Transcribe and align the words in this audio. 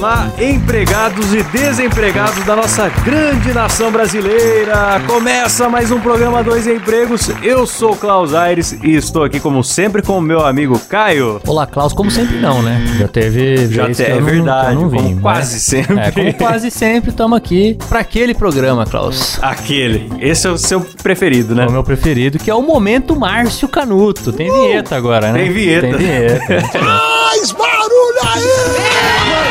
Olá, 0.00 0.30
empregados 0.40 1.34
e 1.34 1.42
desempregados 1.42 2.42
da 2.46 2.56
nossa 2.56 2.88
grande 3.04 3.52
nação 3.52 3.92
brasileira! 3.92 4.98
Começa 5.06 5.68
mais 5.68 5.90
um 5.90 6.00
programa 6.00 6.42
Dois 6.42 6.66
Empregos. 6.66 7.28
Eu 7.42 7.66
sou 7.66 7.94
Klaus 7.94 8.32
Aires 8.32 8.72
e 8.82 8.94
estou 8.96 9.24
aqui, 9.24 9.38
como 9.38 9.62
sempre, 9.62 10.00
com 10.00 10.16
o 10.16 10.20
meu 10.22 10.40
amigo 10.46 10.78
Caio. 10.88 11.38
Olá, 11.46 11.66
Klaus, 11.66 11.92
como 11.92 12.10
sempre 12.10 12.38
não, 12.38 12.62
né? 12.62 12.82
Já 12.98 13.08
teve. 13.08 13.66
Já 13.68 13.84
vez 13.84 13.98
te- 13.98 14.04
que 14.04 14.10
eu 14.10 14.16
é 14.16 14.20
não- 14.20 14.26
verdade, 14.26 14.74
não 14.74 14.88
como 14.90 15.02
vim, 15.08 15.16
quase 15.20 15.52
mas- 15.54 15.62
sempre. 15.64 15.98
É, 15.98 16.10
como 16.10 16.34
quase 16.34 16.70
sempre, 16.70 17.10
estamos 17.10 17.36
aqui 17.36 17.76
para 17.86 18.00
aquele 18.00 18.32
programa, 18.32 18.86
Klaus. 18.86 19.38
Aquele. 19.42 20.10
Esse 20.18 20.46
é 20.46 20.50
o 20.50 20.56
seu 20.56 20.80
preferido, 21.02 21.54
né? 21.54 21.64
É 21.64 21.68
o 21.68 21.72
meu 21.72 21.84
preferido, 21.84 22.38
que 22.38 22.50
é 22.50 22.54
o 22.54 22.62
Momento 22.62 23.14
Márcio 23.14 23.68
Canuto. 23.68 24.32
Tem 24.32 24.50
vinheta 24.50 24.96
agora, 24.96 25.30
né? 25.30 25.40
Uh! 25.40 25.44
Tem 25.44 25.52
vinheta. 25.52 25.86
Tem 25.88 25.96
vinheta. 25.98 26.68
Mais 26.80 27.52
barulho 27.52 28.20
aí! 28.34 29.49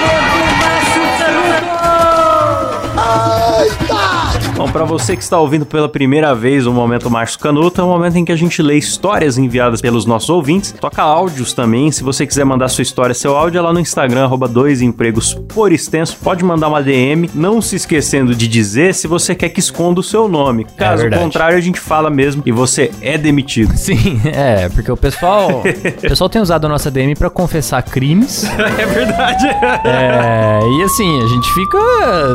Pra 4.72 4.84
você 4.86 5.18
que 5.18 5.24
está 5.24 5.40
ouvindo 5.40 5.66
pela 5.66 5.90
primeira 5.90 6.34
vez 6.36 6.68
o 6.68 6.72
Momento 6.72 7.10
Márcio 7.10 7.40
Canuto, 7.40 7.82
é 7.82 7.84
um 7.84 7.88
momento 7.88 8.18
em 8.18 8.24
que 8.24 8.32
a 8.32 8.36
gente 8.36 8.62
lê 8.62 8.78
histórias 8.78 9.36
enviadas 9.38 9.82
pelos 9.82 10.06
nossos 10.06 10.30
ouvintes, 10.30 10.74
toca 10.80 11.02
áudios 11.02 11.54
também. 11.54 11.92
Se 11.92 12.04
você 12.04 12.26
quiser 12.26 12.46
mandar 12.46 12.68
sua 12.70 12.84
história, 12.84 13.16
seu 13.16 13.36
áudio 13.36 13.58
é 13.58 13.62
lá 13.62 13.74
no 13.74 13.80
Instagram, 13.80 14.24
arroba 14.26 14.48
dois 14.48 14.82
empregos 14.82 15.34
por 15.34 15.72
extenso. 15.72 16.18
Pode 16.24 16.46
mandar 16.46 16.68
uma 16.68 16.84
DM, 16.84 17.30
não 17.34 17.62
se 17.64 17.76
esquecendo 17.78 18.36
de 18.36 18.48
dizer 18.48 18.94
se 18.94 19.08
você 19.08 19.34
quer 19.34 19.50
que 19.50 19.60
esconda 19.60 20.00
o 20.02 20.04
seu 20.04 20.28
nome. 20.30 20.66
Caso 20.78 21.02
verdade. 21.02 21.24
contrário, 21.24 21.58
a 21.58 21.62
gente 21.62 21.80
fala 21.80 22.10
mesmo 22.12 22.44
e 22.46 22.52
você 22.52 22.92
é 23.02 23.18
demitido. 23.18 23.76
Sim, 23.76 24.22
é, 24.32 24.70
porque 24.70 24.92
o 24.92 24.98
pessoal, 24.98 25.62
o 25.62 26.02
pessoal 26.02 26.30
tem 26.30 26.42
usado 26.42 26.66
a 26.66 26.70
nossa 26.70 26.92
DM 26.92 27.16
para 27.16 27.30
confessar 27.30 27.82
crimes. 27.84 28.46
É 28.80 28.86
verdade. 28.86 29.46
É, 29.84 30.60
e 30.80 30.84
assim, 30.84 31.22
a 31.24 31.28
gente 31.28 31.50
fica 31.54 31.78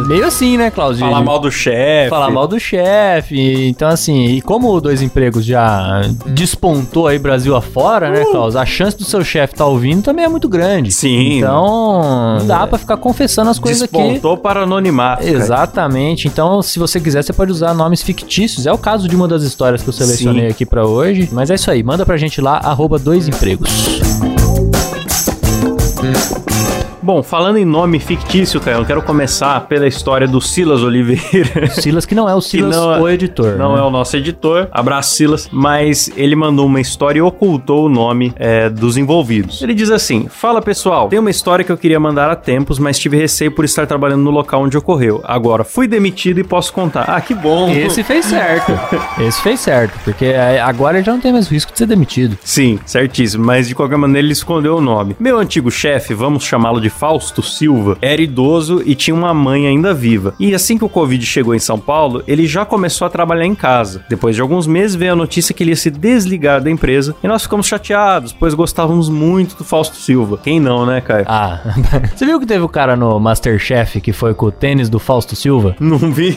meio 0.08 0.26
assim, 0.26 0.58
né? 0.58 0.68
De- 0.70 0.74
Falar 0.98 1.22
mal 1.22 1.38
do 1.38 1.50
chefe. 1.50 2.10
falar 2.10 2.23
mal 2.30 2.46
do 2.46 2.58
chefe. 2.58 3.68
Então, 3.68 3.88
assim, 3.88 4.26
e 4.26 4.40
como 4.40 4.72
o 4.72 4.80
Dois 4.80 5.02
Empregos 5.02 5.44
já 5.44 6.02
despontou 6.26 7.06
aí 7.06 7.18
Brasil 7.18 7.54
afora, 7.56 8.10
né, 8.10 8.24
Klaus? 8.30 8.56
A 8.56 8.64
chance 8.66 8.96
do 8.96 9.04
seu 9.04 9.24
chefe 9.24 9.54
estar 9.54 9.66
ouvindo 9.66 10.02
também 10.02 10.24
é 10.24 10.28
muito 10.28 10.48
grande. 10.48 10.92
Sim. 10.92 11.38
Então, 11.38 12.38
não 12.38 12.46
dá 12.46 12.66
pra 12.66 12.78
ficar 12.78 12.96
confessando 12.96 13.50
as 13.50 13.58
coisas 13.58 13.82
aqui. 13.82 13.96
Despontou 13.96 14.36
para 14.36 14.62
anonimato. 14.62 15.22
cara. 15.22 15.36
Exatamente. 15.36 16.28
Então, 16.28 16.62
se 16.62 16.78
você 16.78 17.00
quiser, 17.00 17.22
você 17.22 17.32
pode 17.32 17.50
usar 17.50 17.74
nomes 17.74 18.02
fictícios. 18.02 18.66
É 18.66 18.72
o 18.72 18.78
caso 18.78 19.08
de 19.08 19.16
uma 19.16 19.28
das 19.28 19.42
histórias 19.42 19.82
que 19.82 19.88
eu 19.88 19.92
selecionei 19.92 20.46
Sim. 20.46 20.50
aqui 20.50 20.66
pra 20.66 20.86
hoje. 20.86 21.28
Mas 21.32 21.50
é 21.50 21.54
isso 21.54 21.70
aí. 21.70 21.82
Manda 21.82 22.04
pra 22.04 22.16
gente 22.16 22.40
lá, 22.40 22.58
arroba 22.58 22.98
dois 22.98 23.28
empregos. 23.28 23.70
Bom, 27.04 27.22
falando 27.22 27.58
em 27.58 27.66
nome 27.66 27.98
fictício, 27.98 28.58
Caio, 28.58 28.78
eu 28.78 28.84
quero 28.86 29.02
começar 29.02 29.60
pela 29.68 29.86
história 29.86 30.26
do 30.26 30.40
Silas 30.40 30.82
Oliveira. 30.82 31.66
Silas, 31.78 32.06
que 32.06 32.14
não 32.14 32.26
é 32.26 32.34
o 32.34 32.40
Silas, 32.40 32.74
não 32.74 32.94
é- 32.94 32.98
o 32.98 33.06
editor. 33.06 33.58
Não 33.58 33.74
né? 33.74 33.80
é 33.80 33.82
o 33.82 33.90
nosso 33.90 34.16
editor, 34.16 34.68
abraço 34.72 35.14
Silas, 35.14 35.46
mas 35.52 36.10
ele 36.16 36.34
mandou 36.34 36.64
uma 36.64 36.80
história 36.80 37.18
e 37.18 37.20
ocultou 37.20 37.84
o 37.84 37.88
nome 37.90 38.32
é, 38.36 38.70
dos 38.70 38.96
envolvidos. 38.96 39.60
Ele 39.60 39.74
diz 39.74 39.90
assim: 39.90 40.28
Fala 40.30 40.62
pessoal, 40.62 41.10
tem 41.10 41.18
uma 41.18 41.28
história 41.28 41.62
que 41.62 41.70
eu 41.70 41.76
queria 41.76 42.00
mandar 42.00 42.30
há 42.30 42.36
tempos, 42.36 42.78
mas 42.78 42.98
tive 42.98 43.18
receio 43.18 43.52
por 43.52 43.66
estar 43.66 43.86
trabalhando 43.86 44.22
no 44.22 44.30
local 44.30 44.62
onde 44.62 44.78
ocorreu. 44.78 45.20
Agora 45.24 45.62
fui 45.62 45.86
demitido 45.86 46.40
e 46.40 46.42
posso 46.42 46.72
contar. 46.72 47.04
Ah, 47.06 47.20
que 47.20 47.34
bom! 47.34 47.68
Esse 47.68 48.02
fez 48.02 48.24
certo. 48.24 48.72
Esse 49.20 49.42
fez 49.42 49.60
certo. 49.60 49.92
Porque 50.04 50.24
é, 50.24 50.58
agora 50.58 50.96
ele 50.96 51.04
já 51.04 51.12
não 51.12 51.20
tem 51.20 51.34
mais 51.34 51.48
risco 51.48 51.70
de 51.70 51.76
ser 51.76 51.86
demitido. 51.86 52.38
Sim, 52.42 52.78
certíssimo, 52.86 53.44
mas 53.44 53.68
de 53.68 53.74
qualquer 53.74 53.98
maneira 53.98 54.24
ele 54.24 54.32
escondeu 54.32 54.78
o 54.78 54.80
nome. 54.80 55.14
Meu 55.20 55.38
antigo 55.38 55.70
chefe, 55.70 56.14
vamos 56.14 56.44
chamá-lo 56.44 56.80
de 56.80 56.93
Fausto 56.98 57.42
Silva, 57.42 57.98
era 58.00 58.22
idoso 58.22 58.82
e 58.84 58.94
tinha 58.94 59.14
uma 59.14 59.34
mãe 59.34 59.66
ainda 59.66 59.92
viva. 59.92 60.34
E 60.38 60.54
assim 60.54 60.78
que 60.78 60.84
o 60.84 60.88
Covid 60.88 61.24
chegou 61.24 61.54
em 61.54 61.58
São 61.58 61.78
Paulo, 61.78 62.22
ele 62.26 62.46
já 62.46 62.64
começou 62.64 63.06
a 63.06 63.10
trabalhar 63.10 63.44
em 63.44 63.54
casa. 63.54 64.04
Depois 64.08 64.36
de 64.36 64.42
alguns 64.42 64.66
meses 64.66 64.94
veio 64.94 65.12
a 65.12 65.16
notícia 65.16 65.54
que 65.54 65.62
ele 65.62 65.70
ia 65.70 65.76
se 65.76 65.90
desligar 65.90 66.62
da 66.62 66.70
empresa 66.70 67.14
e 67.22 67.28
nós 67.28 67.42
ficamos 67.42 67.66
chateados, 67.66 68.32
pois 68.32 68.54
gostávamos 68.54 69.08
muito 69.08 69.56
do 69.56 69.64
Fausto 69.64 69.96
Silva. 69.96 70.38
Quem 70.42 70.60
não, 70.60 70.86
né, 70.86 71.00
Caio? 71.00 71.24
Ah, 71.28 71.60
você 72.14 72.24
viu 72.24 72.38
que 72.38 72.46
teve 72.46 72.64
o 72.64 72.68
cara 72.68 72.96
no 72.96 73.18
Masterchef 73.18 74.00
que 74.00 74.12
foi 74.12 74.34
com 74.34 74.46
o 74.46 74.52
tênis 74.52 74.88
do 74.88 74.98
Fausto 74.98 75.34
Silva? 75.34 75.74
Não 75.80 75.98
vi. 75.98 76.36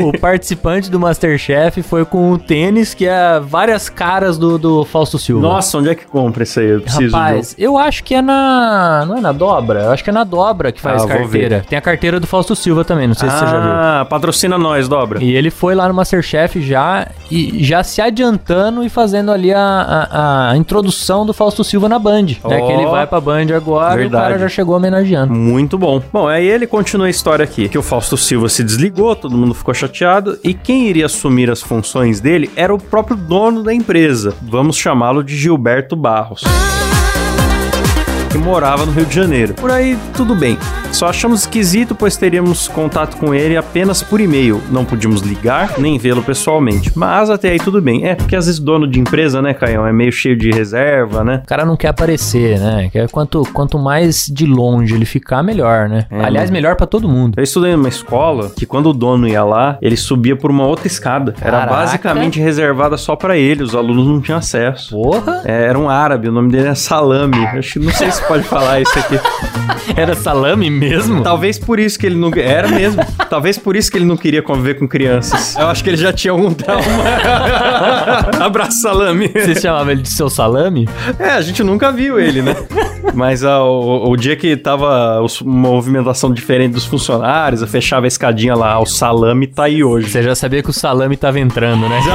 O 0.00 0.18
participante 0.18 0.90
do 0.90 0.98
Masterchef 0.98 1.82
foi 1.82 2.04
com 2.04 2.32
o 2.32 2.38
tênis 2.38 2.94
que 2.94 3.06
é 3.06 3.38
várias 3.40 3.88
caras 3.88 4.38
do, 4.38 4.58
do 4.58 4.84
Fausto 4.84 5.18
Silva. 5.18 5.42
Nossa, 5.42 5.78
onde 5.78 5.90
é 5.90 5.94
que 5.94 6.06
compra 6.06 6.42
isso 6.42 6.60
aí? 6.60 6.70
Eu 6.70 6.80
preciso 6.80 7.16
Rapaz, 7.16 7.54
eu 7.58 7.76
acho 7.76 8.02
que 8.04 8.14
é 8.14 8.22
na. 8.22 9.04
Não 9.06 9.16
é 9.16 9.20
na 9.20 9.32
dobra? 9.32 9.89
Eu 9.90 9.94
acho 9.94 10.04
que 10.04 10.10
é 10.10 10.12
na 10.12 10.24
dobra 10.24 10.70
que 10.72 10.80
faz 10.80 11.02
Ah, 11.02 11.06
carteira. 11.06 11.64
Tem 11.68 11.76
a 11.78 11.82
carteira 11.82 12.20
do 12.20 12.26
Fausto 12.26 12.54
Silva 12.54 12.84
também, 12.84 13.08
não 13.08 13.14
sei 13.14 13.28
se 13.28 13.36
você 13.38 13.44
já 13.46 13.60
viu. 13.60 13.70
Ah, 13.72 14.06
patrocina 14.08 14.56
nós, 14.56 14.88
dobra. 14.88 15.22
E 15.22 15.34
ele 15.34 15.50
foi 15.50 15.74
lá 15.74 15.88
no 15.88 15.94
Masterchef 15.94 16.60
já 16.62 17.08
e 17.30 17.62
já 17.64 17.82
se 17.82 18.00
adiantando 18.00 18.84
e 18.84 18.88
fazendo 18.88 19.30
ali 19.32 19.52
a, 19.52 19.60
a, 19.60 20.50
a 20.52 20.56
introdução 20.56 21.26
do 21.26 21.32
Fausto 21.32 21.64
Silva 21.64 21.88
na 21.88 21.98
Band. 21.98 22.22
Né? 22.22 22.36
Ó. 22.44 22.48
Que 22.48 22.72
ele 22.72 22.86
vai 22.86 23.06
pra 23.06 23.20
Band 23.20 23.46
agora 23.54 23.94
e 23.94 23.96
o 23.96 23.98
Verdade. 24.10 24.24
cara 24.24 24.38
já 24.38 24.48
chegou 24.48 24.76
homenageando. 24.76 25.32
Muito 25.32 25.76
bom. 25.76 26.00
Bom, 26.12 26.28
aí 26.28 26.46
ele 26.46 26.66
continua 26.66 27.06
a 27.06 27.10
história 27.10 27.42
aqui, 27.44 27.68
que 27.68 27.78
o 27.78 27.82
Fausto 27.82 28.16
Silva 28.16 28.48
se 28.48 28.62
desligou, 28.62 29.16
todo 29.16 29.36
mundo 29.36 29.54
ficou 29.54 29.74
chateado, 29.74 30.38
e 30.44 30.54
quem 30.54 30.86
iria 30.88 31.06
assumir 31.06 31.50
as 31.50 31.60
funções 31.62 32.20
dele 32.20 32.50
era 32.54 32.72
o 32.74 32.78
próprio 32.78 33.16
dono 33.16 33.62
da 33.62 33.74
empresa. 33.74 34.34
Vamos 34.42 34.76
chamá-lo 34.76 35.24
de 35.24 35.36
Gilberto 35.36 35.96
Barros. 35.96 36.42
Que 38.30 38.38
morava 38.38 38.86
no 38.86 38.92
Rio 38.92 39.04
de 39.06 39.14
Janeiro. 39.14 39.54
Por 39.54 39.72
aí, 39.72 39.98
tudo 40.16 40.36
bem. 40.36 40.56
Só 40.92 41.06
achamos 41.08 41.40
esquisito, 41.40 41.96
pois 41.96 42.16
teríamos 42.16 42.68
contato 42.68 43.16
com 43.16 43.34
ele 43.34 43.56
apenas 43.56 44.04
por 44.04 44.20
e-mail. 44.20 44.60
Não 44.70 44.84
podíamos 44.84 45.20
ligar, 45.20 45.74
nem 45.78 45.98
vê-lo 45.98 46.22
pessoalmente. 46.22 46.92
Mas 46.96 47.28
até 47.28 47.50
aí 47.50 47.58
tudo 47.58 47.82
bem. 47.82 48.06
É, 48.06 48.14
porque 48.14 48.36
às 48.36 48.46
vezes 48.46 48.60
dono 48.60 48.86
de 48.86 49.00
empresa, 49.00 49.42
né, 49.42 49.52
Caião, 49.52 49.84
é 49.84 49.92
meio 49.92 50.12
cheio 50.12 50.36
de 50.36 50.50
reserva, 50.50 51.24
né? 51.24 51.40
O 51.44 51.46
cara 51.46 51.64
não 51.64 51.76
quer 51.76 51.88
aparecer, 51.88 52.60
né? 52.60 52.88
Quer 52.92 53.08
quanto, 53.10 53.42
quanto 53.52 53.76
mais 53.78 54.26
de 54.26 54.46
longe 54.46 54.94
ele 54.94 55.04
ficar, 55.04 55.42
melhor, 55.42 55.88
né? 55.88 56.06
É, 56.08 56.24
Aliás, 56.24 56.50
né? 56.50 56.54
melhor 56.56 56.76
pra 56.76 56.86
todo 56.86 57.08
mundo. 57.08 57.34
Eu 57.36 57.42
estudei 57.42 57.72
numa 57.72 57.88
escola 57.88 58.50
que 58.56 58.64
quando 58.64 58.90
o 58.90 58.92
dono 58.92 59.26
ia 59.26 59.42
lá, 59.42 59.76
ele 59.82 59.96
subia 59.96 60.36
por 60.36 60.52
uma 60.52 60.66
outra 60.66 60.86
escada. 60.86 61.34
Era 61.40 61.58
Caraca. 61.58 61.74
basicamente 61.74 62.38
reservada 62.38 62.96
só 62.96 63.16
pra 63.16 63.36
ele, 63.36 63.64
os 63.64 63.74
alunos 63.74 64.06
não 64.06 64.20
tinham 64.20 64.38
acesso. 64.38 64.90
Porra! 64.94 65.42
É, 65.44 65.64
era 65.66 65.78
um 65.78 65.88
árabe, 65.88 66.28
o 66.28 66.32
nome 66.32 66.50
dele 66.52 66.68
é 66.68 66.74
Salame. 66.76 67.44
Acho 67.46 67.72
que 67.74 67.78
não 67.84 67.92
sei 67.92 68.10
se 68.10 68.19
pode 68.26 68.44
falar 68.44 68.80
isso 68.80 68.98
aqui. 68.98 69.18
Era 69.96 70.14
salame 70.14 70.70
mesmo? 70.70 71.22
Talvez 71.22 71.58
por 71.58 71.78
isso 71.80 71.98
que 71.98 72.06
ele 72.06 72.16
não. 72.16 72.30
Era 72.34 72.68
mesmo. 72.68 73.02
Talvez 73.28 73.58
por 73.58 73.74
isso 73.76 73.90
que 73.90 73.98
ele 73.98 74.04
não 74.04 74.16
queria 74.16 74.42
conviver 74.42 74.74
com 74.74 74.86
crianças. 74.86 75.56
Eu 75.56 75.68
acho 75.68 75.82
que 75.82 75.90
ele 75.90 75.96
já 75.96 76.12
tinha 76.12 76.32
algum 76.32 76.52
trauma. 76.52 76.82
Abraço, 78.40 78.80
Salame. 78.82 79.28
Você 79.28 79.60
chamava 79.60 79.90
ele 79.92 80.02
de 80.02 80.10
seu 80.10 80.28
salame? 80.30 80.88
É, 81.18 81.30
a 81.30 81.40
gente 81.40 81.62
nunca 81.62 81.90
viu 81.92 82.18
ele, 82.20 82.42
né? 82.42 82.54
Mas 83.14 83.42
ah, 83.44 83.62
o, 83.64 84.10
o 84.10 84.16
dia 84.16 84.36
que 84.36 84.56
tava 84.56 85.20
os- 85.22 85.40
uma 85.40 85.70
movimentação 85.70 86.32
diferente 86.32 86.72
dos 86.74 86.84
funcionários, 86.84 87.60
eu 87.62 87.68
fechava 87.68 88.06
a 88.06 88.08
escadinha 88.08 88.54
lá, 88.54 88.78
o 88.78 88.86
salame 88.86 89.46
tá 89.46 89.64
aí 89.64 89.82
hoje. 89.82 90.08
Você 90.10 90.22
já 90.22 90.34
sabia 90.34 90.62
que 90.62 90.70
o 90.70 90.72
salame 90.72 91.16
tava 91.16 91.40
entrando, 91.40 91.88
né? 91.88 92.00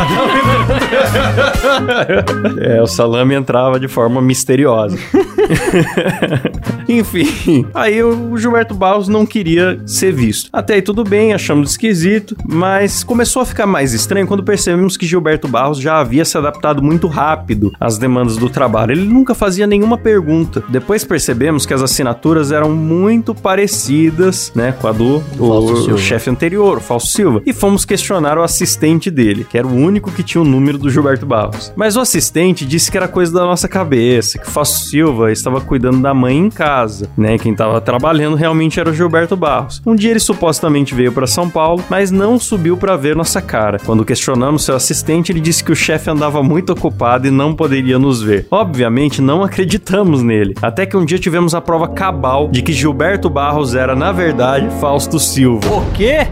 É, 2.61 2.81
o 2.81 2.87
salame 2.87 3.33
entrava 3.35 3.79
de 3.79 3.87
forma 3.87 4.21
misteriosa. 4.21 4.97
Enfim, 6.87 7.65
aí 7.73 8.03
o 8.03 8.37
Gilberto 8.37 8.73
Barros 8.73 9.07
não 9.07 9.25
queria 9.25 9.79
ser 9.85 10.11
visto. 10.11 10.49
Até 10.53 10.75
aí 10.75 10.81
tudo 10.81 11.03
bem, 11.03 11.33
achamos 11.33 11.71
esquisito, 11.71 12.35
mas 12.45 13.03
começou 13.03 13.41
a 13.41 13.45
ficar 13.45 13.65
mais 13.65 13.93
estranho 13.93 14.27
quando 14.27 14.43
percebemos 14.43 14.97
que 14.97 15.05
Gilberto 15.05 15.47
Barros 15.47 15.79
já 15.79 15.99
havia 15.99 16.23
se 16.25 16.37
adaptado 16.37 16.81
muito 16.81 17.07
rápido 17.07 17.73
às 17.79 17.97
demandas 17.97 18.37
do 18.37 18.49
trabalho. 18.49 18.91
Ele 18.91 19.05
nunca 19.05 19.33
fazia 19.33 19.65
nenhuma 19.65 19.97
pergunta. 19.97 20.63
Depois 20.69 21.03
percebemos 21.03 21.65
que 21.65 21.73
as 21.73 21.81
assinaturas 21.81 22.51
eram 22.51 22.69
muito 22.71 23.33
parecidas, 23.33 24.51
né, 24.55 24.73
com 24.73 24.87
a 24.87 24.91
do 24.91 25.23
o, 25.39 25.93
o 25.93 25.97
chefe 25.97 26.29
anterior, 26.29 26.77
o 26.77 26.81
Fausto 26.81 27.09
Silva. 27.09 27.41
E 27.45 27.53
fomos 27.53 27.85
questionar 27.85 28.37
o 28.37 28.43
assistente 28.43 29.09
dele, 29.09 29.45
que 29.49 29.57
era 29.57 29.67
o 29.67 29.73
único 29.73 30.11
que 30.11 30.23
tinha 30.23 30.41
o 30.41 30.45
número 30.45 30.77
do 30.77 30.89
Gilberto 30.89 31.25
Barros. 31.25 31.73
Mas 31.75 31.95
o 31.95 31.99
assistente 31.99 32.65
disse 32.65 32.91
que 32.91 32.97
era 32.97 33.07
coisa 33.07 33.31
da 33.31 33.41
nossa 33.41 33.67
cabeça, 33.67 34.37
que 34.37 34.47
o 34.47 34.51
Fausto 34.51 34.89
Silva 34.89 35.31
estava 35.31 35.61
cuidando 35.61 35.84
da 35.91 36.13
mãe 36.13 36.37
em 36.37 36.49
casa 36.49 37.05
né? 37.17 37.37
Quem 37.37 37.53
tava 37.53 37.79
trabalhando 37.81 38.35
realmente 38.35 38.79
era 38.79 38.89
o 38.89 38.93
Gilberto 38.93 39.35
Barros. 39.35 39.81
Um 39.85 39.95
dia 39.95 40.11
ele 40.11 40.19
supostamente 40.19 40.93
veio 40.93 41.11
para 41.11 41.27
São 41.27 41.49
Paulo, 41.49 41.83
mas 41.89 42.11
não 42.11 42.39
subiu 42.39 42.77
para 42.77 42.95
ver 42.95 43.15
nossa 43.15 43.41
cara. 43.41 43.79
Quando 43.79 44.05
questionamos 44.05 44.63
seu 44.63 44.75
assistente, 44.75 45.31
ele 45.31 45.39
disse 45.39 45.63
que 45.63 45.71
o 45.71 45.75
chefe 45.75 46.09
andava 46.09 46.41
muito 46.43 46.71
ocupado 46.71 47.27
e 47.27 47.31
não 47.31 47.53
poderia 47.53 47.97
nos 47.99 48.21
ver. 48.21 48.47
Obviamente, 48.51 49.21
não 49.21 49.43
acreditamos 49.43 50.21
nele. 50.21 50.55
Até 50.61 50.85
que 50.85 50.97
um 50.97 51.05
dia 51.05 51.19
tivemos 51.19 51.53
a 51.53 51.61
prova 51.61 51.87
cabal 51.87 52.49
de 52.49 52.61
que 52.61 52.73
Gilberto 52.73 53.29
Barros 53.29 53.75
era, 53.75 53.95
na 53.95 54.11
verdade, 54.11 54.69
Fausto 54.79 55.19
Silva. 55.19 55.67
O 55.67 55.91
quê? 55.91 56.27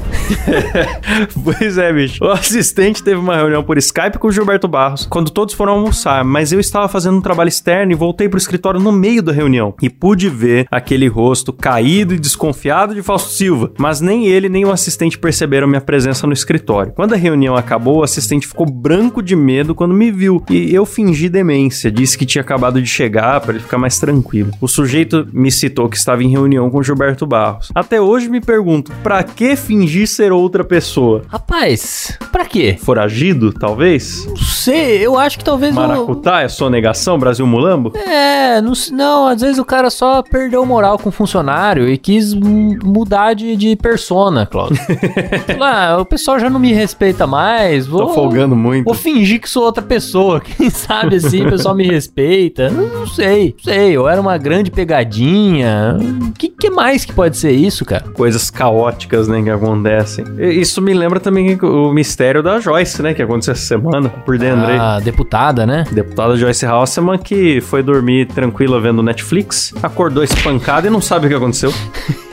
pois 1.44 1.78
é, 1.78 1.92
bicho. 1.92 2.24
O 2.24 2.30
assistente 2.30 3.04
teve 3.04 3.20
uma 3.20 3.36
reunião 3.36 3.64
por 3.64 3.78
Skype 3.78 4.18
com 4.18 4.28
o 4.28 4.32
Gilberto 4.32 4.68
Barros 4.68 5.08
quando 5.10 5.32
todos 5.32 5.54
foram 5.54 5.74
almoçar, 5.74 6.24
mas 6.24 6.52
eu 6.52 6.60
estava 6.60 6.88
fazendo 6.88 7.18
um 7.18 7.22
trabalho 7.22 7.48
externo 7.48 7.92
e 7.92 7.96
voltei 7.96 8.28
pro 8.30 8.38
escritório 8.38 8.80
no 8.80 8.92
meio 8.92 9.22
da 9.22 9.32
reunião 9.32 9.43
e 9.82 9.90
pude 9.90 10.30
ver 10.30 10.66
aquele 10.72 11.08
rosto 11.08 11.52
caído 11.52 12.14
e 12.14 12.20
desconfiado 12.20 12.96
de 12.96 13.02
Fausto 13.02 13.30
Silva, 13.32 13.72
mas 13.78 14.00
nem 14.00 14.28
ele 14.28 14.48
nem 14.48 14.66
o 14.66 14.72
assistente 14.72 15.18
perceberam 15.18 15.68
minha 15.68 15.82
presença 15.82 16.26
no 16.26 16.34
escritório. 16.34 16.94
Quando 16.94 17.14
a 17.14 17.18
reunião 17.18 17.56
acabou, 17.56 17.98
o 17.98 18.04
assistente 18.04 18.48
ficou 18.48 18.66
branco 18.66 19.22
de 19.22 19.36
medo 19.36 19.76
quando 19.76 19.94
me 19.94 20.12
viu 20.12 20.44
e 20.50 20.74
eu 20.74 20.86
fingi 20.86 21.28
demência, 21.30 21.92
disse 21.92 22.18
que 22.18 22.26
tinha 22.26 22.42
acabado 22.42 22.82
de 22.82 22.88
chegar 22.88 23.42
para 23.42 23.54
ele 23.54 23.64
ficar 23.64 23.78
mais 23.78 24.00
tranquilo. 24.00 24.52
O 24.62 24.68
sujeito 24.68 25.28
me 25.34 25.52
citou 25.52 25.90
que 25.90 25.98
estava 25.98 26.24
em 26.24 26.30
reunião 26.30 26.70
com 26.70 26.82
Gilberto 26.82 27.26
Barros. 27.26 27.70
Até 27.76 28.00
hoje 28.00 28.30
me 28.30 28.40
pergunto, 28.40 28.92
pra 29.04 29.24
que 29.24 29.56
fingir 29.56 30.08
ser 30.08 30.32
outra 30.32 30.64
pessoa? 30.64 31.24
Rapaz, 31.28 32.18
pra 32.32 32.46
quê? 32.46 32.78
Foragido, 32.80 33.52
talvez? 33.52 34.26
Não 34.28 34.36
sei, 34.38 35.06
eu 35.06 35.18
acho 35.18 35.38
que 35.38 35.44
talvez. 35.44 35.74
Maracutá 35.74 36.42
é 36.42 36.48
sonegação, 36.48 37.18
Brasil 37.18 37.46
Mulambo? 37.46 37.94
É, 37.98 38.62
não, 38.62 38.74
não, 38.92 39.28
às 39.34 39.42
vezes 39.42 39.58
o 39.58 39.66
cara 39.66 39.90
só 39.90 40.22
perdeu 40.22 40.66
moral 40.66 40.98
com 40.98 41.10
o 41.10 41.12
funcionário 41.12 41.90
e 41.90 41.98
quis 41.98 42.34
mudar 42.34 43.34
de, 43.34 43.56
de 43.56 43.76
persona, 43.76 44.46
Claudio. 44.46 44.78
Falou, 45.48 45.64
ah, 45.64 45.98
o 46.00 46.06
pessoal 46.06 46.40
já 46.40 46.50
não 46.50 46.60
me 46.60 46.72
respeita 46.72 47.26
mais, 47.26 47.88
vou... 47.88 48.08
Tô 48.08 48.14
folgando 48.14 48.56
muito. 48.56 48.86
Vou 48.86 48.94
fingir 48.94 49.42
que 49.42 49.50
sou 49.50 49.64
outra 49.64 49.84
pessoa. 49.84 50.40
Quem 50.42 50.70
sabe 50.70 51.16
assim, 51.16 51.46
o 51.46 51.50
pessoal 51.50 51.76
me 51.76 51.86
respeita. 51.86 52.70
Não, 52.70 52.88
não 52.88 53.08
sei, 53.08 53.56
não 53.58 53.74
sei. 53.74 53.92
Eu 53.92 54.08
era 54.08 54.22
uma 54.22 54.38
grande 54.38 54.70
pegadinha. 54.70 55.98
O 56.30 56.32
que, 56.34 56.50
que 56.50 56.70
mais 56.70 57.06
que 57.06 57.14
pode 57.14 57.38
ser 57.38 57.52
isso, 57.52 57.84
cara? 57.86 58.04
Coisas 58.10 58.50
caóticas, 58.50 59.28
né, 59.28 59.42
que 59.42 59.50
acontecem. 59.50 60.26
Isso 60.38 60.82
me 60.82 60.94
lembra 60.94 61.20
também 61.20 61.58
o 61.62 61.92
mistério 61.92 62.44
da 62.44 62.60
Joyce, 62.60 63.02
né, 63.02 63.14
que 63.14 63.22
aconteceu 63.22 63.54
essa 63.54 63.66
semana, 63.66 64.10
por 64.10 64.38
dentro 64.38 64.68
aí. 64.68 64.78
A 64.78 65.00
deputada, 65.00 65.66
né? 65.66 65.86
Deputada 65.92 66.36
Joyce 66.36 66.66
Hasselman 66.66 67.18
que 67.18 67.62
foi 67.62 67.82
dormir 67.82 68.28
tranquila 68.28 68.80
vendo 68.80 69.02
Netflix, 69.02 69.23
acordou 69.82 70.24
espancada 70.24 70.88
e 70.88 70.90
não 70.90 71.02
sabe 71.02 71.26
o 71.26 71.30
que 71.30 71.36
aconteceu. 71.36 71.74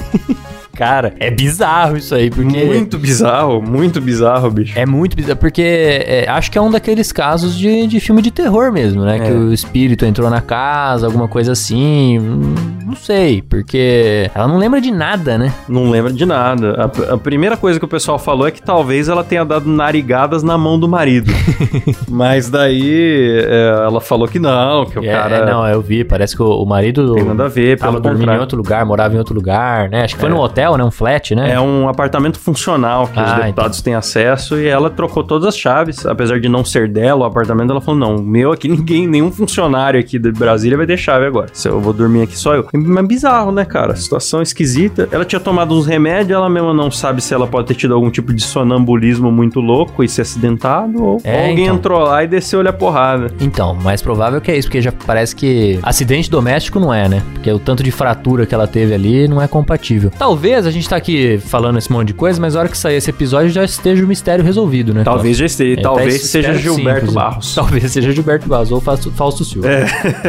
Cara, 0.80 1.12
é 1.20 1.30
bizarro 1.30 1.98
isso 1.98 2.14
aí, 2.14 2.30
porque. 2.30 2.64
Muito 2.64 2.98
bizarro, 2.98 3.60
muito 3.60 4.00
bizarro, 4.00 4.50
bicho. 4.50 4.78
É 4.78 4.86
muito 4.86 5.14
bizarro, 5.14 5.38
porque 5.38 5.60
é, 5.62 6.24
acho 6.26 6.50
que 6.50 6.56
é 6.56 6.60
um 6.62 6.70
daqueles 6.70 7.12
casos 7.12 7.54
de, 7.54 7.86
de 7.86 8.00
filme 8.00 8.22
de 8.22 8.30
terror 8.30 8.72
mesmo, 8.72 9.04
né? 9.04 9.16
É. 9.16 9.18
Que 9.20 9.30
o 9.30 9.52
espírito 9.52 10.06
entrou 10.06 10.30
na 10.30 10.40
casa, 10.40 11.04
alguma 11.06 11.28
coisa 11.28 11.52
assim. 11.52 12.18
Hum, 12.18 12.54
Não 12.86 12.96
sei, 12.96 13.42
porque 13.42 14.30
ela 14.34 14.48
não 14.48 14.56
lembra 14.56 14.80
de 14.80 14.90
nada, 14.90 15.36
né? 15.36 15.52
Não 15.68 15.90
lembra 15.90 16.14
de 16.14 16.24
nada. 16.24 16.90
A, 17.10 17.12
a 17.14 17.18
primeira 17.18 17.58
coisa 17.58 17.78
que 17.78 17.84
o 17.84 17.88
pessoal 17.88 18.18
falou 18.18 18.46
é 18.48 18.50
que 18.50 18.62
talvez 18.62 19.06
ela 19.08 19.22
tenha 19.22 19.44
dado 19.44 19.68
narigadas 19.68 20.42
na 20.42 20.56
mão 20.56 20.80
do 20.80 20.88
marido. 20.88 21.30
Mas 22.08 22.48
daí 22.48 23.44
é, 23.46 23.82
ela 23.86 24.00
falou 24.00 24.26
que 24.26 24.38
não, 24.38 24.86
que 24.86 24.98
o 24.98 25.04
É, 25.04 25.12
cara 25.12 25.36
é, 25.36 25.44
não, 25.44 25.68
eu 25.68 25.82
vi, 25.82 26.04
parece 26.04 26.34
que 26.34 26.42
o, 26.42 26.62
o 26.62 26.64
marido 26.64 27.14
tem 27.16 27.24
nada 27.24 27.44
a 27.44 27.48
ver, 27.48 27.78
pelo 27.78 27.92
tava 27.92 28.00
dormindo 28.00 28.32
em 28.32 28.38
outro 28.38 28.56
lugar, 28.56 28.84
morava 28.86 29.14
em 29.14 29.18
outro 29.18 29.34
lugar, 29.34 29.90
né? 29.90 30.04
Acho 30.04 30.14
que 30.14 30.20
foi 30.22 30.30
num 30.30 30.38
hotel, 30.38 30.69
né? 30.76 30.84
Um 30.84 30.90
flat, 30.90 31.34
né? 31.34 31.52
É 31.52 31.60
um 31.60 31.88
apartamento 31.88 32.38
funcional 32.38 33.06
que 33.06 33.20
os 33.20 33.28
Ah, 33.30 33.40
deputados 33.40 33.80
têm 33.82 33.94
acesso 33.94 34.58
e 34.58 34.66
ela 34.66 34.90
trocou 34.90 35.22
todas 35.24 35.46
as 35.48 35.56
chaves. 35.56 36.04
Apesar 36.06 36.40
de 36.40 36.48
não 36.48 36.64
ser 36.64 36.88
dela 36.88 37.22
o 37.22 37.24
apartamento, 37.24 37.70
ela 37.70 37.80
falou: 37.80 37.98
não, 38.00 38.18
meu 38.22 38.52
aqui 38.52 38.68
ninguém, 38.68 39.06
nenhum 39.06 39.30
funcionário 39.30 39.98
aqui 40.00 40.18
de 40.18 40.30
Brasília 40.32 40.76
vai 40.76 40.86
ter 40.86 40.96
chave 40.96 41.26
agora. 41.26 41.48
Se 41.52 41.68
eu 41.68 41.80
vou 41.80 41.92
dormir 41.92 42.22
aqui 42.22 42.36
só 42.36 42.54
eu. 42.54 42.66
Mas 42.72 43.06
bizarro, 43.06 43.52
né, 43.52 43.64
cara? 43.64 43.94
Situação 43.96 44.42
esquisita. 44.42 45.08
Ela 45.10 45.24
tinha 45.24 45.40
tomado 45.40 45.74
uns 45.74 45.86
remédios, 45.86 46.30
ela 46.36 46.48
mesma 46.48 46.72
não 46.74 46.90
sabe 46.90 47.20
se 47.22 47.32
ela 47.34 47.46
pode 47.46 47.66
ter 47.68 47.74
tido 47.74 47.94
algum 47.94 48.10
tipo 48.10 48.32
de 48.32 48.42
sonambulismo 48.42 49.30
muito 49.30 49.60
louco 49.60 50.02
e 50.04 50.08
se 50.08 50.20
acidentado, 50.20 51.02
ou 51.02 51.20
É, 51.24 51.48
alguém 51.50 51.64
então. 51.64 51.76
entrou 51.76 52.00
lá 52.00 52.22
e 52.24 52.26
desceu-lhe 52.26 52.68
a 52.68 52.72
porrada. 52.72 53.28
Então, 53.40 53.74
mais 53.74 54.00
provável 54.02 54.40
que 54.40 54.50
é 54.50 54.56
isso, 54.56 54.68
porque 54.68 54.80
já 54.80 54.92
parece 54.92 55.34
que 55.34 55.78
acidente 55.82 56.30
doméstico 56.30 56.78
não 56.78 56.92
é, 56.92 57.08
né? 57.08 57.22
Porque 57.34 57.50
o 57.50 57.58
tanto 57.58 57.82
de 57.82 57.90
fratura 57.90 58.46
que 58.46 58.54
ela 58.54 58.66
teve 58.66 58.94
ali 58.94 59.26
não 59.28 59.40
é 59.42 59.48
compatível. 59.48 60.10
Talvez 60.18 60.49
a 60.54 60.70
gente 60.70 60.88
tá 60.88 60.96
aqui 60.96 61.38
falando 61.38 61.78
esse 61.78 61.90
monte 61.92 62.08
de 62.08 62.14
coisa, 62.14 62.40
mas 62.40 62.54
na 62.54 62.60
hora 62.60 62.68
que 62.68 62.76
sair 62.78 62.96
esse 62.96 63.10
episódio 63.10 63.50
já 63.50 63.64
esteja 63.64 64.04
o 64.04 64.08
mistério 64.08 64.44
resolvido, 64.44 64.92
né? 64.94 65.02
Talvez 65.04 65.36
já 65.36 65.46
esteja, 65.46 65.80
É, 65.80 65.82
talvez 65.82 66.20
tá- 66.22 66.26
seja 66.28 66.48
que 66.52 66.56
sim, 66.58 66.62
Gilberto 66.62 66.90
inclusive. 66.98 67.14
Barros. 67.14 67.54
Talvez 67.60 67.92
seja 67.92 68.12
Gilberto 68.12 68.48
Barros 68.48 68.72
ou 68.72 68.80
Fausto, 68.80 69.10
Fausto 69.12 69.44
Silva. 69.44 69.68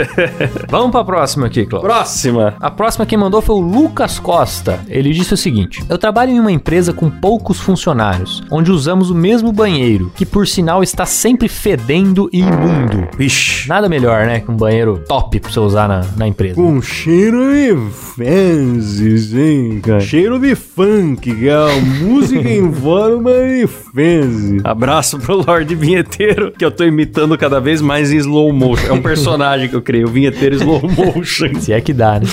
Vamos 0.69 0.91
pra 0.91 1.03
próxima 1.03 1.47
aqui, 1.47 1.65
Cláudio. 1.65 1.89
Próxima. 1.89 2.55
A 2.59 2.71
próxima 2.71 3.05
quem 3.05 3.17
mandou 3.17 3.41
foi 3.41 3.55
o 3.55 3.59
Lucas 3.59 4.19
Costa. 4.19 4.79
Ele 4.87 5.11
disse 5.13 5.33
o 5.33 5.37
seguinte: 5.37 5.83
Eu 5.89 5.97
trabalho 5.97 6.31
em 6.31 6.39
uma 6.39 6.51
empresa 6.51 6.93
com 6.93 7.09
poucos 7.09 7.59
funcionários, 7.59 8.43
onde 8.51 8.71
usamos 8.71 9.09
o 9.09 9.15
mesmo 9.15 9.51
banheiro, 9.51 10.11
que 10.15 10.25
por 10.25 10.47
sinal 10.47 10.83
está 10.83 11.05
sempre 11.05 11.47
fedendo 11.47 12.29
e 12.31 12.39
imundo. 12.39 13.07
Vixe. 13.17 13.67
Nada 13.67 13.87
melhor, 13.89 14.25
né? 14.25 14.39
Que 14.39 14.51
um 14.51 14.55
banheiro 14.55 15.01
top 15.07 15.39
pra 15.39 15.49
você 15.51 15.59
usar 15.59 15.87
na, 15.87 16.01
na 16.17 16.27
empresa. 16.27 16.55
Com 16.55 16.81
cheiro 16.81 17.51
de 17.53 17.91
fezes, 18.15 19.33
hein, 19.33 19.79
cara? 19.81 19.99
Cheiro 20.11 20.37
de 20.37 20.55
funk, 20.55 21.33
que 21.33 21.47
é 21.47 21.79
música 22.03 22.49
em 22.49 22.69
forma 22.69 23.31
de 23.31 23.65
fezes. 23.93 24.61
Abraço 24.63 25.19
pro 25.19 25.43
Lorde 25.45 25.75
Vinheteiro, 25.75 26.51
que 26.51 26.63
eu 26.63 26.71
tô 26.71 26.83
imitando 26.83 27.37
cada 27.37 27.59
vez 27.59 27.81
mais 27.81 28.11
em 28.11 28.17
slow 28.17 28.51
motion. 28.53 28.87
É 28.87 28.93
um 28.93 29.01
personagem 29.01 29.67
que 29.69 29.75
eu 29.75 29.81
criei, 29.81 30.03
o 30.03 30.07
Vinheteiro 30.07 30.55
slow 30.55 30.81
motion. 30.81 31.59
Se 31.59 31.73
é 31.73 31.81
que 31.81 31.93
dá, 31.93 32.19
né? 32.19 32.27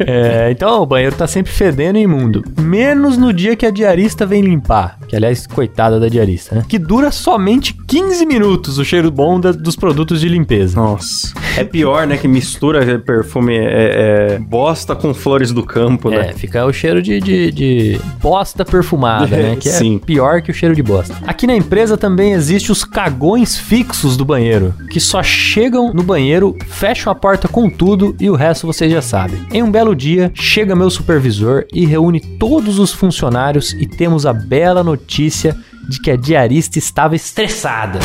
É, 0.00 0.48
então, 0.50 0.82
o 0.82 0.86
banheiro 0.86 1.14
tá 1.14 1.26
sempre 1.26 1.52
fedendo 1.52 1.98
e 1.98 2.02
imundo. 2.02 2.42
Menos 2.60 3.16
no 3.16 3.32
dia 3.32 3.56
que 3.56 3.66
a 3.66 3.70
diarista 3.70 4.26
vem 4.26 4.42
limpar. 4.42 4.98
Que, 5.08 5.16
aliás, 5.16 5.46
coitada 5.46 6.00
da 6.00 6.08
diarista, 6.08 6.54
né? 6.56 6.64
Que 6.68 6.78
dura 6.78 7.10
somente 7.10 7.74
15 7.86 8.26
minutos 8.26 8.78
o 8.78 8.84
cheiro 8.84 9.10
bom 9.10 9.38
da- 9.38 9.52
dos 9.52 9.76
produtos 9.76 10.20
de 10.20 10.28
limpeza. 10.28 10.76
Nossa. 10.80 11.32
É 11.56 11.64
pior, 11.64 12.06
né, 12.06 12.16
que 12.16 12.28
mistura 12.28 12.98
perfume 12.98 13.56
é, 13.56 14.34
é, 14.34 14.38
bosta 14.38 14.94
com 14.94 15.14
flores 15.14 15.52
do 15.52 15.62
campo, 15.62 16.12
É, 16.12 16.18
né? 16.28 16.32
fica 16.34 16.64
o 16.66 16.72
cheiro 16.72 17.00
de, 17.00 17.20
de, 17.20 17.50
de 17.52 18.00
bosta 18.20 18.64
perfumada, 18.64 19.36
né? 19.36 19.56
Que 19.60 19.68
é 19.68 19.72
Sim. 19.72 19.98
pior 19.98 20.42
que 20.42 20.45
o 20.50 20.54
cheiro 20.54 20.74
de 20.74 20.82
bosta. 20.82 21.16
Aqui 21.26 21.46
na 21.46 21.54
empresa 21.54 21.96
também 21.96 22.32
existe 22.32 22.72
os 22.72 22.84
cagões 22.84 23.56
fixos 23.56 24.16
do 24.16 24.24
banheiro, 24.24 24.74
que 24.90 25.00
só 25.00 25.22
chegam 25.22 25.92
no 25.92 26.02
banheiro, 26.02 26.56
fecham 26.68 27.12
a 27.12 27.14
porta 27.14 27.48
com 27.48 27.68
tudo 27.68 28.16
e 28.20 28.28
o 28.30 28.34
resto 28.34 28.66
vocês 28.66 28.90
já 28.90 29.02
sabem. 29.02 29.46
Em 29.52 29.62
um 29.62 29.70
belo 29.70 29.94
dia, 29.94 30.30
chega 30.34 30.76
meu 30.76 30.90
supervisor 30.90 31.64
e 31.72 31.86
reúne 31.86 32.20
todos 32.20 32.78
os 32.78 32.92
funcionários 32.92 33.72
e 33.72 33.86
temos 33.86 34.26
a 34.26 34.32
bela 34.32 34.82
notícia 34.82 35.56
de 35.88 36.00
que 36.00 36.10
a 36.10 36.16
diarista 36.16 36.78
estava 36.78 37.14
estressada. 37.14 37.98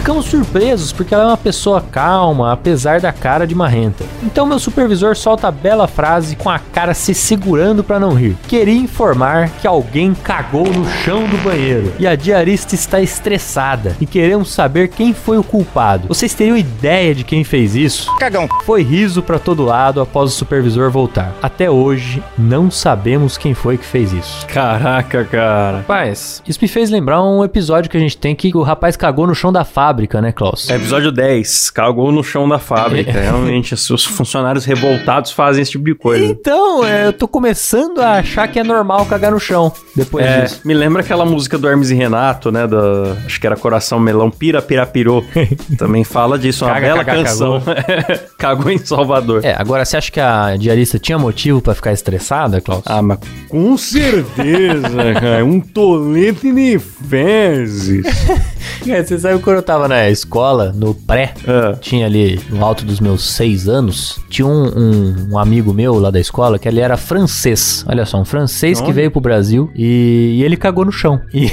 Ficamos 0.00 0.24
surpresos 0.24 0.94
porque 0.94 1.12
ela 1.12 1.24
é 1.24 1.26
uma 1.26 1.36
pessoa 1.36 1.82
calma, 1.82 2.54
apesar 2.54 3.02
da 3.02 3.12
cara 3.12 3.46
de 3.46 3.54
marrenta. 3.54 4.02
Então 4.22 4.46
meu 4.46 4.58
supervisor 4.58 5.14
solta 5.14 5.48
a 5.48 5.50
bela 5.50 5.86
frase 5.86 6.36
com 6.36 6.48
a 6.48 6.58
cara 6.58 6.94
se 6.94 7.12
segurando 7.12 7.84
para 7.84 8.00
não 8.00 8.14
rir. 8.14 8.34
Queria 8.48 8.80
informar 8.80 9.50
que 9.60 9.66
alguém 9.66 10.14
cagou 10.14 10.64
no 10.64 10.88
chão 11.04 11.24
do 11.24 11.36
banheiro 11.44 11.92
e 11.98 12.06
a 12.06 12.16
diarista 12.16 12.74
está 12.74 12.98
estressada 12.98 13.94
e 14.00 14.06
queremos 14.06 14.50
saber 14.50 14.88
quem 14.88 15.12
foi 15.12 15.36
o 15.36 15.44
culpado. 15.44 16.08
Vocês 16.08 16.32
teriam 16.32 16.56
ideia 16.56 17.14
de 17.14 17.22
quem 17.22 17.44
fez 17.44 17.76
isso? 17.76 18.10
Cagão. 18.16 18.48
Foi 18.64 18.82
riso 18.82 19.22
para 19.22 19.38
todo 19.38 19.66
lado 19.66 20.00
após 20.00 20.32
o 20.32 20.34
supervisor 20.34 20.90
voltar. 20.90 21.34
Até 21.42 21.70
hoje 21.70 22.22
não 22.38 22.70
sabemos 22.70 23.36
quem 23.36 23.52
foi 23.52 23.76
que 23.76 23.84
fez 23.84 24.14
isso. 24.14 24.46
Caraca, 24.46 25.26
cara. 25.26 25.76
Rapaz, 25.78 26.42
isso 26.48 26.58
me 26.62 26.68
fez 26.68 26.88
lembrar 26.88 27.22
um 27.22 27.44
episódio 27.44 27.90
que 27.90 27.98
a 27.98 28.00
gente 28.00 28.16
tem 28.16 28.34
que 28.34 28.50
o 28.56 28.62
rapaz 28.62 28.96
cagou 28.96 29.26
no 29.26 29.34
chão 29.34 29.52
da 29.52 29.62
fábrica, 29.62 29.89
né, 30.20 30.32
Klaus? 30.32 30.70
É 30.70 30.76
episódio 30.76 31.12
10, 31.12 31.70
cagou 31.70 32.10
no 32.10 32.24
chão 32.24 32.48
da 32.48 32.58
fábrica. 32.58 33.12
Realmente, 33.12 33.74
os 33.74 33.90
os 33.90 34.04
funcionários 34.04 34.64
revoltados 34.64 35.30
fazem 35.30 35.62
esse 35.62 35.72
tipo 35.72 35.84
de 35.84 35.94
coisa. 35.94 36.24
Então, 36.24 36.84
é, 36.84 37.06
eu 37.06 37.12
tô 37.12 37.28
começando 37.28 38.00
a 38.00 38.12
achar 38.14 38.48
que 38.48 38.58
é 38.58 38.64
normal 38.64 39.06
cagar 39.06 39.32
no 39.32 39.40
chão 39.40 39.72
depois 40.04 40.24
É, 40.24 40.42
disso. 40.42 40.60
me 40.64 40.74
lembra 40.74 41.02
aquela 41.02 41.24
música 41.24 41.56
do 41.58 41.68
Hermes 41.68 41.90
e 41.90 41.94
Renato, 41.94 42.50
né? 42.50 42.66
Da, 42.66 43.16
acho 43.26 43.40
que 43.40 43.46
era 43.46 43.56
Coração 43.56 43.98
Melão, 44.00 44.30
Pira 44.30 44.60
Pira 44.62 44.86
Pirou. 44.86 45.24
Também 45.78 46.04
fala 46.04 46.38
disso, 46.38 46.64
uma 46.64 46.74
Caga, 46.74 46.86
bela 46.86 47.04
caga, 47.04 47.22
canção. 47.24 47.62
Cagou 48.38 48.70
em 48.70 48.78
Salvador. 48.78 49.44
É, 49.44 49.54
agora 49.58 49.84
você 49.84 49.96
acha 49.96 50.10
que 50.10 50.20
a 50.20 50.56
diarista 50.56 50.98
tinha 50.98 51.18
motivo 51.18 51.60
pra 51.60 51.74
ficar 51.74 51.92
estressada, 51.92 52.60
Klaus? 52.60 52.82
Ah, 52.86 53.02
mas 53.02 53.18
com 53.48 53.76
certeza, 53.76 55.14
cara. 55.20 55.44
Um 55.44 55.60
tolete 55.60 56.52
de 56.52 56.78
fezes. 56.78 58.04
É, 58.88 59.02
você 59.02 59.18
sabe 59.18 59.38
quando 59.40 59.56
eu 59.56 59.62
tava 59.62 59.86
na 59.88 60.08
escola, 60.08 60.72
no 60.74 60.94
pré, 60.94 61.34
Ah. 61.46 61.76
tinha 61.80 62.06
ali 62.06 62.40
no 62.48 62.64
alto 62.64 62.84
dos 62.84 62.98
meus 63.00 63.34
seis 63.34 63.68
anos, 63.68 64.18
tinha 64.30 64.46
um, 64.46 64.64
um- 64.68 65.28
um 65.32 65.38
amigo 65.38 65.72
meu 65.74 65.98
lá 65.98 66.10
da 66.10 66.18
escola 66.20 66.58
que 66.58 66.66
ele 66.68 66.80
era 66.80 66.96
francês. 66.96 67.84
Olha 67.88 68.06
só, 68.06 68.18
um 68.18 68.24
francês 68.24 68.78
que 68.80 68.86
Olha. 68.86 68.94
veio 68.94 69.10
pro 69.10 69.20
Brasil 69.20 69.70
e, 69.74 69.89
e 69.92 70.42
ele 70.44 70.56
cagou 70.56 70.84
no 70.84 70.92
chão. 70.92 71.20
E, 71.32 71.46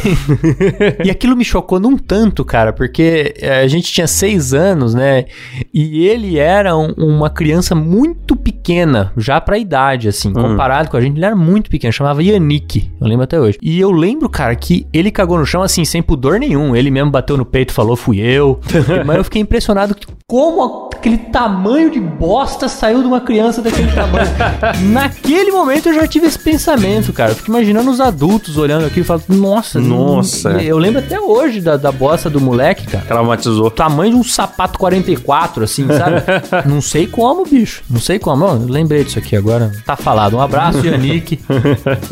e 1.06 1.10
aquilo 1.10 1.36
me 1.36 1.44
chocou 1.46 1.80
num 1.80 1.98
tanto, 1.98 2.44
cara, 2.46 2.72
porque 2.74 3.34
eh, 3.40 3.62
a 3.62 3.68
gente 3.68 3.92
tinha 3.92 4.08
seis 4.08 4.54
anos, 4.54 4.94
né? 4.94 5.26
E 5.74 6.06
ele 6.08 6.38
era 6.38 6.76
um- 6.76 6.94
uma 6.98 7.30
criança 7.30 7.74
muito 7.76 8.36
pequena, 8.36 9.12
já 9.18 9.40
pra 9.42 9.58
idade, 9.58 10.08
assim, 10.08 10.32
comparado 10.34 10.90
com 10.90 10.98
a 10.98 11.02
gente, 11.02 11.16
ele 11.18 11.26
era 11.26 11.36
muito 11.36 11.70
pequeno, 11.70 11.92
chamava 11.94 12.22
Yannick, 12.24 12.92
eu 13.00 13.08
lembro 13.08 13.24
até 13.24 13.40
hoje. 13.40 13.58
E 13.62 13.80
eu 13.80 13.92
lembro, 13.92 14.30
cara, 14.30 14.56
que 14.56 14.86
ele 14.94 15.12
cagou 15.12 15.38
no 15.38 15.46
chão, 15.46 15.62
assim, 15.64 15.84
sem 15.86 16.02
pudor 16.02 16.40
nenhum. 16.40 16.76
Ele 16.76 16.92
mesmo 16.92 17.12
bateu 17.12 17.38
no 17.38 17.46
peito 17.46 17.72
e 17.72 17.74
falou, 17.74 17.96
fui 17.96 18.20
eu. 18.20 18.60
Mas 19.06 19.18
eu 19.18 19.24
fiquei 19.24 19.42
impressionado 19.42 19.96
que 19.96 20.06
como 20.30 20.90
aquele 20.94 21.18
tamanho 21.18 21.90
de 21.90 22.00
bosta 22.00 22.68
saiu 22.68 23.02
de 23.02 23.08
uma 23.08 23.22
criança 23.22 23.62
daquele 23.62 23.92
tamanho. 23.92 24.28
Naquele 24.92 25.52
momento 25.52 25.88
eu 25.90 25.94
já 25.94 26.08
tive 26.08 26.28
esse 26.28 26.40
pensamento, 26.40 27.14
cara. 27.14 27.32
Eu 27.32 27.36
fico 27.36 27.50
imaginando 27.50 27.90
os 27.90 28.00
adultos 28.02 28.17
olhando 28.58 28.86
aqui 28.86 29.02
e 29.02 29.04
falando, 29.04 29.26
nossa, 29.30 29.80
Nossa. 29.80 30.54
não- 30.54 30.60
Eu 30.60 30.78
lembro 30.78 31.00
até 31.00 31.20
hoje 31.20 31.62
da, 31.62 31.78
da 31.78 31.92
bosta 31.92 32.30
do 32.30 32.40
moleque, 32.40 32.86
cara. 32.88 33.06
Traumatizou. 33.06 33.70
Tamanho 33.70 34.12
de 34.14 34.18
um 34.18 34.24
sapato 34.24 34.78
44, 34.80 35.64
assim, 35.64 35.88
sabe? 35.88 36.22
não 36.68 36.82
sei 36.82 37.08
como, 37.08 37.46
bicho. 37.46 37.84
Não 37.90 38.00
sei 38.00 38.20
como. 38.20 38.46
Eu 38.46 38.66
lembrei 38.68 39.04
disso 39.04 39.20
aqui 39.20 39.36
agora. 39.36 39.72
Tá 39.86 39.96
falado. 39.96 40.36
Um 40.38 40.42
abraço, 40.42 40.86
Yannick. 40.86 41.38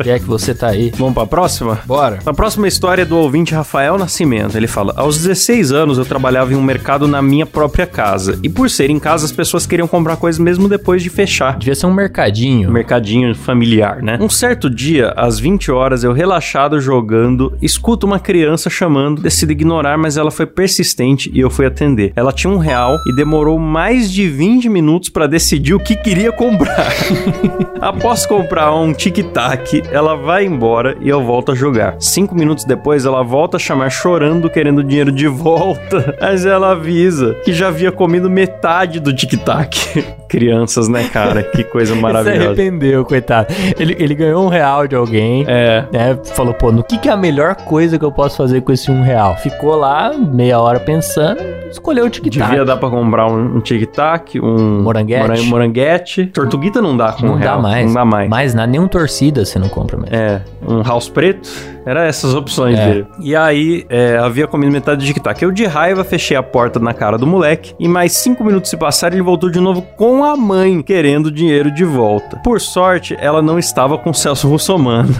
que 0.02 0.08
é 0.10 0.18
que 0.18 0.24
você 0.24 0.54
tá 0.54 0.68
aí. 0.68 0.92
Vamos 0.96 1.14
pra 1.14 1.26
próxima? 1.26 1.78
Bora. 1.86 2.18
A 2.24 2.32
próxima 2.34 2.68
história 2.68 3.02
é 3.02 3.04
do 3.04 3.16
ouvinte 3.16 3.54
Rafael 3.54 3.98
Nascimento. 3.98 4.56
Ele 4.56 4.66
fala: 4.66 4.92
Aos 4.96 5.18
16 5.18 5.72
anos 5.72 5.98
eu 5.98 6.04
trabalhava 6.04 6.52
em 6.52 6.56
um 6.56 6.62
mercado 6.62 7.06
na 7.08 7.20
minha 7.22 7.46
própria 7.46 7.86
casa. 7.86 8.38
E 8.42 8.48
por 8.48 8.70
ser 8.70 8.90
em 8.90 8.98
casa, 8.98 9.24
as 9.24 9.32
pessoas 9.32 9.66
queriam 9.66 9.88
comprar 9.88 10.16
coisas 10.16 10.38
mesmo 10.38 10.68
depois 10.68 11.02
de 11.02 11.10
fechar. 11.10 11.58
Devia 11.58 11.74
ser 11.74 11.86
um 11.86 11.94
mercadinho. 11.94 12.70
Mercadinho 12.70 13.34
familiar, 13.34 14.02
né? 14.02 14.18
Um 14.20 14.28
certo 14.28 14.68
dia, 14.68 15.12
às 15.16 15.38
20 15.38 15.70
horas, 15.70 15.95
eu 16.04 16.12
relaxado 16.12 16.80
jogando, 16.80 17.56
escuto 17.60 18.06
uma 18.06 18.18
criança 18.18 18.68
chamando, 18.68 19.22
decido 19.22 19.52
ignorar, 19.52 19.96
mas 19.96 20.16
ela 20.16 20.30
foi 20.30 20.46
persistente 20.46 21.30
e 21.32 21.40
eu 21.40 21.50
fui 21.50 21.66
atender. 21.66 22.12
Ela 22.16 22.32
tinha 22.32 22.52
um 22.52 22.58
real 22.58 22.96
e 23.06 23.14
demorou 23.14 23.58
mais 23.58 24.10
de 24.10 24.28
20 24.28 24.68
minutos 24.68 25.08
pra 25.08 25.26
decidir 25.26 25.74
o 25.74 25.80
que 25.80 25.96
queria 25.96 26.32
comprar. 26.32 26.92
Após 27.80 28.26
comprar 28.26 28.74
um 28.74 28.92
tic-tac, 28.92 29.82
ela 29.90 30.14
vai 30.14 30.44
embora 30.44 30.96
e 31.00 31.08
eu 31.08 31.22
volto 31.24 31.52
a 31.52 31.54
jogar. 31.54 31.96
Cinco 32.00 32.34
minutos 32.34 32.64
depois, 32.64 33.04
ela 33.04 33.22
volta 33.22 33.56
a 33.56 33.60
chamar 33.60 33.90
chorando, 33.90 34.50
querendo 34.50 34.82
dinheiro 34.82 35.12
de 35.12 35.28
volta. 35.28 36.16
Mas 36.20 36.46
ela 36.46 36.72
avisa 36.72 37.34
que 37.44 37.52
já 37.52 37.68
havia 37.68 37.92
comido 37.92 38.30
metade 38.30 39.00
do 39.00 39.14
tic-tac. 39.14 40.04
Crianças, 40.28 40.88
né, 40.88 41.04
cara? 41.12 41.42
Que 41.42 41.62
coisa 41.64 41.94
Se 41.94 42.00
maravilhosa. 42.00 42.46
arrependeu, 42.46 43.04
coitado. 43.04 43.46
Ele, 43.78 43.96
ele 43.98 44.14
ganhou 44.14 44.44
um 44.44 44.48
real 44.48 44.86
de 44.86 44.94
alguém. 44.96 45.44
É. 45.48 45.84
né? 45.92 46.18
Falou, 46.34 46.52
pô, 46.54 46.70
no 46.72 46.82
que, 46.82 46.98
que 46.98 47.08
é 47.08 47.12
a 47.12 47.16
melhor 47.16 47.54
coisa 47.56 47.98
que 47.98 48.04
eu 48.04 48.12
posso 48.12 48.36
fazer 48.36 48.60
com 48.62 48.72
esse 48.72 48.90
um 48.90 49.02
real? 49.02 49.36
Ficou 49.36 49.74
lá 49.76 50.12
meia 50.12 50.58
hora 50.60 50.80
pensando, 50.80 51.40
escolheu 51.70 52.06
o 52.06 52.10
tic-tac. 52.10 52.48
Devia 52.50 52.64
dar 52.64 52.76
pra 52.76 52.88
comprar 52.90 53.26
um, 53.28 53.56
um 53.56 53.60
tic-tac, 53.60 54.40
um 54.40 54.82
Moranguete. 54.82 55.22
moran- 55.28 55.42
moranguete. 55.44 56.26
Tortuguita 56.26 56.80
não 56.82 56.96
dá 56.96 57.12
com 57.12 57.26
Não 57.26 57.34
um 57.34 57.38
dá 57.38 57.44
real. 57.44 57.62
mais. 57.62 57.86
Não 57.86 57.94
dá 57.94 58.04
mais. 58.04 58.28
Mas 58.28 58.54
na 58.54 58.66
nenhum 58.66 58.88
torcida 58.88 59.44
você 59.44 59.58
não 59.58 59.68
compra 59.68 59.96
mais. 59.96 60.12
É, 60.12 60.40
um 60.66 60.82
house 60.82 61.08
preto. 61.08 61.48
Era 61.86 62.04
essas 62.04 62.34
opções 62.34 62.76
É. 62.76 62.84
dele. 62.86 63.06
E 63.20 63.36
aí, 63.36 63.86
é, 63.88 64.18
havia 64.18 64.48
comido 64.48 64.72
metade 64.72 65.00
do 65.00 65.06
tic-tac. 65.06 65.40
Eu, 65.40 65.52
de 65.52 65.64
raiva, 65.66 66.02
fechei 66.02 66.36
a 66.36 66.42
porta 66.42 66.80
na 66.80 66.92
cara 66.92 67.16
do 67.16 67.26
moleque. 67.26 67.74
E 67.78 67.86
mais 67.86 68.10
cinco 68.12 68.42
minutos 68.42 68.68
se 68.70 68.76
passaram, 68.76 69.14
ele 69.14 69.22
voltou 69.22 69.48
de 69.48 69.60
novo 69.60 69.82
com 69.96 70.24
a 70.24 70.36
mãe, 70.36 70.82
querendo 70.82 71.30
dinheiro 71.30 71.70
de 71.70 71.84
volta. 71.84 72.38
Por 72.38 72.60
sorte, 72.60 73.16
ela 73.20 73.40
não 73.40 73.56
estava 73.58 73.96
com 73.96 74.10
o 74.10 74.14
Celso 74.14 74.48
Russomano. 74.48 75.14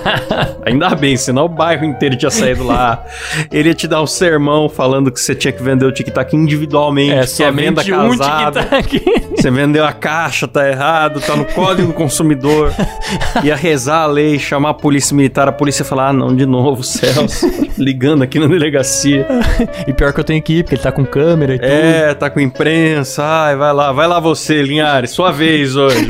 Ainda 0.66 0.94
bem, 0.94 1.16
senão 1.16 1.46
o 1.46 1.48
bairro 1.48 1.84
inteiro 1.84 2.14
tinha 2.16 2.30
saído 2.30 2.62
lá. 2.64 3.02
Ele 3.50 3.70
ia 3.70 3.74
te 3.74 3.88
dar 3.88 4.02
um 4.02 4.06
sermão 4.06 4.68
falando 4.68 5.10
que 5.10 5.18
você 5.20 5.34
tinha 5.34 5.50
que 5.52 5.62
vender 5.62 5.86
o 5.86 5.92
tic-tac 5.92 6.36
individualmente, 6.36 7.34
que 7.36 7.42
é 7.42 7.50
venda 7.50 7.82
um 7.82 8.10
casada. 8.16 8.68
Você 9.34 9.50
vendeu 9.50 9.84
a 9.84 9.92
caixa, 9.92 10.46
tá 10.46 10.68
errado, 10.68 11.20
tá 11.20 11.34
no 11.34 11.44
código 11.46 11.88
do 11.88 11.94
consumidor. 11.94 12.72
Ia 13.42 13.56
rezar 13.56 14.02
a 14.02 14.06
lei, 14.06 14.38
chamar 14.38 14.70
a 14.70 14.74
polícia 14.74 15.16
militar, 15.16 15.48
a 15.48 15.52
polícia 15.52 15.84
falar, 15.84 16.01
ah, 16.08 16.12
não, 16.12 16.34
de 16.34 16.46
novo, 16.46 16.82
Celso. 16.84 17.46
Ligando 17.78 18.22
aqui 18.22 18.38
na 18.38 18.46
delegacia. 18.46 19.26
E 19.86 19.92
pior 19.92 20.12
que 20.12 20.20
eu 20.20 20.24
tenho 20.24 20.42
que 20.42 20.58
ir, 20.58 20.62
porque 20.62 20.76
ele 20.76 20.82
tá 20.82 20.92
com 20.92 21.04
câmera 21.04 21.54
e 21.54 21.58
tudo. 21.58 21.68
É, 21.68 22.14
tá 22.14 22.30
com 22.30 22.40
imprensa. 22.40 23.22
Ai, 23.24 23.56
vai 23.56 23.72
lá, 23.72 23.90
vai 23.92 24.06
lá 24.06 24.20
você, 24.20 24.62
Linhares, 24.62 25.10
sua 25.10 25.30
vez 25.32 25.76
hoje. 25.76 26.08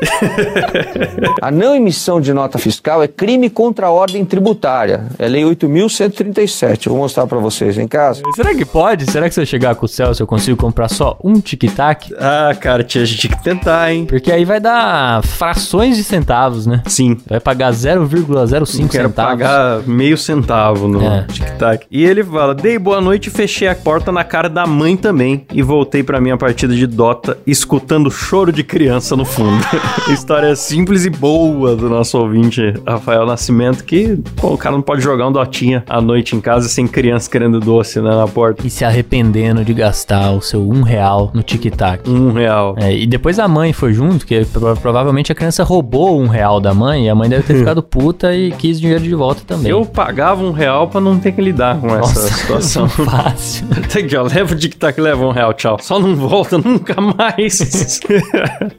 A 1.40 1.50
não 1.50 1.74
emissão 1.74 2.20
de 2.20 2.32
nota 2.32 2.58
fiscal 2.58 3.02
é 3.02 3.08
crime 3.08 3.48
contra 3.50 3.86
a 3.86 3.90
ordem 3.90 4.24
tributária. 4.24 5.06
É 5.18 5.26
lei 5.28 5.42
8.137. 5.44 6.86
Eu 6.86 6.92
vou 6.92 7.02
mostrar 7.02 7.26
pra 7.26 7.38
vocês 7.38 7.78
em 7.78 7.86
casa. 7.88 8.22
Será 8.34 8.54
que 8.54 8.64
pode? 8.64 9.10
Será 9.10 9.28
que 9.28 9.34
se 9.34 9.40
eu 9.40 9.46
chegar 9.46 9.74
com 9.74 9.86
o 9.86 9.88
Celso 9.88 10.22
eu 10.22 10.26
consigo 10.26 10.56
comprar 10.56 10.88
só 10.88 11.18
um 11.22 11.40
tic-tac? 11.40 12.14
ah, 12.18 12.54
cara, 12.58 12.82
tia, 12.84 13.02
a 13.02 13.04
gente 13.04 13.18
tinha 13.20 13.36
que 13.36 13.42
tentar, 13.44 13.92
hein? 13.92 14.04
Porque 14.06 14.30
aí 14.32 14.44
vai 14.44 14.60
dar 14.60 15.22
frações 15.24 15.96
de 15.96 16.04
centavos, 16.04 16.66
né? 16.66 16.82
Sim. 16.86 17.16
Vai 17.28 17.40
pagar 17.40 17.72
0,05 17.72 18.88
Quero 18.90 19.08
centavos. 19.08 19.14
pagar 19.32 19.82
meio 19.86 20.16
centavo 20.16 20.88
no 20.88 21.02
É. 21.02 21.24
tic-tac. 21.30 21.86
E 21.90 22.04
ele 22.04 22.22
fala: 22.24 22.54
Dei 22.54 22.78
boa 22.78 23.00
noite 23.00 23.28
e 23.28 23.30
fechei 23.30 23.68
a 23.68 23.74
porta 23.74 24.12
na 24.12 24.24
cara 24.24 24.48
da 24.48 24.66
mãe 24.66 24.96
também. 24.96 25.46
E 25.52 25.62
voltei 25.62 26.02
pra 26.02 26.20
minha 26.20 26.36
partida 26.36 26.74
de 26.74 26.86
Dota, 26.86 27.38
escutando 27.46 28.06
o 28.08 28.10
choro 28.10 28.52
de 28.52 28.62
criança 28.64 29.16
no 29.16 29.24
fundo. 29.24 29.60
História 30.12 30.54
simples 30.56 31.04
e 31.04 31.10
boa 31.10 31.76
do 31.76 31.88
nosso 31.88 32.18
ouvinte 32.18 32.74
Rafael 32.86 33.24
Nascimento. 33.26 33.84
Que, 33.84 34.16
pô, 34.36 34.54
o 34.54 34.58
cara 34.58 34.74
não 34.74 34.82
pode 34.82 35.02
jogar 35.02 35.28
um 35.28 35.32
Dotinha 35.32 35.84
à 35.88 36.00
noite 36.00 36.34
em 36.34 36.40
casa 36.40 36.68
sem 36.68 36.86
criança 36.86 37.30
querendo 37.30 37.60
doce 37.60 38.00
né, 38.00 38.10
na 38.10 38.26
porta. 38.26 38.66
E 38.66 38.70
se 38.70 38.84
arrependendo 38.84 39.64
de 39.64 39.72
gastar 39.72 40.32
o 40.32 40.40
seu 40.40 40.60
um 40.68 40.82
real 40.82 41.30
no 41.34 41.42
tic-tac. 41.42 42.08
Um 42.08 42.32
real. 42.32 42.74
É, 42.78 42.92
e 42.96 43.06
depois 43.06 43.38
a 43.38 43.46
mãe 43.46 43.72
foi 43.72 43.92
junto, 43.92 44.26
que 44.26 44.44
pro- 44.46 44.76
provavelmente 44.76 45.30
a 45.30 45.34
criança 45.34 45.62
roubou 45.62 46.20
um 46.20 46.26
real 46.26 46.60
da 46.60 46.74
mãe, 46.74 47.06
e 47.06 47.08
a 47.08 47.14
mãe 47.14 47.28
deve 47.28 47.42
ter 47.44 47.54
ficado 47.58 47.82
puta 47.82 48.34
e 48.34 48.50
quis 48.52 48.80
dinheiro 48.80 49.02
de 49.04 49.14
volta 49.14 49.42
também. 49.46 49.70
Eu 49.70 49.84
pagava 49.86 50.42
um 50.42 50.50
real 50.52 50.88
pra 50.88 51.00
não 51.00 51.18
ter 51.18 51.32
que 51.32 51.40
lidar 51.40 51.78
com 51.80 51.94
essa 51.94 52.20
situação. 52.36 52.88
fácil. 52.88 53.66
Tem 53.92 54.06
que, 54.06 54.16
ó, 54.16 54.22
leva 54.22 54.54
o 54.54 54.56
tic-tac 54.58 54.98
e 54.98 55.02
leva 55.02 55.24
um 55.24 55.30
real, 55.30 55.52
tchau. 55.54 55.76
Só 55.80 55.98
não 56.00 56.16
volta 56.16 56.58
nunca 56.58 57.00
mais. 57.00 58.00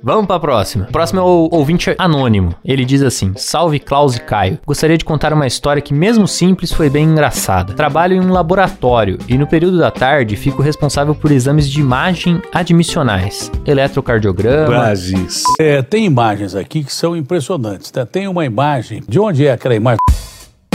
Vamos 0.03 0.25
pra 0.25 0.39
próxima. 0.39 0.85
O 0.89 0.91
próximo 1.01 1.19
é 1.19 1.23
o 1.23 1.49
ouvinte 1.51 1.95
anônimo. 1.97 2.53
Ele 2.63 2.85
diz 2.85 3.01
assim: 3.01 3.33
Salve 3.35 3.79
Klaus 3.79 4.15
e 4.15 4.19
Caio. 4.19 4.59
Gostaria 4.67 4.95
de 4.99 5.03
contar 5.03 5.33
uma 5.33 5.47
história 5.47 5.81
que, 5.81 5.95
mesmo 5.95 6.27
simples, 6.27 6.71
foi 6.71 6.91
bem 6.91 7.05
engraçada. 7.05 7.73
Trabalho 7.73 8.13
em 8.15 8.19
um 8.19 8.31
laboratório 8.31 9.17
e 9.27 9.35
no 9.35 9.47
período 9.47 9.79
da 9.79 9.89
tarde 9.89 10.35
fico 10.35 10.61
responsável 10.61 11.15
por 11.15 11.31
exames 11.31 11.67
de 11.67 11.81
imagem 11.81 12.39
admissionais, 12.53 13.51
eletrocardiograma. 13.65 14.67
Bases. 14.67 15.43
É, 15.59 15.81
tem 15.81 16.05
imagens 16.05 16.53
aqui 16.53 16.83
que 16.83 16.93
são 16.93 17.17
impressionantes. 17.17 17.91
né? 17.91 18.05
Tem 18.05 18.27
uma 18.27 18.45
imagem. 18.45 19.01
De 19.07 19.19
onde 19.19 19.47
é 19.47 19.53
aquela 19.53 19.73
imagem? 19.73 19.97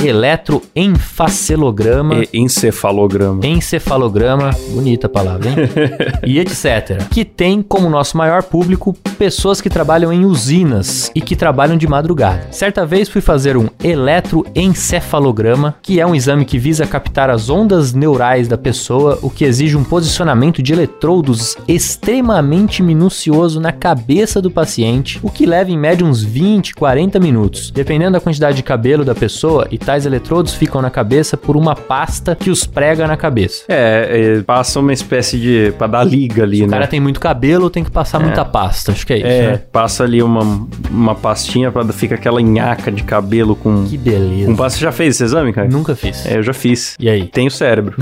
Eletroenfacelograma. 0.02 2.16
E 2.16 2.28
encefalograma. 2.38 3.46
Encefalograma, 3.46 4.50
bonita 4.70 5.06
a 5.06 5.10
palavra, 5.10 5.48
hein? 5.48 5.56
e 6.26 6.38
etc. 6.38 7.02
Que 7.10 7.24
tem 7.24 7.62
como 7.62 7.88
nosso 7.88 8.14
maior 8.16 8.42
público 8.42 8.92
pessoas 9.18 9.60
que 9.60 9.70
trabalham 9.70 10.12
em 10.12 10.24
usinas 10.24 11.10
e 11.14 11.20
que 11.20 11.34
trabalham 11.34 11.78
de 11.78 11.88
madrugada. 11.88 12.46
Certa 12.50 12.84
vez 12.84 13.08
fui 13.08 13.22
fazer 13.22 13.56
um 13.56 13.68
eletroencefalograma, 13.82 15.76
que 15.80 15.98
é 15.98 16.06
um 16.06 16.14
exame 16.14 16.44
que 16.44 16.58
visa 16.58 16.86
captar 16.86 17.30
as 17.30 17.48
ondas 17.48 17.94
neurais 17.94 18.48
da 18.48 18.58
pessoa, 18.58 19.18
o 19.22 19.30
que 19.30 19.44
exige 19.44 19.76
um 19.76 19.84
posicionamento 19.84 20.62
de 20.62 20.74
eletrodos 20.74 21.56
extremamente 21.66 22.82
minucioso 22.82 23.58
na 23.60 23.72
cabeça 23.72 24.42
do 24.42 24.50
paciente, 24.50 25.18
o 25.22 25.30
que 25.30 25.46
leva 25.46 25.70
em 25.70 25.78
média 25.78 26.06
uns 26.06 26.22
20, 26.22 26.74
40 26.74 27.18
minutos. 27.18 27.70
Dependendo 27.70 28.12
da 28.12 28.20
quantidade 28.20 28.58
de 28.58 28.62
cabelo 28.62 29.02
da 29.04 29.14
pessoa, 29.14 29.66
e 29.70 29.78
tais 29.86 30.04
eletrodos 30.04 30.52
ficam 30.52 30.82
na 30.82 30.90
cabeça 30.90 31.36
por 31.36 31.56
uma 31.56 31.76
pasta 31.76 32.34
que 32.34 32.50
os 32.50 32.66
prega 32.66 33.06
na 33.06 33.16
cabeça. 33.16 33.62
É, 33.68 34.36
é, 34.38 34.42
passa 34.42 34.80
uma 34.80 34.92
espécie 34.92 35.38
de. 35.38 35.72
pra 35.78 35.86
dar 35.86 36.02
liga 36.02 36.42
ali, 36.42 36.62
O 36.62 36.66
né? 36.66 36.72
cara 36.72 36.88
tem 36.88 36.98
muito 36.98 37.20
cabelo, 37.20 37.70
tem 37.70 37.84
que 37.84 37.90
passar 37.90 38.18
muita 38.18 38.44
pasta. 38.44 38.90
Acho 38.90 39.06
que 39.06 39.12
é 39.12 39.18
isso, 39.18 39.26
É, 39.26 39.52
né? 39.52 39.62
passa 39.70 40.02
ali 40.02 40.20
uma, 40.20 40.66
uma 40.90 41.14
pastinha 41.14 41.70
pra 41.70 41.84
fica 41.92 42.16
aquela 42.16 42.42
nhaca 42.42 42.90
de 42.90 43.04
cabelo 43.04 43.54
com. 43.54 43.84
Que 43.84 43.96
beleza. 43.96 44.52
Pasta. 44.56 44.78
Você 44.78 44.84
já 44.84 44.90
fez 44.92 45.14
esse 45.14 45.22
exame, 45.24 45.52
cara? 45.52 45.68
Nunca 45.68 45.94
fiz. 45.94 46.26
É, 46.26 46.36
eu 46.36 46.42
já 46.42 46.52
fiz. 46.52 46.96
E 46.98 47.08
aí? 47.08 47.28
Tem 47.28 47.46
o 47.46 47.50
cérebro. 47.50 47.94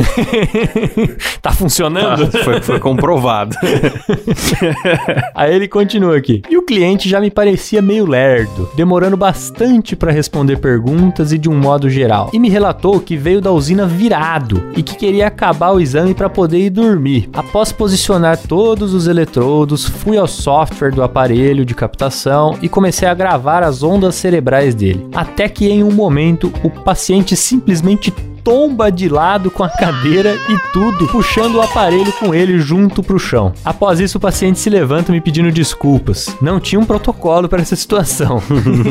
tá 1.43 1.53
funcionando? 1.53 2.25
Ah, 2.25 2.45
foi, 2.45 2.63
foi 2.63 2.81
comprovado. 2.81 3.55
Aí 5.35 5.55
ele 5.55 5.69
continua 5.69 6.17
aqui. 6.17 6.41
E 6.49 6.57
o 6.57 6.63
cliente 6.63 7.09
já 7.09 7.21
me 7.21 7.31
parecia 7.31 7.83
meio 7.83 8.07
lerdo, 8.07 8.71
demorando 8.75 9.17
bastante 9.17 9.95
pra 9.95 10.11
responder 10.11 10.57
perguntas 10.57 11.33
e 11.33 11.39
de 11.39 11.49
um 11.49 11.55
modo 11.57 11.74
modo 11.75 11.91
geral. 11.91 12.31
E 12.33 12.39
me 12.39 12.49
relatou 12.49 13.01
que 13.01 13.17
veio 13.17 13.41
da 13.41 13.51
usina 13.51 13.87
virado 13.87 14.71
e 14.77 14.83
que 14.83 14.97
queria 14.97 15.27
acabar 15.27 15.73
o 15.73 15.81
exame 15.81 16.15
para 16.15 16.31
poder 16.31 16.59
ir 16.59 16.71
dormir. 16.71 17.29
Após 17.33 17.73
posicionar 17.73 18.39
todos 18.39 18.95
os 18.95 19.07
eletrodos, 19.07 19.85
fui 19.85 20.17
ao 20.17 20.27
software 20.27 20.93
do 20.93 21.03
aparelho 21.03 21.65
de 21.65 21.75
captação 21.75 22.57
e 22.63 22.69
comecei 22.69 23.09
a 23.09 23.15
gravar 23.15 23.63
as 23.63 23.83
ondas 23.83 24.15
cerebrais 24.15 24.75
dele. 24.75 25.07
Até 25.15 25.49
que 25.49 25.69
em 25.69 25.83
um 25.83 25.91
momento 25.91 26.53
o 26.63 26.71
paciente 26.71 27.37
simplesmente 27.37 28.13
tomba 28.45 28.93
de 28.93 29.09
lado 29.09 29.51
com 29.51 29.65
a 29.65 29.69
cadeira 29.71 30.37
e 30.49 30.73
tudo, 30.73 31.09
puxando 31.09 31.55
o 31.55 31.63
aparelho 31.63 32.13
com 32.13 32.35
ele 32.35 32.61
junto 32.61 33.03
pro 33.03 33.19
chão. 33.19 33.55
Após 33.65 33.99
isso, 33.99 34.19
o 34.19 34.21
paciente 34.21 34.61
se 34.61 34.69
levanta 34.69 35.11
me 35.11 35.21
pedindo 35.21 35.51
desculpas. 35.51 36.37
Não 36.43 36.61
tinha 36.61 36.79
um 36.79 36.85
protocolo 36.85 37.49
para 37.49 37.63
essa 37.63 37.75
situação. 37.75 38.43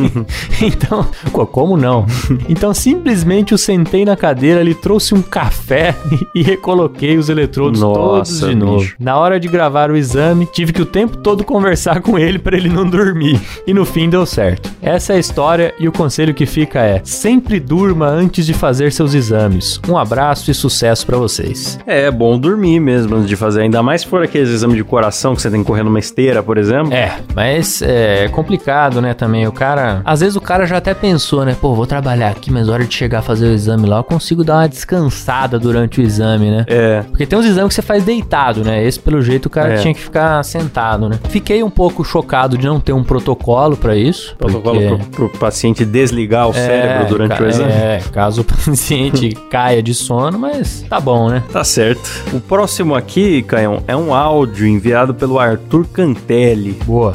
então, 0.60 1.07
como 1.51 1.77
não? 1.77 2.07
Então, 2.50 2.74
simplesmente 2.74 3.51
eu 3.51 3.57
sentei 3.57 4.03
na 4.03 4.15
cadeira, 4.15 4.60
ele 4.60 4.74
trouxe 4.74 5.13
um 5.13 5.22
café 5.22 5.95
e 6.33 6.41
recoloquei 6.41 7.15
os 7.17 7.29
eletrodos 7.29 7.79
Nossa, 7.79 8.00
todos 8.00 8.39
de 8.39 8.55
novo. 8.55 8.79
bicho. 8.79 8.95
Na 9.00 9.17
hora 9.17 9.39
de 9.39 9.48
gravar 9.48 9.91
o 9.91 9.95
exame, 9.95 10.48
tive 10.48 10.74
que 10.74 10.81
o 10.81 10.86
tempo 10.86 11.17
todo 11.17 11.43
conversar 11.43 12.01
com 12.01 12.17
ele 12.17 12.39
para 12.39 12.57
ele 12.57 12.69
não 12.69 12.89
dormir. 12.89 13.39
E 13.67 13.74
no 13.74 13.86
fim 13.86 14.10
deu 14.10 14.25
certo. 14.25 14.72
Essa 14.81 15.13
é 15.13 15.17
a 15.17 15.19
história 15.19 15.75
e 15.79 15.88
o 15.88 15.91
conselho 15.91 16.33
que 16.33 16.48
fica 16.48 16.79
é: 16.79 17.01
sempre 17.03 17.60
durma 17.60 18.07
antes 18.07 18.45
de 18.45 18.53
fazer 18.53 18.91
seus 18.91 19.13
exames. 19.13 19.42
Um 19.88 19.97
abraço 19.97 20.50
e 20.50 20.53
sucesso 20.53 21.05
para 21.05 21.17
vocês. 21.17 21.79
É, 21.85 22.03
é 22.05 22.12
bom 22.12 22.38
dormir 22.38 22.79
mesmo 22.79 23.15
antes 23.15 23.27
de 23.27 23.35
fazer, 23.35 23.62
ainda 23.62 23.81
mais 23.83 24.01
se 24.01 24.07
for 24.07 24.23
aqueles 24.23 24.50
exames 24.50 24.75
de 24.77 24.83
coração 24.83 25.35
que 25.35 25.41
você 25.41 25.50
tem 25.50 25.62
que 25.62 25.67
correr 25.67 25.83
numa 25.83 26.00
esteira, 26.00 26.41
por 26.43 26.57
exemplo. 26.57 26.93
É, 26.93 27.12
mas 27.35 27.81
é 27.81 28.27
complicado, 28.29 29.01
né, 29.01 29.13
também. 29.13 29.47
O 29.47 29.51
cara. 29.51 30.01
Às 30.05 30.19
vezes 30.21 30.35
o 30.35 30.41
cara 30.41 30.65
já 30.65 30.77
até 30.77 30.93
pensou, 30.93 31.45
né? 31.45 31.55
Pô, 31.59 31.73
vou 31.73 31.85
trabalhar 31.85 32.29
aqui, 32.29 32.51
mas 32.51 32.67
na 32.67 32.73
hora 32.73 32.83
de 32.85 32.93
chegar 32.93 33.19
a 33.19 33.21
fazer 33.21 33.47
o 33.47 33.51
exame 33.53 33.88
lá, 33.88 33.97
eu 33.97 34.03
consigo 34.03 34.43
dar 34.43 34.55
uma 34.57 34.67
descansada 34.69 35.59
durante 35.59 36.00
o 36.00 36.03
exame, 36.03 36.50
né? 36.50 36.65
É. 36.67 37.03
Porque 37.09 37.25
tem 37.25 37.38
uns 37.38 37.45
exames 37.45 37.69
que 37.69 37.75
você 37.75 37.81
faz 37.81 38.03
deitado, 38.03 38.63
né? 38.63 38.83
Esse, 38.85 39.00
pelo 39.00 39.21
jeito, 39.21 39.45
o 39.47 39.50
cara 39.50 39.73
É. 39.73 39.77
tinha 39.77 39.93
que 39.93 40.00
ficar 40.01 40.43
sentado, 40.43 41.09
né? 41.09 41.19
Fiquei 41.29 41.63
um 41.63 41.69
pouco 41.69 42.03
chocado 42.03 42.57
de 42.57 42.65
não 42.67 42.79
ter 42.79 42.93
um 42.93 43.03
protocolo 43.03 43.75
pra 43.77 43.95
isso. 43.95 44.35
Protocolo 44.38 44.79
porque- 44.81 45.05
pro, 45.12 45.29
pro 45.29 45.39
paciente 45.39 45.83
desligar 45.85 46.47
o 46.50 46.53
cérebro 46.53 47.07
durante 47.07 47.35
ca- 47.38 47.43
o 47.43 47.47
exame. 47.47 47.71
É, 47.71 48.01
caso 48.12 48.41
o 48.41 48.43
paciente 48.45 49.32
caia 49.35 49.81
de 49.81 49.93
sono, 49.93 50.37
mas 50.39 50.85
tá 50.89 50.99
bom, 50.99 51.29
né? 51.29 51.43
Tá 51.51 51.63
certo. 51.63 52.01
O 52.33 52.39
próximo 52.39 52.95
aqui, 52.95 53.41
Caião, 53.43 53.83
é 53.87 53.95
um 53.95 54.13
áudio 54.13 54.67
enviado 54.67 55.13
pelo 55.13 55.39
Arthur 55.39 55.85
Cantelli. 55.87 56.73
Boa. 56.85 57.13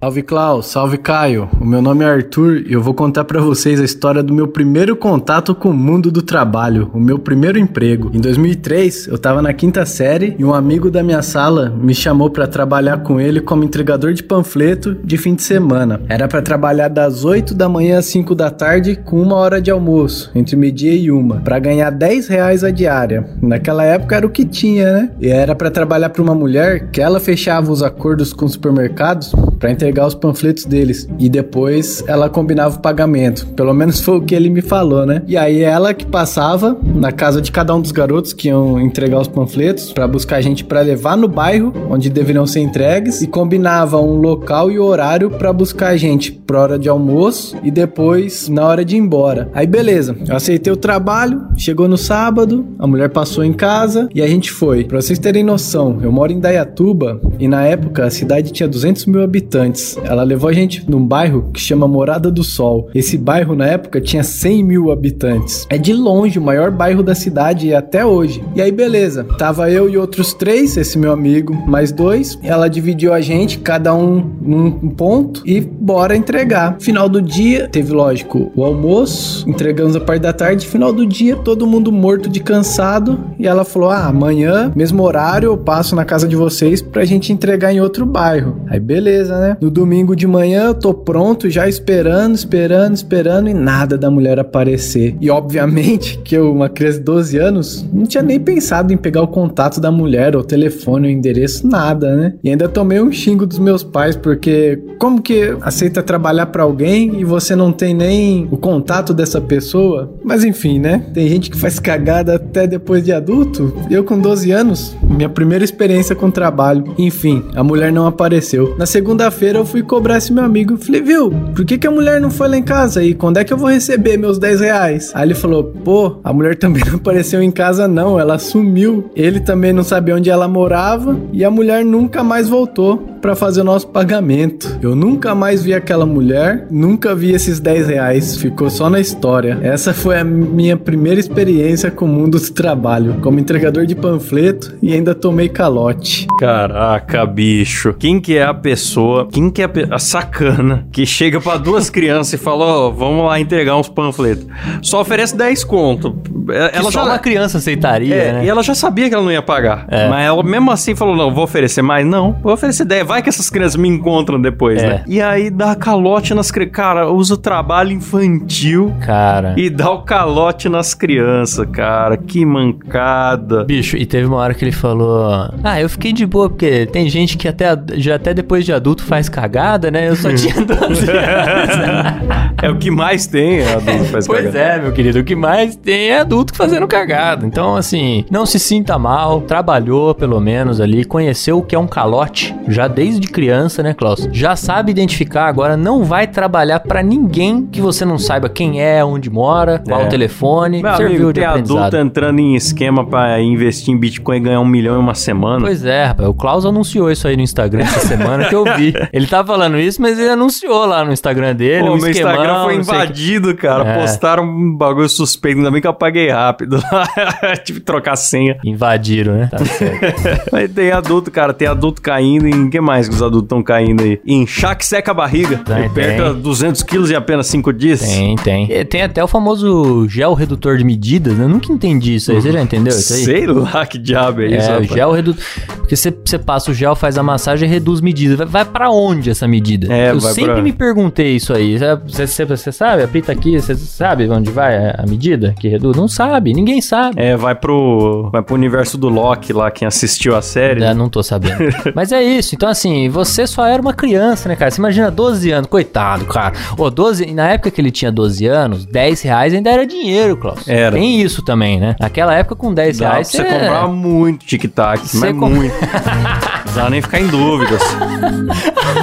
Salve 0.00 0.22
Klaus, 0.22 0.66
salve 0.66 0.96
Caio. 0.96 1.48
O 1.60 1.64
meu 1.64 1.82
nome 1.82 2.04
é 2.04 2.08
Arthur 2.08 2.62
e 2.64 2.72
eu 2.72 2.80
vou 2.80 2.94
contar 2.94 3.24
pra 3.24 3.40
vocês 3.40 3.80
a 3.80 3.84
história 3.84 4.22
do 4.22 4.32
meu 4.32 4.46
primeiro 4.46 4.94
contato 4.94 5.56
com 5.56 5.70
o 5.70 5.74
mundo 5.74 6.08
do 6.12 6.22
trabalho, 6.22 6.88
o 6.94 7.00
meu 7.00 7.18
primeiro 7.18 7.58
emprego. 7.58 8.08
Em 8.14 8.20
2003, 8.20 9.08
eu 9.08 9.18
tava 9.18 9.42
na 9.42 9.52
quinta 9.52 9.84
série 9.84 10.36
e 10.38 10.44
um 10.44 10.54
amigo 10.54 10.88
da 10.88 11.02
minha 11.02 11.20
sala 11.20 11.68
me 11.70 11.92
chamou 11.92 12.30
pra 12.30 12.46
trabalhar 12.46 12.98
com 12.98 13.20
ele 13.20 13.40
como 13.40 13.64
entregador 13.64 14.12
de 14.12 14.22
panfleto 14.22 14.94
de 15.02 15.18
fim 15.18 15.34
de 15.34 15.42
semana. 15.42 16.00
Era 16.08 16.28
pra 16.28 16.42
trabalhar 16.42 16.86
das 16.86 17.24
8 17.24 17.52
da 17.52 17.68
manhã 17.68 17.98
às 17.98 18.06
5 18.06 18.36
da 18.36 18.50
tarde 18.52 18.94
com 18.94 19.20
uma 19.20 19.34
hora 19.34 19.60
de 19.60 19.72
almoço, 19.72 20.30
entre 20.32 20.54
meio-dia 20.54 20.94
e 20.94 21.10
uma, 21.10 21.40
pra 21.40 21.58
ganhar 21.58 21.90
10 21.90 22.28
reais 22.28 22.62
a 22.62 22.70
diária. 22.70 23.28
Naquela 23.42 23.82
época 23.82 24.14
era 24.14 24.24
o 24.24 24.30
que 24.30 24.44
tinha, 24.44 24.92
né? 24.92 25.10
E 25.20 25.28
era 25.28 25.56
pra 25.56 25.72
trabalhar 25.72 26.10
pra 26.10 26.22
uma 26.22 26.36
mulher 26.36 26.88
que 26.92 27.00
ela 27.00 27.18
fechava 27.18 27.72
os 27.72 27.82
acordos 27.82 28.32
com 28.32 28.44
os 28.44 28.52
supermercados 28.52 29.34
pra 29.58 29.72
entregar 29.72 29.87
os 30.06 30.14
panfletos 30.14 30.64
deles 30.64 31.08
e 31.18 31.28
depois 31.28 32.02
ela 32.06 32.28
combinava 32.28 32.76
o 32.76 32.80
pagamento. 32.80 33.46
Pelo 33.48 33.72
menos 33.72 34.00
foi 34.00 34.18
o 34.18 34.22
que 34.22 34.34
ele 34.34 34.50
me 34.50 34.60
falou, 34.60 35.06
né? 35.06 35.22
E 35.26 35.36
aí 35.36 35.62
ela 35.62 35.94
que 35.94 36.06
passava 36.06 36.78
na 36.82 37.12
casa 37.12 37.40
de 37.40 37.50
cada 37.50 37.74
um 37.74 37.80
dos 37.80 37.92
garotos 37.92 38.32
que 38.32 38.48
iam 38.48 38.80
entregar 38.80 39.20
os 39.20 39.28
panfletos 39.28 39.92
pra 39.92 40.06
buscar 40.06 40.40
gente 40.40 40.64
pra 40.64 40.80
levar 40.80 41.16
no 41.16 41.28
bairro 41.28 41.72
onde 41.90 42.10
deveriam 42.10 42.46
ser 42.46 42.60
entregues 42.60 43.22
e 43.22 43.26
combinava 43.26 44.00
um 44.00 44.14
local 44.14 44.70
e 44.70 44.78
horário 44.78 45.30
pra 45.30 45.52
buscar 45.52 45.88
a 45.88 45.96
gente 45.96 46.32
pra 46.32 46.60
hora 46.60 46.78
de 46.78 46.88
almoço 46.88 47.56
e 47.62 47.70
depois 47.70 48.48
na 48.48 48.66
hora 48.66 48.84
de 48.84 48.96
ir 48.96 48.98
embora. 48.98 49.50
Aí 49.52 49.66
beleza, 49.66 50.16
eu 50.26 50.34
aceitei 50.34 50.72
o 50.72 50.76
trabalho, 50.76 51.42
chegou 51.56 51.88
no 51.88 51.98
sábado, 51.98 52.66
a 52.78 52.86
mulher 52.86 53.10
passou 53.10 53.44
em 53.44 53.52
casa 53.52 54.08
e 54.14 54.22
a 54.22 54.26
gente 54.26 54.50
foi. 54.50 54.84
Pra 54.84 55.00
vocês 55.00 55.18
terem 55.18 55.44
noção, 55.44 55.98
eu 56.02 56.10
moro 56.10 56.32
em 56.32 56.40
Dayatuba 56.40 57.20
e 57.38 57.46
na 57.46 57.64
época 57.64 58.04
a 58.04 58.10
cidade 58.10 58.52
tinha 58.52 58.68
200 58.68 59.06
mil 59.06 59.22
habitantes. 59.22 59.77
Ela 60.04 60.22
levou 60.22 60.48
a 60.48 60.52
gente 60.52 60.88
num 60.88 61.04
bairro 61.04 61.50
que 61.52 61.60
chama 61.60 61.86
Morada 61.86 62.30
do 62.30 62.42
Sol. 62.42 62.88
Esse 62.94 63.16
bairro 63.16 63.54
na 63.54 63.66
época 63.66 64.00
tinha 64.00 64.22
100 64.22 64.64
mil 64.64 64.90
habitantes. 64.90 65.66
É 65.70 65.78
de 65.78 65.92
longe 65.92 66.38
o 66.38 66.42
maior 66.42 66.70
bairro 66.70 67.02
da 67.02 67.14
cidade 67.14 67.74
até 67.74 68.04
hoje. 68.04 68.42
E 68.54 68.62
aí 68.62 68.72
beleza, 68.72 69.24
tava 69.38 69.70
eu 69.70 69.88
e 69.88 69.96
outros 69.96 70.34
três, 70.34 70.76
esse 70.76 70.98
meu 70.98 71.12
amigo, 71.12 71.54
mais 71.66 71.92
dois. 71.92 72.38
Ela 72.42 72.68
dividiu 72.68 73.12
a 73.12 73.20
gente, 73.20 73.58
cada 73.58 73.94
um 73.94 74.18
num 74.40 74.70
ponto 74.90 75.42
e 75.46 75.60
bora 75.60 76.16
entregar. 76.16 76.76
Final 76.80 77.08
do 77.08 77.20
dia, 77.20 77.68
teve 77.68 77.92
lógico 77.92 78.50
o 78.54 78.64
almoço, 78.64 79.48
entregamos 79.48 79.96
a 79.96 80.00
parte 80.00 80.22
da 80.22 80.32
tarde. 80.32 80.66
Final 80.66 80.92
do 80.92 81.06
dia, 81.06 81.36
todo 81.36 81.66
mundo 81.66 81.92
morto 81.92 82.28
de 82.28 82.40
cansado. 82.40 83.18
E 83.38 83.46
ela 83.46 83.64
falou: 83.64 83.90
Ah, 83.90 84.06
amanhã, 84.06 84.72
mesmo 84.74 85.02
horário, 85.02 85.46
eu 85.46 85.56
passo 85.56 85.94
na 85.94 86.04
casa 86.04 86.26
de 86.26 86.36
vocês 86.36 86.80
pra 86.80 87.04
gente 87.04 87.32
entregar 87.32 87.72
em 87.72 87.80
outro 87.80 88.06
bairro. 88.06 88.60
Aí 88.68 88.80
beleza, 88.80 89.38
né? 89.38 89.56
No 89.60 89.67
domingo 89.70 90.14
de 90.14 90.26
manhã 90.26 90.66
eu 90.66 90.74
tô 90.74 90.92
pronto, 90.94 91.48
já 91.50 91.68
esperando, 91.68 92.34
esperando, 92.34 92.94
esperando 92.94 93.48
e 93.48 93.54
nada 93.54 93.96
da 93.96 94.10
mulher 94.10 94.38
aparecer. 94.38 95.16
E 95.20 95.30
obviamente 95.30 96.18
que 96.18 96.34
eu, 96.36 96.52
uma 96.52 96.68
criança 96.68 96.98
de 96.98 97.04
12 97.04 97.38
anos, 97.38 97.86
não 97.92 98.04
tinha 98.04 98.22
nem 98.22 98.38
pensado 98.38 98.92
em 98.92 98.96
pegar 98.96 99.22
o 99.22 99.28
contato 99.28 99.80
da 99.80 99.90
mulher, 99.90 100.36
o 100.36 100.42
telefone, 100.42 101.08
o 101.08 101.10
endereço, 101.10 101.66
nada, 101.66 102.14
né? 102.14 102.34
E 102.42 102.50
ainda 102.50 102.68
tomei 102.68 103.00
um 103.00 103.12
xingo 103.12 103.46
dos 103.46 103.58
meus 103.58 103.82
pais, 103.82 104.16
porque 104.16 104.80
como 104.98 105.22
que 105.22 105.56
aceita 105.60 106.02
trabalhar 106.02 106.46
pra 106.46 106.62
alguém 106.62 107.20
e 107.20 107.24
você 107.24 107.54
não 107.54 107.72
tem 107.72 107.94
nem 107.94 108.48
o 108.50 108.56
contato 108.56 109.12
dessa 109.14 109.40
pessoa? 109.40 110.12
Mas 110.24 110.44
enfim, 110.44 110.78
né? 110.78 111.04
Tem 111.12 111.28
gente 111.28 111.50
que 111.50 111.58
faz 111.58 111.78
cagada 111.78 112.34
até 112.34 112.66
depois 112.66 113.04
de 113.04 113.12
adulto. 113.12 113.72
Eu 113.90 114.04
com 114.04 114.18
12 114.18 114.50
anos, 114.50 114.96
minha 115.02 115.28
primeira 115.28 115.64
experiência 115.64 116.14
com 116.14 116.30
trabalho. 116.30 116.94
Enfim, 116.98 117.44
a 117.54 117.62
mulher 117.62 117.92
não 117.92 118.06
apareceu. 118.06 118.74
Na 118.78 118.86
segunda-feira 118.86 119.57
eu 119.58 119.66
fui 119.66 119.82
cobrar 119.82 120.18
esse 120.18 120.32
meu 120.32 120.44
amigo. 120.44 120.76
Falei, 120.76 121.02
viu, 121.02 121.30
por 121.54 121.64
que, 121.64 121.78
que 121.78 121.86
a 121.86 121.90
mulher 121.90 122.20
não 122.20 122.30
foi 122.30 122.48
lá 122.48 122.56
em 122.56 122.62
casa? 122.62 123.02
E 123.02 123.14
quando 123.14 123.38
é 123.38 123.44
que 123.44 123.52
eu 123.52 123.58
vou 123.58 123.68
receber 123.68 124.16
meus 124.16 124.38
10 124.38 124.60
reais? 124.60 125.10
Aí 125.14 125.26
ele 125.26 125.34
falou, 125.34 125.64
pô, 125.64 126.16
a 126.22 126.32
mulher 126.32 126.56
também 126.58 126.82
não 126.86 126.96
apareceu 126.96 127.42
em 127.42 127.50
casa 127.50 127.88
não, 127.88 128.18
ela 128.18 128.38
sumiu. 128.38 129.10
Ele 129.14 129.40
também 129.40 129.72
não 129.72 129.82
sabia 129.82 130.14
onde 130.14 130.30
ela 130.30 130.48
morava 130.48 131.18
e 131.32 131.44
a 131.44 131.50
mulher 131.50 131.84
nunca 131.84 132.22
mais 132.22 132.48
voltou 132.48 132.98
pra 133.20 133.34
fazer 133.34 133.60
o 133.60 133.64
nosso 133.64 133.88
pagamento. 133.88 134.78
Eu 134.80 134.94
nunca 134.94 135.34
mais 135.34 135.62
vi 135.62 135.74
aquela 135.74 136.06
mulher, 136.06 136.66
nunca 136.70 137.14
vi 137.14 137.32
esses 137.32 137.60
10 137.60 137.88
reais, 137.88 138.36
ficou 138.36 138.70
só 138.70 138.88
na 138.88 139.00
história. 139.00 139.58
Essa 139.62 139.92
foi 139.92 140.18
a 140.18 140.24
minha 140.24 140.76
primeira 140.76 141.20
experiência 141.20 141.90
com 141.90 142.04
o 142.04 142.08
mundo 142.08 142.38
do 142.38 142.52
trabalho, 142.52 143.16
como 143.20 143.40
entregador 143.40 143.86
de 143.86 143.94
panfleto 143.94 144.76
e 144.80 144.92
ainda 144.92 145.14
tomei 145.14 145.48
calote. 145.48 146.26
Caraca, 146.38 147.26
bicho. 147.26 147.94
Quem 147.98 148.20
que 148.20 148.36
é 148.36 148.44
a 148.44 148.54
pessoa, 148.54 149.28
quem 149.30 149.47
que 149.50 149.62
é 149.62 149.68
a, 149.90 149.98
sacana 149.98 150.86
que 150.92 151.04
chega 151.06 151.40
pra 151.40 151.56
duas 151.56 151.90
crianças 151.90 152.32
e 152.34 152.38
fala, 152.38 152.64
ó, 152.64 152.90
vamos 152.90 153.24
lá 153.26 153.38
entregar 153.40 153.76
uns 153.76 153.88
panfletos. 153.88 154.46
Só 154.82 155.00
oferece 155.00 155.36
10 155.36 155.64
conto. 155.64 156.16
É, 156.50 156.76
Ela 156.78 156.84
só 156.90 156.90
já... 156.90 157.04
uma 157.04 157.18
criança 157.18 157.58
aceitaria, 157.58 158.14
É, 158.14 158.32
né? 158.32 158.44
e 158.44 158.48
ela 158.48 158.62
já 158.62 158.74
sabia 158.74 159.08
que 159.08 159.14
ela 159.14 159.24
não 159.24 159.32
ia 159.32 159.42
pagar. 159.42 159.86
É. 159.88 160.08
Mas 160.08 160.24
ela 160.26 160.42
mesmo 160.42 160.70
assim 160.70 160.94
falou: 160.94 161.14
não, 161.16 161.32
vou 161.32 161.44
oferecer 161.44 161.82
mais. 161.82 162.06
Não, 162.06 162.32
vou 162.42 162.52
oferecer 162.52 162.84
10. 162.84 163.06
Vai 163.06 163.22
que 163.22 163.28
essas 163.28 163.50
crianças 163.50 163.76
me 163.76 163.88
encontram 163.88 164.40
depois, 164.40 164.82
É. 164.82 164.86
né? 164.88 165.04
E 165.06 165.20
aí 165.20 165.50
dá 165.50 165.74
calote 165.74 166.34
nas 166.34 166.50
crianças. 166.50 166.72
Cara, 166.74 167.10
usa 167.10 167.34
o 167.34 167.36
trabalho 167.36 167.92
infantil 167.92 168.94
Cara. 169.00 169.54
e 169.56 169.68
dá 169.70 169.90
o 169.90 170.02
calote 170.02 170.68
nas 170.68 170.94
crianças, 170.94 171.66
cara. 171.72 172.16
Que 172.16 172.44
mancada. 172.44 173.64
Bicho, 173.64 173.96
e 173.96 174.06
teve 174.06 174.26
uma 174.26 174.36
hora 174.38 174.54
que 174.54 174.64
ele 174.64 174.72
falou: 174.72 175.50
Ah, 175.62 175.80
eu 175.80 175.88
fiquei 175.88 176.12
de 176.12 176.26
boa, 176.26 176.48
porque 176.48 176.86
tem 176.86 177.08
gente 177.08 177.36
que 177.36 177.46
até, 177.48 177.76
já 177.96 178.14
até 178.16 178.32
depois 178.34 178.64
de 178.64 178.72
adulto 178.72 179.02
faz 179.04 179.28
cagada, 179.40 179.90
né? 179.90 180.08
Eu 180.08 180.16
só 180.16 180.32
tinha 180.34 180.54
12 180.64 181.10
anos. 181.10 182.58
é 182.62 182.68
o 182.70 182.76
que 182.76 182.90
mais 182.90 183.26
tem, 183.26 183.62
a 183.66 183.74
adulto 183.76 184.04
faz 184.06 184.26
Pois 184.26 184.44
cagada. 184.46 184.58
é, 184.58 184.78
meu 184.80 184.92
querido. 184.92 185.18
O 185.20 185.24
que 185.24 185.34
mais 185.36 185.76
tem 185.76 186.10
é 186.10 186.20
adulto 186.20 186.54
fazendo 186.54 186.86
cagada. 186.88 187.46
Então, 187.46 187.76
assim, 187.76 188.24
não 188.30 188.44
se 188.44 188.58
sinta 188.58 188.98
mal. 188.98 189.40
Trabalhou, 189.42 190.14
pelo 190.14 190.40
menos, 190.40 190.80
ali. 190.80 191.04
Conheceu 191.04 191.58
o 191.58 191.62
que 191.62 191.74
é 191.74 191.78
um 191.78 191.86
calote. 191.86 192.54
Já 192.66 192.88
desde 192.88 193.28
criança, 193.28 193.82
né, 193.82 193.94
Klaus? 193.94 194.28
Já 194.32 194.56
sabe 194.56 194.90
identificar, 194.90 195.46
agora 195.46 195.76
não 195.76 196.02
vai 196.04 196.26
trabalhar 196.26 196.80
pra 196.80 197.02
ninguém 197.02 197.66
que 197.66 197.80
você 197.80 198.04
não 198.04 198.18
saiba 198.18 198.48
quem 198.48 198.82
é, 198.82 199.04
onde 199.04 199.30
mora, 199.30 199.82
qual 199.86 200.02
É. 200.02 200.06
o 200.06 200.08
telefone. 200.08 200.82
Meu 200.82 200.96
Serviu 200.96 201.16
amigo, 201.16 201.32
de 201.32 201.40
tem 201.40 201.48
adulto 201.48 201.96
entrando 201.96 202.38
em 202.40 202.54
esquema 202.56 203.06
pra 203.06 203.40
investir 203.40 203.94
em 203.94 203.98
Bitcoin 203.98 204.36
e 204.36 204.40
ganhar 204.40 204.60
um 204.60 204.66
milhão 204.66 204.96
em 204.96 205.00
uma 205.00 205.14
semana. 205.14 205.60
Pois 205.60 205.84
é, 205.84 206.04
rapaz. 206.06 206.28
O 206.28 206.34
Klaus 206.34 206.64
anunciou 206.66 207.10
isso 207.10 207.26
aí 207.28 207.36
no 207.36 207.42
Instagram 207.42 207.82
essa 207.84 208.00
semana 208.06 208.44
que 208.46 208.54
eu 208.54 208.64
vi. 208.76 208.92
Ele 209.12 209.26
tá 209.28 209.44
falando 209.44 209.78
isso, 209.78 210.00
mas 210.00 210.18
ele 210.18 210.30
anunciou 210.30 210.86
lá 210.86 211.04
no 211.04 211.12
Instagram 211.12 211.54
dele. 211.54 211.84
Pô, 211.86 211.94
um 211.94 211.96
meu 211.98 212.10
esquemão, 212.10 212.32
Instagram 212.32 212.62
foi 212.64 212.76
o 212.76 212.80
invadido, 212.80 213.54
cara. 213.54 213.88
É. 213.88 214.00
Postaram 214.00 214.44
um 214.44 214.74
bagulho 214.76 215.08
suspeito, 215.08 215.58
ainda 215.58 215.70
bem 215.70 215.80
que 215.80 215.86
eu 215.86 215.90
apaguei 215.90 216.30
rápido. 216.30 216.82
Tive 217.64 217.80
que 217.80 217.86
trocar 217.86 218.12
a 218.12 218.16
senha. 218.16 218.58
Invadiram, 218.64 219.34
né? 219.34 219.48
Tá 219.50 219.64
certo. 219.64 220.22
Mas 220.52 220.70
tem 220.72 220.90
adulto, 220.90 221.30
cara, 221.30 221.52
tem 221.52 221.68
adulto 221.68 222.00
caindo 222.00 222.46
em 222.46 222.70
que 222.70 222.80
mais 222.80 223.08
que 223.08 223.14
os 223.14 223.22
adultos 223.22 223.46
estão 223.46 223.62
caindo 223.62 224.02
aí? 224.02 224.20
Em 224.26 224.46
chá 224.46 224.74
que 224.74 224.86
seca 224.86 225.10
a 225.10 225.14
barriga. 225.14 225.58
Tem, 225.58 225.88
que 225.88 225.94
perca 225.94 226.32
tem. 226.32 226.40
200 226.40 226.82
quilos 226.82 227.10
em 227.10 227.14
apenas 227.14 227.46
5 227.46 227.72
dias. 227.72 228.00
Tem, 228.00 228.36
tem. 228.36 228.70
E 228.70 228.84
Tem 228.84 229.02
até 229.02 229.22
o 229.22 229.28
famoso 229.28 230.06
gel 230.08 230.34
redutor 230.34 230.76
de 230.78 230.84
medidas, 230.84 231.34
né? 231.36 231.44
Eu 231.44 231.48
nunca 231.48 231.72
entendi 231.72 232.16
isso 232.16 232.30
aí. 232.32 232.40
Você 232.40 232.52
já 232.52 232.60
entendeu 232.62 232.96
isso 232.96 233.12
aí? 233.12 233.24
Sei 233.24 233.46
lá 233.46 233.86
que 233.86 233.98
diabo 233.98 234.42
é 234.42 234.46
isso, 234.46 234.68
É, 234.68 234.70
o 234.70 234.80
rapaz. 234.80 234.88
gel 234.90 235.12
redutor. 235.12 235.44
Porque 235.78 235.96
você, 235.96 236.10
passa 236.38 236.70
o 236.70 236.74
gel, 236.74 236.94
faz 236.94 237.16
a 237.16 237.22
massagem 237.22 237.68
e 237.68 237.72
reduz 237.72 238.00
medidas. 238.00 238.36
Vai, 238.36 238.46
vai 238.46 238.64
pra 238.64 238.90
onde 238.90 239.17
essa 239.30 239.46
medida? 239.48 239.92
É, 239.92 240.10
Eu 240.10 240.20
sempre 240.20 240.52
pra- 240.54 240.62
me 240.62 240.72
perguntei 240.72 241.36
isso 241.36 241.52
aí. 241.52 241.78
Você, 242.06 242.26
você, 242.26 242.44
você 242.44 242.72
sabe? 242.72 243.02
Apita 243.02 243.32
aqui, 243.32 243.58
você 243.60 243.74
sabe 243.74 244.28
onde 244.28 244.50
vai 244.50 244.76
a 244.76 245.04
medida 245.08 245.54
que 245.58 245.68
reduz? 245.68 245.96
Não 245.96 246.08
sabe, 246.08 246.52
ninguém 246.52 246.80
sabe. 246.80 247.20
É, 247.20 247.36
vai 247.36 247.54
pro, 247.54 248.28
vai 248.30 248.42
pro 248.42 248.54
universo 248.54 248.96
do 248.98 249.08
Loki 249.08 249.52
lá, 249.52 249.70
quem 249.70 249.86
assistiu 249.88 250.36
a 250.36 250.42
série. 250.42 250.82
É, 250.84 250.92
não 250.94 251.08
tô 251.08 251.22
sabendo. 251.22 251.58
Mas 251.94 252.12
é 252.12 252.22
isso. 252.22 252.54
Então, 252.54 252.68
assim, 252.68 253.08
você 253.08 253.46
só 253.46 253.66
era 253.66 253.80
uma 253.80 253.92
criança, 253.94 254.48
né, 254.48 254.56
cara? 254.56 254.70
Você 254.70 254.80
imagina 254.80 255.10
12 255.10 255.50
anos. 255.50 255.68
Coitado, 255.68 256.24
cara. 256.26 256.52
Ô, 256.76 256.90
12... 256.90 257.26
Na 257.34 257.48
época 257.48 257.70
que 257.70 257.80
ele 257.80 257.90
tinha 257.90 258.10
12 258.12 258.46
anos, 258.46 258.84
10 258.86 259.22
reais 259.22 259.54
ainda 259.54 259.70
era 259.70 259.86
dinheiro, 259.86 260.36
Klaus. 260.36 260.66
Era. 260.68 260.92
Tem 260.96 261.20
isso 261.20 261.42
também, 261.42 261.78
né? 261.80 261.94
Naquela 262.00 262.34
época, 262.34 262.56
com 262.56 262.72
10 262.72 262.98
Dá 262.98 263.10
reais, 263.12 263.28
você 263.28 263.44
comprar 263.44 263.88
muito 263.88 264.44
tic-tac, 264.46 265.00
mas 265.14 265.36
com- 265.36 265.48
muito. 265.48 265.74
Não 265.74 266.60
precisava 266.62 266.90
nem 266.90 267.02
ficar 267.02 267.20
em 267.20 267.26
dúvidas. 267.28 267.80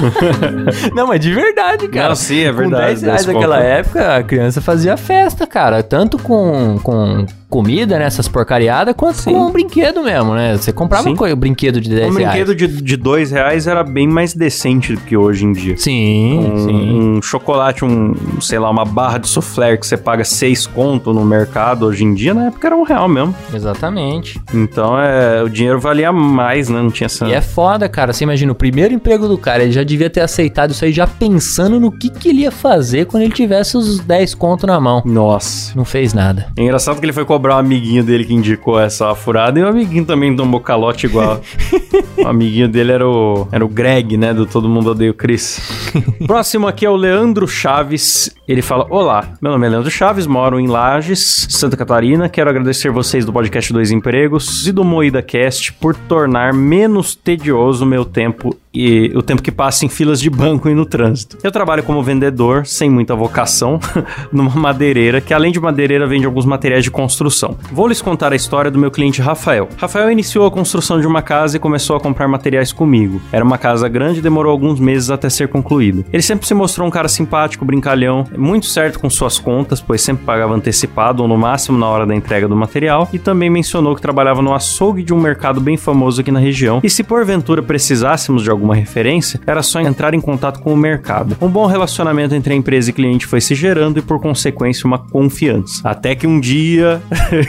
Não, 0.94 1.06
mas 1.06 1.20
de 1.20 1.32
verdade, 1.32 1.88
cara. 1.88 2.08
Não, 2.10 2.16
sim, 2.16 2.44
é 2.44 2.50
Com 2.52 2.58
verdade, 2.58 2.86
10 2.86 3.02
reais 3.02 3.26
naquela 3.26 3.58
época, 3.60 4.16
a 4.16 4.22
criança 4.22 4.60
fazia 4.60 4.96
festa, 4.96 5.46
cara. 5.46 5.82
Tanto 5.82 6.18
com, 6.18 6.78
com 6.82 7.26
comida, 7.48 7.98
né? 7.98 8.04
Essas 8.06 8.28
porcariadas, 8.28 8.94
quanto 8.96 9.24
com 9.24 9.30
um 9.46 9.50
brinquedo 9.52 10.02
mesmo, 10.02 10.34
né? 10.34 10.56
Você 10.56 10.72
comprava 10.72 11.04
Sim. 11.04 11.16
um 11.18 11.36
brinquedo 11.36 11.80
de 11.80 11.88
10 11.90 12.14
Um 12.14 12.18
reais. 12.18 12.34
brinquedo 12.44 12.54
de, 12.54 12.66
de 12.82 12.96
dois 12.96 13.30
reais 13.30 13.66
era 13.66 13.82
bem 13.82 14.06
mais 14.08 14.34
decente 14.34 14.94
do 14.94 15.00
que 15.00 15.16
hoje 15.16 15.44
em 15.44 15.52
dia. 15.52 15.76
Sim, 15.76 16.38
Um, 16.38 16.58
sim. 16.64 16.92
um 17.18 17.22
chocolate, 17.22 17.84
um, 17.84 18.14
sei 18.40 18.58
lá, 18.58 18.70
uma 18.70 18.84
barra 18.84 19.18
de 19.18 19.28
soufflé 19.28 19.76
que 19.76 19.86
você 19.86 19.96
paga 19.96 20.24
seis 20.24 20.66
conto 20.66 21.12
no 21.12 21.24
mercado 21.24 21.86
hoje 21.86 22.04
em 22.04 22.14
dia, 22.14 22.34
na 22.34 22.46
época 22.46 22.66
era 22.68 22.76
um 22.76 22.82
real 22.82 23.08
mesmo. 23.08 23.34
Exatamente. 23.52 24.40
Então 24.54 24.98
é, 24.98 25.42
o 25.42 25.48
dinheiro 25.48 25.78
valia 25.80 26.12
mais, 26.12 26.68
né? 26.68 26.80
Não 26.80 26.90
tinha 26.90 27.06
essa. 27.06 27.26
E 27.26 27.32
é 27.32 27.40
foda, 27.40 27.88
cara. 27.88 28.12
Você 28.12 28.24
imagina, 28.24 28.52
o 28.52 28.54
primeiro 28.54 28.94
emprego 28.94 29.28
do 29.28 29.36
cara, 29.38 29.62
ele 29.62 29.72
já 29.72 29.82
devia 29.82 30.08
ter 30.10 30.20
aceitado 30.20 30.70
isso 30.70 30.84
aí, 30.84 30.92
já 30.92 31.06
pensando 31.06 31.78
no 31.80 31.90
que, 31.90 32.08
que 32.10 32.28
ele 32.28 32.40
ia 32.42 32.50
fazer 32.50 33.06
quando 33.06 33.22
ele 33.24 33.32
tivesse 33.32 33.76
os 33.76 33.98
10 34.00 34.34
conto 34.34 34.66
na 34.66 34.80
mão. 34.80 35.02
Nossa. 35.04 35.72
Não 35.76 35.84
fez 35.84 36.12
nada. 36.14 36.46
É 36.56 36.62
engraçado 36.62 36.98
que 36.98 37.04
ele 37.04 37.12
foi 37.12 37.24
cobrar 37.36 37.56
um 37.56 37.58
amiguinho 37.58 38.02
dele 38.02 38.24
que 38.24 38.32
indicou 38.32 38.80
essa 38.80 39.14
furada 39.14 39.60
e 39.60 39.62
o 39.62 39.68
amiguinho 39.68 40.06
também 40.06 40.34
tomou 40.34 40.58
calote 40.58 41.04
igual. 41.04 41.42
o 42.16 42.26
amiguinho 42.26 42.66
dele 42.66 42.92
era 42.92 43.06
o, 43.06 43.46
era 43.52 43.62
o 43.62 43.68
Greg, 43.68 44.16
né? 44.16 44.32
Do 44.32 44.46
Todo 44.46 44.70
Mundo 44.70 44.92
Odeia 44.92 45.10
o 45.10 45.14
Chris. 45.14 45.60
Próximo 46.26 46.66
aqui 46.66 46.86
é 46.86 46.90
o 46.90 46.96
Leandro 46.96 47.46
Chaves. 47.46 48.34
Ele 48.48 48.62
fala: 48.62 48.86
Olá, 48.88 49.34
meu 49.42 49.52
nome 49.52 49.66
é 49.66 49.70
Leandro 49.70 49.90
Chaves, 49.90 50.26
moro 50.26 50.58
em 50.58 50.66
Lages, 50.66 51.46
Santa 51.50 51.76
Catarina. 51.76 52.26
Quero 52.26 52.48
agradecer 52.48 52.90
vocês 52.90 53.26
do 53.26 53.32
podcast 53.34 53.70
Dois 53.70 53.90
Empregos 53.90 54.66
e 54.66 54.72
do 54.72 54.82
Moída 54.82 55.20
Cast 55.20 55.74
por 55.74 55.94
tornar 55.94 56.54
menos 56.54 57.14
tedioso 57.14 57.84
o 57.84 57.88
meu 57.88 58.06
tempo 58.06 58.56
e 58.76 59.10
o 59.16 59.22
tempo 59.22 59.42
que 59.42 59.50
passa 59.50 59.86
em 59.86 59.88
filas 59.88 60.20
de 60.20 60.28
banco 60.28 60.68
e 60.68 60.74
no 60.74 60.84
trânsito. 60.84 61.38
Eu 61.42 61.50
trabalho 61.50 61.82
como 61.82 62.02
vendedor, 62.02 62.66
sem 62.66 62.90
muita 62.90 63.16
vocação, 63.16 63.80
numa 64.30 64.54
madeireira 64.54 65.20
que, 65.20 65.32
além 65.32 65.50
de 65.50 65.58
madeireira, 65.58 66.06
vende 66.06 66.26
alguns 66.26 66.44
materiais 66.44 66.84
de 66.84 66.90
construção. 66.90 67.56
Vou 67.72 67.88
lhes 67.88 68.02
contar 68.02 68.32
a 68.32 68.36
história 68.36 68.70
do 68.70 68.78
meu 68.78 68.90
cliente 68.90 69.22
Rafael. 69.22 69.68
Rafael 69.78 70.10
iniciou 70.10 70.46
a 70.46 70.50
construção 70.50 71.00
de 71.00 71.06
uma 71.06 71.22
casa 71.22 71.56
e 71.56 71.60
começou 71.60 71.96
a 71.96 72.00
comprar 72.00 72.28
materiais 72.28 72.72
comigo. 72.72 73.20
Era 73.32 73.44
uma 73.44 73.56
casa 73.56 73.88
grande 73.88 74.18
e 74.18 74.22
demorou 74.22 74.52
alguns 74.52 74.78
meses 74.78 75.10
até 75.10 75.30
ser 75.30 75.48
concluída. 75.48 76.04
Ele 76.12 76.22
sempre 76.22 76.46
se 76.46 76.52
mostrou 76.52 76.86
um 76.86 76.90
cara 76.90 77.08
simpático, 77.08 77.64
brincalhão, 77.64 78.24
muito 78.36 78.66
certo 78.66 79.00
com 79.00 79.08
suas 79.08 79.38
contas, 79.38 79.80
pois 79.80 80.02
sempre 80.02 80.24
pagava 80.24 80.54
antecipado 80.54 81.22
ou 81.22 81.28
no 81.28 81.38
máximo 81.38 81.78
na 81.78 81.88
hora 81.88 82.04
da 82.04 82.14
entrega 82.14 82.46
do 82.46 82.56
material, 82.56 83.08
e 83.12 83.18
também 83.18 83.48
mencionou 83.48 83.94
que 83.94 84.02
trabalhava 84.02 84.42
no 84.42 84.54
açougue 84.54 85.02
de 85.02 85.14
um 85.14 85.20
mercado 85.20 85.60
bem 85.60 85.76
famoso 85.76 86.20
aqui 86.20 86.30
na 86.30 86.40
região. 86.40 86.80
E 86.82 86.90
se 86.90 87.02
porventura 87.02 87.62
precisássemos 87.62 88.42
de 88.42 88.50
alguma 88.66 88.74
referência, 88.74 89.40
era 89.46 89.62
só 89.62 89.80
entrar 89.80 90.12
em 90.12 90.20
contato 90.20 90.60
com 90.60 90.72
o 90.72 90.76
mercado. 90.76 91.36
Um 91.40 91.48
bom 91.48 91.66
relacionamento 91.66 92.34
entre 92.34 92.52
a 92.52 92.56
empresa 92.56 92.90
e 92.90 92.92
cliente 92.92 93.26
foi 93.26 93.40
se 93.40 93.54
gerando 93.54 93.98
e, 93.98 94.02
por 94.02 94.20
consequência, 94.20 94.86
uma 94.86 94.98
confiança. 94.98 95.80
Até 95.88 96.14
que 96.14 96.26
um 96.26 96.40
dia, 96.40 97.00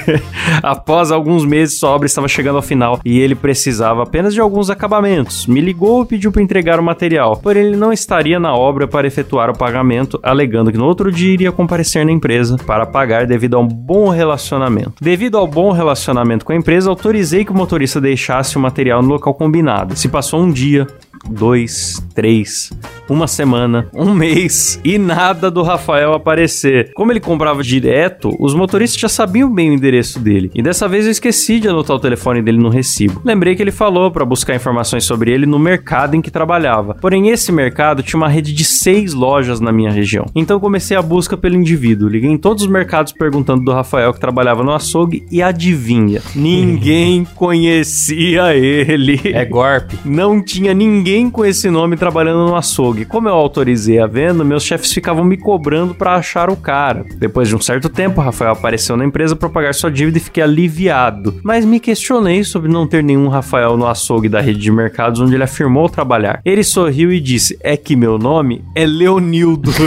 após 0.62 1.12
alguns 1.12 1.44
meses, 1.44 1.80
sua 1.80 1.90
obra 1.90 2.06
estava 2.06 2.28
chegando 2.28 2.58
ao 2.58 2.62
final 2.62 3.00
e 3.04 3.20
ele 3.20 3.34
precisava 3.34 4.04
apenas 4.04 4.34
de 4.34 4.40
alguns 4.40 4.70
acabamentos. 4.70 5.48
Me 5.48 5.60
ligou 5.60 6.04
e 6.04 6.06
pediu 6.06 6.32
para 6.32 6.42
entregar 6.42 6.80
o 6.80 6.84
material, 6.84 7.38
porém 7.38 7.66
ele 7.66 7.78
não 7.78 7.92
estaria 7.92 8.40
na 8.40 8.54
obra 8.54 8.88
para 8.88 9.08
efetuar 9.08 9.50
o 9.50 9.58
pagamento, 9.58 10.20
alegando 10.22 10.72
que 10.72 10.78
no 10.78 10.86
outro 10.86 11.12
dia 11.12 11.34
iria 11.34 11.52
comparecer 11.52 12.06
na 12.06 12.12
empresa 12.12 12.58
para 12.66 12.86
pagar 12.86 13.26
devido 13.26 13.56
a 13.56 13.60
um 13.60 13.68
bom 13.68 14.10
relacionamento. 14.10 14.94
Devido 15.02 15.38
ao 15.38 15.48
bom 15.48 15.72
relacionamento 15.72 16.46
com 16.46 16.54
a 16.54 16.56
empresa, 16.56 16.90
autorizei 16.90 17.44
que 17.44 17.52
o 17.52 17.56
motorista 17.56 18.00
deixasse 18.00 18.58
o 18.58 18.60
material 18.60 19.02
no 19.02 19.10
local 19.10 19.34
combinado. 19.34 19.96
Se 19.96 20.08
passou 20.08 20.42
um 20.42 20.52
dia, 20.52 20.88
dois, 21.30 22.02
três, 22.14 22.72
uma 23.10 23.28
semana, 23.28 23.88
um 23.94 24.14
mês 24.14 24.80
e 24.84 24.98
nada 24.98 25.50
do 25.50 25.62
Rafael 25.62 26.14
aparecer. 26.14 26.92
Como 26.94 27.12
ele 27.12 27.20
comprava 27.20 27.64
direto, 27.64 28.36
os 28.40 28.54
motoristas 28.54 29.00
já 29.00 29.10
sabiam 29.10 29.54
bem 29.54 29.70
o 29.70 29.74
endereço 29.74 30.20
dele. 30.20 30.52
E 30.54 30.62
dessa 30.62 30.88
vez 30.88 31.06
eu 31.06 31.12
esqueci 31.12 31.60
de 31.60 31.68
anotar 31.68 31.96
o 31.96 32.00
telefone 32.00 32.42
dele 32.42 32.58
no 32.58 32.70
recibo. 32.70 33.22
Lembrei 33.24 33.56
que 33.56 33.62
ele 33.62 33.72
falou 33.72 34.12
para 34.12 34.26
buscar 34.26 34.56
informações 34.56 35.06
sobre 35.06 35.32
ele 35.32 35.46
no 35.46 35.60
mercado 35.60 36.16
em 36.16 36.22
que 36.22 36.32
trabalhava. 36.32 36.96
Porém, 36.96 37.30
esse 37.30 37.52
mercado 37.52 38.04
tinha 38.04 38.18
uma 38.18 38.30
rede 38.30 38.54
de 38.54 38.64
seis 38.64 39.14
lojas 39.14 39.60
na 39.60 39.72
minha 39.72 39.92
região. 39.92 40.26
Então 40.36 40.60
comecei 40.60 40.98
a 40.98 41.02
busca 41.02 41.38
pelo 41.38 41.56
indivíduo. 41.56 42.10
Liguei 42.10 42.30
em 42.30 42.38
todos 42.38 42.64
os 42.64 42.70
mercados 42.70 43.14
perguntando 43.14 43.64
do 43.64 43.72
Rafael 43.72 44.14
que 44.14 44.20
trabalhava 44.20 44.64
no 44.64 44.72
açougue 44.72 45.26
e 45.32 45.42
adivinha, 45.42 46.22
ninguém 46.36 47.26
conhecia 47.36 48.56
ele. 48.56 49.20
É 49.26 49.46
golpe. 49.46 49.98
Não 50.06 50.42
tinha 50.42 50.74
ninguém 50.74 51.07
com 51.32 51.46
esse 51.46 51.70
nome 51.70 51.96
trabalhando 51.96 52.48
no 52.48 52.56
açougue. 52.56 53.06
Como 53.06 53.30
eu 53.30 53.34
autorizei 53.34 53.98
a 53.98 54.06
venda, 54.06 54.44
meus 54.44 54.64
chefes 54.64 54.92
ficavam 54.92 55.24
me 55.24 55.38
cobrando 55.38 55.96
para 55.96 56.16
achar 56.16 56.50
o 56.50 56.56
cara. 56.58 57.06
Depois 57.18 57.48
de 57.48 57.56
um 57.56 57.62
certo 57.62 57.88
tempo, 57.88 58.20
Rafael 58.20 58.52
apareceu 58.52 58.98
na 58.98 59.06
empresa 59.06 59.34
para 59.34 59.48
pagar 59.48 59.74
sua 59.74 59.90
dívida 59.90 60.18
e 60.18 60.22
fiquei 60.22 60.44
aliviado. 60.44 61.40
Mas 61.44 61.64
me 61.64 61.80
questionei 61.80 62.44
sobre 62.44 62.70
não 62.70 62.86
ter 62.86 63.02
nenhum 63.02 63.30
Rafael 63.30 63.78
no 63.78 63.88
açougue 63.88 64.28
da 64.28 64.42
rede 64.42 64.60
de 64.60 64.70
mercados 64.70 65.22
onde 65.22 65.34
ele 65.34 65.44
afirmou 65.44 65.88
trabalhar. 65.88 66.42
Ele 66.44 66.64
sorriu 66.64 67.10
e 67.10 67.22
disse: 67.22 67.58
É 67.62 67.78
que 67.78 67.96
meu 67.96 68.18
nome 68.18 68.66
é 68.76 68.86
Leonildo. 68.86 69.72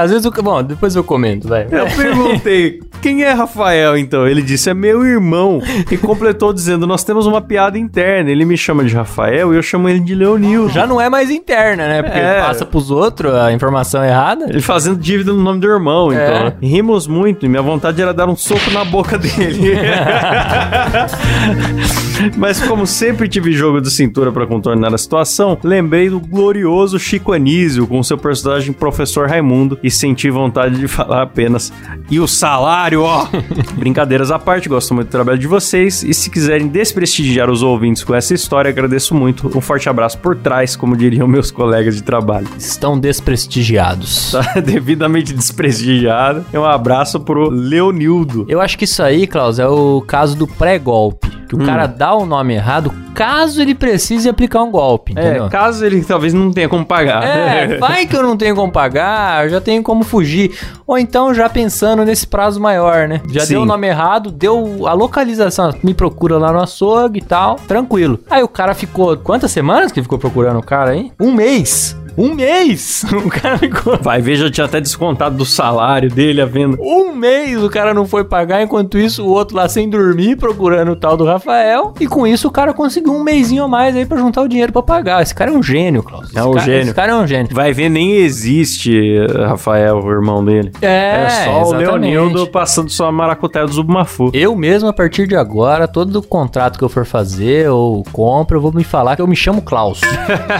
Às 0.00 0.10
vezes 0.10 0.24
eu. 0.24 0.32
Bom, 0.42 0.62
depois 0.62 0.96
eu 0.96 1.04
comento, 1.04 1.48
vai. 1.48 1.64
Eu 1.64 1.86
perguntei, 1.96 2.80
quem 3.00 3.22
é 3.22 3.32
Rafael 3.32 3.96
então? 3.96 4.26
Ele 4.26 4.42
disse, 4.42 4.70
é 4.70 4.74
meu 4.74 5.04
irmão. 5.04 5.60
E 5.90 5.96
completou 5.96 6.52
dizendo, 6.52 6.86
nós 6.86 7.04
temos 7.04 7.26
uma 7.26 7.40
piada 7.40 7.78
interna. 7.78 8.30
Ele 8.30 8.44
me 8.44 8.56
chama 8.56 8.84
de 8.84 8.94
Rafael 8.94 9.52
e 9.52 9.56
eu 9.56 9.62
chamo 9.62 9.88
ele 9.88 10.00
de 10.00 10.14
Leonildo. 10.14 10.72
Já 10.72 10.86
não 10.86 11.00
é 11.00 11.08
mais 11.08 11.30
interna, 11.30 11.86
né? 11.88 12.02
Porque 12.02 12.18
É. 12.18 12.40
passa 12.40 12.64
pros 12.66 12.90
outros 12.90 13.34
a 13.34 13.52
informação 13.52 14.04
errada. 14.04 14.46
Ele 14.48 14.60
fazendo 14.60 14.98
dívida 14.98 15.32
no 15.32 15.42
nome 15.42 15.60
do 15.60 15.66
irmão, 15.68 16.12
então. 16.12 16.22
É. 16.22 16.44
né? 16.44 16.52
Rimos 16.62 17.06
muito 17.06 17.46
e 17.46 17.48
minha 17.48 17.62
vontade 17.62 18.00
era 18.00 18.12
dar 18.12 18.28
um 18.28 18.36
soco 18.36 18.70
na 18.72 18.84
boca 18.84 19.18
dele. 19.18 19.76
Mas 22.36 22.60
como 22.62 22.86
sempre 22.86 23.28
tive 23.28 23.52
jogo 23.52 23.80
de 23.80 23.90
cintura 23.90 24.32
pra 24.32 24.46
contornar 24.46 24.92
a 24.94 24.98
situação, 24.98 25.58
lembrei 25.62 26.08
do 26.08 26.18
glorioso 26.20 26.98
Chico 26.98 27.32
Anísio 27.32 27.86
com 27.86 28.02
seu 28.02 28.16
personagem 28.18 28.72
Professor 28.72 29.28
Raimundo 29.28 29.78
e 29.82 29.90
senti 29.90 30.30
vontade 30.30 30.76
de 30.78 30.88
falar 30.88 31.22
apenas 31.22 31.72
e 32.10 32.18
o 32.18 32.26
salário, 32.26 32.85
ó. 32.94 33.26
Brincadeiras 33.74 34.30
à 34.30 34.38
parte, 34.38 34.68
gosto 34.68 34.94
muito 34.94 35.08
do 35.08 35.10
trabalho 35.10 35.38
de 35.38 35.46
vocês 35.46 36.02
e 36.02 36.14
se 36.14 36.30
quiserem 36.30 36.68
desprestigiar 36.68 37.50
os 37.50 37.62
ouvintes 37.62 38.04
com 38.04 38.14
essa 38.14 38.34
história, 38.34 38.68
agradeço 38.68 39.14
muito. 39.14 39.50
Um 39.56 39.60
forte 39.60 39.88
abraço 39.88 40.18
por 40.18 40.36
trás, 40.36 40.76
como 40.76 40.96
diriam 40.96 41.26
meus 41.26 41.50
colegas 41.50 41.96
de 41.96 42.02
trabalho. 42.02 42.46
Estão 42.58 42.98
desprestigiados. 42.98 44.36
Tá 44.46 44.60
devidamente 44.60 45.32
desprestigiado. 45.32 46.44
E 46.52 46.58
um 46.58 46.64
abraço 46.64 47.18
pro 47.20 47.48
Leonildo. 47.48 48.44
Eu 48.48 48.60
acho 48.60 48.76
que 48.76 48.84
isso 48.84 49.02
aí, 49.02 49.26
Klaus, 49.26 49.58
é 49.58 49.66
o 49.66 50.02
caso 50.06 50.36
do 50.36 50.46
pré-golpe. 50.46 51.28
Que 51.48 51.54
o 51.54 51.64
cara 51.64 51.86
dá 51.86 52.14
o 52.14 52.26
nome 52.26 52.54
errado 52.54 52.92
caso 53.16 53.62
ele 53.62 53.74
precise 53.74 54.28
aplicar 54.28 54.62
um 54.62 54.70
golpe, 54.70 55.12
entendeu? 55.12 55.46
É, 55.46 55.48
caso 55.48 55.84
ele 55.86 56.04
talvez 56.04 56.34
não 56.34 56.52
tenha 56.52 56.68
como 56.68 56.84
pagar. 56.84 57.24
É, 57.24 57.78
vai 57.78 58.06
que 58.06 58.14
eu 58.14 58.22
não 58.22 58.36
tenho 58.36 58.54
como 58.54 58.70
pagar, 58.70 59.44
eu 59.44 59.50
já 59.50 59.60
tenho 59.60 59.82
como 59.82 60.04
fugir. 60.04 60.54
Ou 60.86 60.98
então 60.98 61.32
já 61.32 61.48
pensando 61.48 62.04
nesse 62.04 62.26
prazo 62.26 62.60
maior, 62.60 62.75
né? 63.08 63.20
Já 63.28 63.40
Sim. 63.40 63.54
deu 63.54 63.62
o 63.62 63.66
nome 63.66 63.86
errado, 63.86 64.30
deu 64.30 64.86
a 64.86 64.92
localização, 64.92 65.72
me 65.82 65.94
procura 65.94 66.38
lá 66.38 66.52
no 66.52 66.60
açougue 66.60 67.18
e 67.18 67.22
tal, 67.22 67.56
tranquilo. 67.56 68.18
Aí 68.30 68.42
o 68.42 68.48
cara 68.48 68.74
ficou, 68.74 69.16
quantas 69.16 69.50
semanas 69.50 69.92
que 69.92 70.02
ficou 70.02 70.18
procurando 70.18 70.58
o 70.58 70.62
cara 70.62 70.90
aí? 70.90 71.12
Um 71.20 71.32
mês. 71.32 71.96
Um 72.16 72.34
mês! 72.34 73.04
O 73.26 73.28
cara 73.30 73.58
ficou. 73.58 73.98
Vai 74.00 74.20
ver, 74.20 74.36
já 74.36 74.50
tinha 74.50 74.64
até 74.66 74.80
descontado 74.80 75.36
do 75.36 75.44
salário 75.44 76.08
dele 76.10 76.40
a 76.40 76.46
venda. 76.46 76.76
Um 76.80 77.12
mês 77.14 77.62
o 77.62 77.68
cara 77.68 77.92
não 77.92 78.06
foi 78.06 78.24
pagar, 78.24 78.62
enquanto 78.62 78.98
isso 78.98 79.24
o 79.24 79.28
outro 79.28 79.56
lá 79.56 79.68
sem 79.68 79.88
dormir, 79.88 80.36
procurando 80.36 80.92
o 80.92 80.96
tal 80.96 81.16
do 81.16 81.24
Rafael. 81.24 81.92
E 82.00 82.06
com 82.06 82.26
isso 82.26 82.46
o 82.48 82.50
cara 82.50 82.72
conseguiu 82.72 83.12
um 83.12 83.22
mêsinho 83.22 83.64
a 83.64 83.68
mais 83.68 83.96
aí 83.96 84.04
pra 84.06 84.18
juntar 84.18 84.42
o 84.42 84.48
dinheiro 84.48 84.72
pra 84.72 84.82
pagar. 84.82 85.22
Esse 85.22 85.34
cara 85.34 85.50
é 85.50 85.54
um 85.54 85.62
gênio, 85.62 86.02
Klaus. 86.02 86.28
Esse 86.28 86.38
É 86.38 86.44
um 86.44 86.52
cara- 86.52 86.64
gênio. 86.64 86.82
Esse 86.82 86.94
cara 86.94 87.12
é 87.12 87.14
um 87.16 87.26
gênio. 87.26 87.48
Vai 87.54 87.72
ver, 87.72 87.88
nem 87.88 88.16
existe 88.16 89.16
Rafael, 89.48 89.98
o 89.98 90.10
irmão 90.10 90.44
dele. 90.44 90.72
É, 90.82 91.24
É 91.24 91.28
só 91.44 91.58
o 91.70 91.74
exatamente. 91.76 92.12
Leonildo 92.12 92.46
passando 92.48 92.90
sua 92.90 93.10
maracutaia 93.10 93.66
do 93.66 93.72
Zubumafu. 93.72 94.30
Eu 94.32 94.54
mesmo, 94.54 94.88
a 94.88 94.92
partir 94.92 95.26
de 95.26 95.34
agora, 95.36 95.88
todo 95.88 96.22
contrato 96.22 96.78
que 96.78 96.84
eu 96.84 96.88
for 96.88 97.04
fazer 97.04 97.68
ou 97.70 98.04
compra, 98.12 98.56
eu 98.56 98.60
vou 98.60 98.72
me 98.72 98.84
falar 98.84 99.16
que 99.16 99.22
eu 99.22 99.26
me 99.26 99.36
chamo 99.36 99.62
Klaus. 99.62 100.00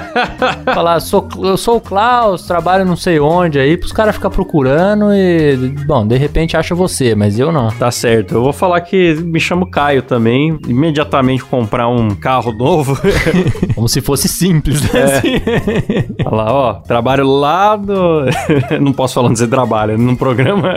falar, 0.75 1.01
sou, 1.01 1.27
eu 1.49 1.57
sou 1.57 1.77
o 1.77 1.81
Klaus, 1.81 2.43
trabalho 2.43 2.85
não 2.85 2.97
sei 2.97 3.19
onde 3.21 3.59
aí, 3.59 3.77
pros 3.77 3.93
caras 3.93 4.15
ficar 4.15 4.31
procurando 4.31 5.13
e, 5.13 5.57
bom, 5.87 6.07
de 6.07 6.17
repente 6.17 6.57
acha 6.57 6.75
você, 6.75 7.15
mas 7.15 7.39
eu 7.39 7.51
não. 7.53 7.69
Tá 7.71 7.91
certo. 7.91 8.35
Eu 8.35 8.43
vou 8.43 8.53
falar 8.53 8.81
que 8.81 9.15
me 9.15 9.39
chamo 9.41 9.67
Caio 9.71 10.03
também. 10.03 10.59
Imediatamente 10.67 11.45
comprar 11.45 11.89
um 11.89 12.11
carro 12.11 12.53
novo. 12.53 12.97
Como 13.75 13.89
se 13.89 14.01
fosse 14.01 14.29
simples, 14.29 14.81
né? 14.93 15.03
Assim. 15.05 15.29
Olha 16.25 16.37
lá, 16.37 16.53
ó. 16.53 16.75
Trabalho 16.75 17.27
lá 17.27 17.77
no. 17.77 18.25
Não 18.81 18.93
posso 18.93 19.15
falar 19.15 19.29
onde 19.29 19.39
você 19.39 19.47
trabalha. 19.49 19.97
Num 19.97 20.17
programa. 20.17 20.75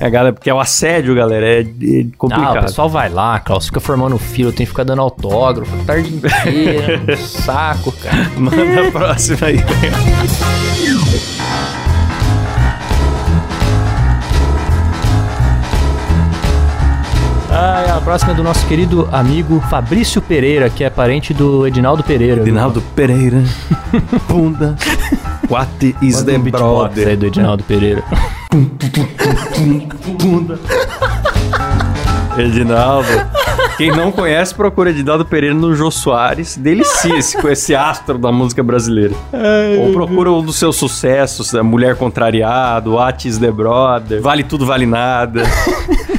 É, 0.00 0.10
galera, 0.10 0.32
porque 0.32 0.50
é 0.50 0.54
o 0.54 0.60
assédio, 0.60 1.14
galera. 1.14 1.46
É, 1.46 1.60
é 1.60 1.64
Ah, 1.64 1.66
o 1.66 2.16
complicado. 2.16 2.60
pessoal 2.62 2.88
vai 2.88 3.08
lá, 3.08 3.38
Klaus, 3.40 3.66
fica 3.66 3.80
formando 3.80 4.18
fila, 4.18 4.50
tem 4.50 4.64
que 4.66 4.70
ficar 4.70 4.84
dando 4.84 5.02
autógrafo 5.02 5.84
tarde 5.84 6.14
inteira, 6.14 7.16
saco, 7.16 7.92
cara. 7.92 8.30
Manda 8.36 8.88
a 8.88 8.90
próxima 8.90 9.46
aí. 9.46 9.56
Ah, 17.50 17.98
a 17.98 18.00
próxima 18.00 18.32
é 18.32 18.34
do 18.34 18.42
nosso 18.42 18.66
querido 18.66 19.08
amigo 19.12 19.60
Fabrício 19.70 20.20
Pereira, 20.20 20.68
que 20.68 20.82
é 20.82 20.90
parente 20.90 21.32
do 21.32 21.64
Edinaldo 21.66 22.02
Pereira. 22.02 22.40
Edinaldo 22.40 22.82
Pereira. 22.96 23.44
Bunda. 24.28 24.76
What 25.48 25.94
is 26.02 26.16
Manda 26.16 26.32
the 26.32 26.38
beatbox 26.38 26.98
aí 26.98 27.04
brother? 27.04 27.16
do 27.16 27.26
Edinaldo 27.26 27.62
Pereira. 27.62 28.02
Edinaldo. 32.38 33.08
Quem 33.76 33.90
não 33.90 34.12
conhece, 34.12 34.54
procura 34.54 34.90
Edinaldo 34.90 35.24
Pereira 35.24 35.54
no 35.54 35.74
Jô 35.74 35.90
Soares. 35.90 36.56
Delicia-se 36.56 37.36
com 37.40 37.48
esse 37.48 37.74
astro 37.74 38.18
da 38.18 38.30
música 38.30 38.62
brasileira. 38.62 39.14
Ou 39.80 39.92
procura 39.92 40.30
um 40.30 40.42
dos 40.42 40.56
seus 40.56 40.76
sucessos, 40.76 41.54
a 41.54 41.62
Mulher 41.62 41.96
Contrariado, 41.96 42.94
What 42.94 43.26
is 43.26 43.38
the 43.38 43.50
Brother, 43.50 44.22
Vale 44.22 44.44
Tudo, 44.44 44.64
Vale 44.64 44.86
Nada. 44.86 45.42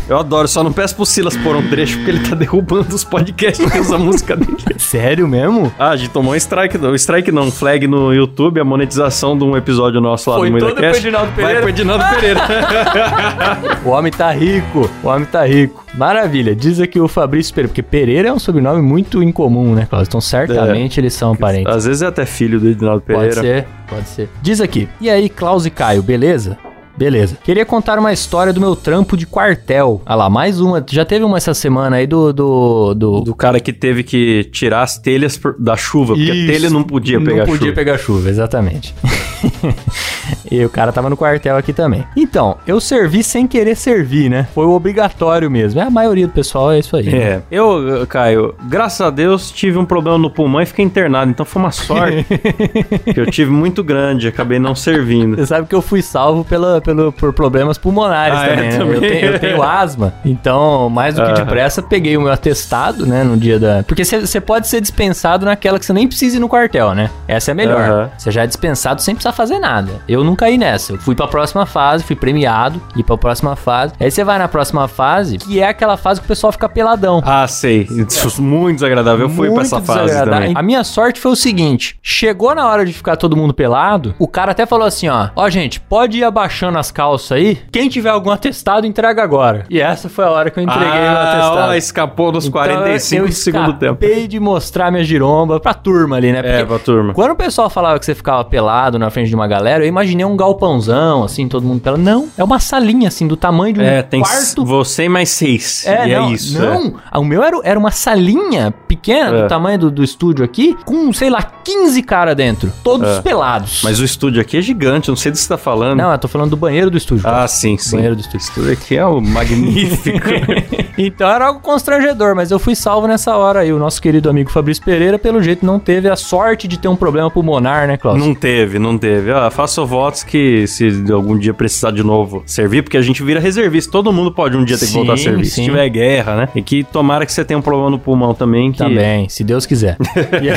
Eu 0.07 0.19
adoro, 0.19 0.47
só 0.47 0.63
não 0.63 0.71
peço 0.71 0.95
pro 0.95 1.05
Silas 1.05 1.35
pôr 1.35 1.55
um 1.55 1.67
trecho 1.67 1.97
porque 1.97 2.11
ele 2.11 2.29
tá 2.29 2.35
derrubando 2.35 2.93
os 2.93 3.03
podcasts 3.03 3.71
que 3.71 3.79
usa 3.79 3.95
a 3.95 3.97
música 3.97 4.35
dele. 4.35 4.55
Sério 4.77 5.27
mesmo? 5.27 5.73
Ah, 5.79 5.89
a 5.89 5.95
gente 5.95 6.11
tomou 6.11 6.33
um 6.33 6.35
strike, 6.35 6.77
não, 6.77 6.93
strike 6.93 7.31
não, 7.31 7.43
um 7.47 7.51
flag 7.51 7.87
no 7.87 8.13
YouTube, 8.13 8.59
a 8.59 8.63
monetização 8.63 9.35
de 9.35 9.43
um 9.43 9.57
episódio 9.57 9.99
nosso 9.99 10.29
lá 10.29 10.37
Foi 10.37 10.51
no 10.51 10.59
todo 10.59 10.75
pro 10.75 10.85
Edinaldo 10.95 11.31
Vai 11.31 11.35
Pereira. 11.35 11.59
pro 11.61 11.69
Edinaldo 11.69 12.05
Pereira. 12.13 12.41
O 13.85 13.89
homem 13.89 14.11
tá 14.11 14.31
rico, 14.31 14.89
o 15.03 15.07
homem 15.07 15.25
tá 15.25 15.45
rico. 15.45 15.83
Maravilha, 15.93 16.55
diz 16.55 16.79
aqui 16.79 16.99
o 16.99 17.07
Fabrício 17.07 17.44
Pereira, 17.53 17.69
porque 17.69 17.84
Pereira 17.84 18.29
é 18.29 18.34
um 18.34 18.39
sobrenome 18.39 18.81
muito 18.81 19.21
incomum, 19.21 19.73
né, 19.75 19.86
Cláudio? 19.89 20.08
Então 20.10 20.21
certamente 20.21 20.99
eles 20.99 21.13
são 21.13 21.36
parentes. 21.36 21.73
Às 21.73 21.86
vezes 21.86 22.01
é 22.01 22.08
até 22.08 22.25
filho 22.25 22.60
do 22.60 22.69
Edinaldo 22.69 23.01
Pereira. 23.01 23.36
Pode 23.36 23.47
ser, 23.47 23.65
pode 23.88 24.10
ser. 24.10 24.29
Diz 24.41 24.62
aqui, 24.62 24.88
e 24.99 25.10
aí, 25.10 25.29
Klaus 25.29 25.65
e 25.65 25.69
Caio, 25.69 26.01
beleza? 26.03 26.58
Beleza. 26.97 27.38
Queria 27.43 27.65
contar 27.65 27.99
uma 27.99 28.13
história 28.13 28.53
do 28.53 28.62
meu 28.62 28.73
trampo 28.73 29.17
de 29.17 29.27
quartel. 29.27 30.01
Ah 30.05 30.15
lá, 30.15 30.29
mais 30.29 30.62
uma. 30.62 30.81
Já 30.89 31.03
teve 31.03 31.25
uma 31.25 31.36
essa 31.36 31.53
semana 31.53 31.97
aí 31.97 32.08
do. 32.08 32.31
Do, 32.31 32.93
do, 32.93 33.21
Do 33.21 33.36
cara 33.36 33.60
que 33.60 33.73
teve 33.73 34.01
que 34.01 34.45
tirar 34.45 34.81
as 34.81 34.97
telhas 34.97 35.38
da 35.60 35.75
chuva, 35.75 36.13
porque 36.15 36.31
Isso. 36.31 36.49
a 36.49 36.53
telha 36.53 36.69
não 36.69 36.84
podia 36.84 37.19
pegar 37.19 37.39
Não 37.39 37.45
podia 37.45 37.60
chuva. 37.67 37.73
pegar 37.73 37.97
chuva, 37.97 38.29
exatamente. 38.29 38.95
e 40.50 40.63
o 40.63 40.69
cara 40.69 40.91
tava 40.91 41.10
no 41.10 41.17
quartel 41.17 41.58
aqui 41.58 41.74
também. 41.74 42.04
Então, 42.15 42.58
eu 42.65 42.80
servi 42.80 43.24
sem 43.24 43.48
querer 43.48 43.76
servir, 43.76 44.30
né? 44.30 44.48
Foi 44.54 44.65
o 44.65 44.71
obrigatório 44.71 45.50
mesmo. 45.50 45.80
É 45.80 45.84
a 45.84 45.89
maioria 45.89 46.28
do 46.28 46.34
pessoal, 46.34 46.71
é 46.71 46.80
isso 46.80 46.95
aí. 46.95 47.06
Né? 47.06 47.17
É. 47.17 47.36
Né? 47.36 47.43
Eu, 47.52 48.06
Caio, 48.08 48.56
graças 48.63 49.02
a 49.02 49.10
Deus, 49.10 49.52
tive 49.52 49.78
um 49.78 49.86
problema 49.86 50.17
no 50.17 50.30
pulmão 50.30 50.62
e 50.62 50.65
fiquei 50.65 50.86
internado. 50.86 51.32
Então 51.32 51.45
foi 51.45 51.62
uma 51.62 51.71
sorte 51.71 52.26
que 53.13 53.19
eu 53.19 53.26
tive 53.28 53.52
muito 53.52 53.84
grande. 53.84 54.28
Acabei 54.28 54.60
não 54.60 54.76
servindo. 54.76 55.36
Você 55.36 55.45
sabe 55.45 55.67
que 55.67 55.76
eu 55.76 55.82
fui 55.82 56.02
salvo 56.02 56.43
pela, 56.43 56.82
pelo, 56.82 57.12
por 57.12 57.34
problemas 57.34 57.78
pulmonares 57.78 58.39
ah, 58.39 58.45
é, 58.45 58.50
também, 58.50 58.67
é, 58.67 58.71
né? 58.71 58.95
Eu, 58.95 59.00
tenho, 59.00 59.26
eu, 59.26 59.39
tenho, 59.39 59.63
asma. 59.63 60.13
Então, 60.24 60.89
mais 60.89 61.15
do 61.15 61.24
que 61.24 61.34
depressa, 61.34 61.82
peguei 61.82 62.17
o 62.17 62.21
meu 62.21 62.32
atestado, 62.32 63.06
né? 63.06 63.24
No 63.24 63.38
dia 63.38 63.60
da. 63.60 63.84
Porque 63.84 64.04
você 64.04 64.41
pode 64.41 64.67
ser 64.67 64.82
dispensado 64.82 65.45
naquela 65.45 65.80
que 65.80 65.86
você 65.86 65.93
nem 65.93 66.08
precisa 66.08 66.38
ir 66.38 66.39
no 66.39 66.50
quartel, 66.50 66.93
né? 66.93 67.10
Essa 67.28 67.52
é 67.52 67.54
a 67.54 67.56
melhor. 67.56 68.12
Você 68.17 68.32
já 68.32 68.43
é 68.43 68.48
dispensado 68.48 69.02
100% 69.02 69.24
precisa 69.25 69.31
fazer 69.31 69.59
nada. 69.59 70.01
Eu 70.07 70.23
não 70.23 70.35
caí 70.35 70.57
nessa. 70.57 70.93
Eu 70.93 70.97
fui 70.97 71.15
pra 71.15 71.27
próxima 71.27 71.65
fase, 71.65 72.03
fui 72.03 72.15
premiado, 72.15 72.81
ir 72.95 73.03
pra 73.03 73.17
próxima 73.17 73.55
fase. 73.55 73.93
Aí 73.99 74.11
você 74.11 74.23
vai 74.23 74.38
na 74.38 74.47
próxima 74.47 74.88
fase, 74.88 75.38
que 75.38 75.59
é 75.59 75.67
aquela 75.67 75.97
fase 75.97 76.19
que 76.19 76.25
o 76.25 76.27
pessoal 76.27 76.51
fica 76.51 76.67
peladão. 76.69 77.21
Ah, 77.25 77.47
sei. 77.47 77.88
Isso, 77.89 78.41
muito 78.41 78.75
desagradável. 78.75 79.25
Eu 79.25 79.29
fui 79.29 79.49
muito 79.49 79.69
pra 79.69 79.79
essa 79.79 79.81
fase 79.81 80.13
também. 80.13 80.53
A 80.55 80.61
minha 80.61 80.83
sorte 80.83 81.19
foi 81.19 81.31
o 81.31 81.35
seguinte: 81.35 81.97
chegou 82.01 82.53
na 82.53 82.67
hora 82.67 82.85
de 82.85 82.93
ficar 82.93 83.15
todo 83.15 83.35
mundo 83.35 83.53
pelado, 83.53 84.13
o 84.19 84.27
cara 84.27 84.51
até 84.51 84.65
falou 84.65 84.85
assim: 84.85 85.07
ó, 85.07 85.29
ó, 85.35 85.49
gente, 85.49 85.79
pode 85.79 86.17
ir 86.19 86.23
abaixando 86.23 86.77
as 86.77 86.91
calças 86.91 87.31
aí. 87.31 87.57
Quem 87.71 87.89
tiver 87.89 88.09
algum 88.09 88.29
atestado, 88.29 88.85
entrega 88.85 89.23
agora. 89.23 89.65
E 89.69 89.79
essa 89.79 90.09
foi 90.09 90.25
a 90.25 90.29
hora 90.29 90.51
que 90.51 90.59
eu 90.59 90.63
entreguei 90.63 90.88
ah, 90.88 91.11
meu 91.11 91.21
atestado. 91.21 91.71
Ó, 91.71 91.73
escapou 91.73 92.31
dos 92.31 92.45
então, 92.45 92.61
45 92.61 93.27
do 93.27 93.33
segundo 93.33 93.73
tempo. 93.73 93.93
Acabei 93.93 94.27
de 94.27 94.39
mostrar 94.39 94.91
minha 94.91 95.03
giromba 95.03 95.59
pra 95.59 95.73
turma 95.73 96.17
ali, 96.17 96.31
né? 96.31 96.39
É, 96.39 96.41
Porque 96.41 96.61
é, 96.61 96.65
pra 96.65 96.79
turma. 96.79 97.13
Quando 97.13 97.31
o 97.31 97.35
pessoal 97.35 97.69
falava 97.69 97.97
que 97.99 98.05
você 98.05 98.13
ficava 98.13 98.43
pelado 98.43 98.99
na 98.99 99.09
frente 99.15 99.30
de 99.30 99.36
uma 99.36 99.47
galera, 99.47 99.84
eu 99.84 99.88
imaginei 99.88 100.25
um 100.25 100.36
galpãozão, 100.38 101.23
assim, 101.23 101.47
todo 101.47 101.65
mundo 101.65 101.82
pelado. 101.82 102.01
Não, 102.04 102.28
é 102.38 102.43
uma 102.43 102.60
salinha, 102.60 103.08
assim, 103.08 103.28
do 103.28 103.36
tamanho 103.36 103.73
de 103.73 103.80
um 103.80 103.84
É, 103.84 104.01
tem 104.01 104.21
quarto. 104.21 104.63
você 104.65 105.06
e 105.06 105.10
mais 105.10 105.30
seis. 105.30 105.86
É, 105.88 106.08
e 106.08 106.15
não, 106.15 106.30
é 106.30 106.32
isso. 106.34 106.58
é. 106.58 106.65
Não, 106.65 106.93
o 107.15 107.23
meu 107.25 107.41
era, 107.43 107.58
era 107.63 107.80
uma 107.80 107.91
salinha 107.91 108.73
pequena, 108.88 109.38
É. 109.38 109.41
do 109.43 109.47
tamanho 109.47 109.80
do, 109.80 109.91
do 109.91 110.04
estúdio 110.04 110.43
aqui, 110.45 110.75
com, 110.86 111.12
sei 111.13 111.30
lá, 111.30 111.41
15 111.41 112.01
caras 112.04 112.36
dentro. 112.36 112.71
Todos 112.84 113.08
É. 113.10 113.21
pelados. 113.21 113.82
Mas 113.84 113.99
o 113.99 114.04
estúdio 114.06 114.41
aqui 114.41 114.58
é 114.58 114.62
gigante, 114.62 115.10
não 115.10 115.15
sei 115.15 115.32
do 115.32 115.36
que 115.36 115.41
você 115.41 115.47
tá 115.49 115.58
falando. 115.58 115.97
Não, 115.97 116.12
eu 116.12 116.17
tô 116.17 116.28
falando 116.28 116.49
do 116.51 116.58
banheiro 116.58 116.91
do 116.91 116.97
estúdio. 116.97 117.28
Ah, 117.28 117.47
sim, 117.47 117.78
sim. 117.78 117.95
Banheiro 117.95 118.15
do 118.15 118.21
estúdio. 118.21 118.39
O 118.39 118.49
estúdio 118.49 118.73
aqui 118.73 118.97
é 118.97 119.06
o 119.06 119.19
magnífico. 119.21 120.19
Então 120.97 121.30
era 121.30 121.47
algo 121.47 121.60
constrangedor, 121.60 122.34
mas 122.38 122.51
eu 122.51 122.58
fui 122.58 122.73
salvo 122.73 123.06
nessa 123.06 123.36
hora 123.36 123.60
aí. 123.60 123.73
O 123.73 123.78
nosso 123.78 124.01
querido 124.01 124.30
amigo 124.30 124.49
Fabrício 124.49 124.82
Pereira, 124.82 125.19
pelo 125.19 125.43
jeito, 125.43 125.65
não 125.65 125.78
teve 125.78 126.08
a 126.10 126.15
sorte 126.15 126.69
de 126.69 126.80
ter 126.80 126.88
um 126.88 126.95
problema 126.95 127.30
pulmonar, 127.30 127.86
né, 127.86 127.97
Klaus? 127.97 128.17
não 128.17 128.34
teve, 128.34 128.80
não 128.80 128.97
teve. 128.97 129.04
Ah, 129.35 129.49
faça 129.49 129.83
votos 129.85 130.23
que 130.23 130.65
se 130.67 131.03
algum 131.11 131.37
dia 131.37 131.53
precisar 131.53 131.91
de 131.91 132.03
novo 132.03 132.43
servir, 132.45 132.81
porque 132.83 132.97
a 132.97 133.01
gente 133.01 133.21
vira 133.23 133.39
reservista. 133.39 133.91
Todo 133.91 134.11
mundo 134.11 134.31
pode 134.31 134.55
um 134.57 134.63
dia 134.63 134.77
ter 134.77 134.85
que 134.85 134.91
Sim, 134.91 134.97
voltar 134.99 135.13
a 135.13 135.17
servir. 135.17 135.45
sim. 135.45 135.63
Se 135.63 135.63
tiver 135.65 135.87
guerra, 135.89 136.35
né? 136.35 136.49
E 136.55 136.61
que 136.61 136.83
tomara 136.83 137.25
que 137.25 137.31
você 137.33 137.43
tenha 137.45 137.57
um 137.57 137.61
problema 137.61 137.89
no 137.89 137.99
pulmão 137.99 138.33
também. 138.33 138.71
Que... 138.71 138.77
Também, 138.79 139.27
se 139.29 139.43
Deus 139.43 139.65
quiser. 139.65 139.97
Aí- 140.31 140.49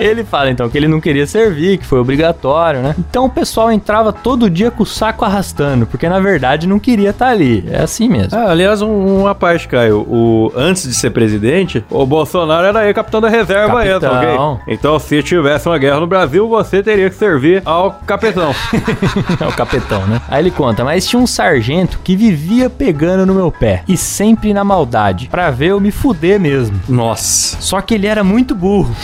ele 0.00 0.24
fala 0.24 0.50
então 0.50 0.68
que 0.68 0.76
ele 0.76 0.88
não 0.88 1.00
queria 1.00 1.26
servir, 1.26 1.78
que 1.78 1.86
foi 1.86 1.98
obrigatório, 1.98 2.80
né? 2.80 2.94
Então 2.98 3.24
o 3.26 3.30
pessoal 3.30 3.70
entrava 3.72 4.12
todo 4.12 4.48
dia 4.50 4.70
com 4.70 4.82
o 4.82 4.86
saco 4.86 5.24
arrastando, 5.24 5.86
porque 5.86 6.08
na 6.08 6.18
verdade 6.20 6.66
não 6.66 6.78
queria 6.78 7.10
estar 7.10 7.28
ali. 7.28 7.64
É 7.70 7.82
assim 7.82 8.08
mesmo. 8.08 8.36
Ah, 8.38 8.50
aliás, 8.50 8.82
um- 8.82 9.20
uma 9.22 9.34
parte, 9.34 9.68
Caio. 9.68 9.98
O, 10.08 10.52
antes 10.56 10.84
de 10.88 10.94
ser 10.94 11.10
presidente, 11.10 11.84
o 11.90 12.04
Bolsonaro 12.06 12.66
era 12.66 12.80
aí 12.80 12.94
capitão 12.94 13.20
da 13.20 13.28
reserva 13.28 13.80
aí, 13.80 13.88
tá 14.00 14.08
Capitão. 14.10 14.52
ok? 14.54 14.74
Então, 14.74 14.98
se 14.98 15.22
tivesse 15.22 15.68
uma 15.68 15.78
guerra 15.78 16.00
no 16.00 16.06
Brasil, 16.06 16.48
você 16.56 16.82
teria 16.82 17.08
que 17.10 17.16
servir 17.16 17.62
ao 17.64 17.92
capitão. 18.06 18.54
É 19.40 19.46
o 19.46 19.52
capetão, 19.52 20.06
né? 20.06 20.20
Aí 20.28 20.42
ele 20.42 20.50
conta, 20.50 20.84
mas 20.84 21.06
tinha 21.06 21.20
um 21.20 21.26
sargento 21.26 21.98
que 22.02 22.16
vivia 22.16 22.70
pegando 22.70 23.26
no 23.26 23.34
meu 23.34 23.50
pé. 23.50 23.82
E 23.86 23.96
sempre 23.96 24.54
na 24.54 24.64
maldade. 24.64 25.28
Pra 25.28 25.50
ver 25.50 25.68
eu 25.68 25.80
me 25.80 25.90
fuder 25.90 26.40
mesmo. 26.40 26.80
Nossa. 26.88 27.56
Só 27.60 27.80
que 27.80 27.94
ele 27.94 28.06
era 28.06 28.24
muito 28.24 28.54
burro. 28.54 28.94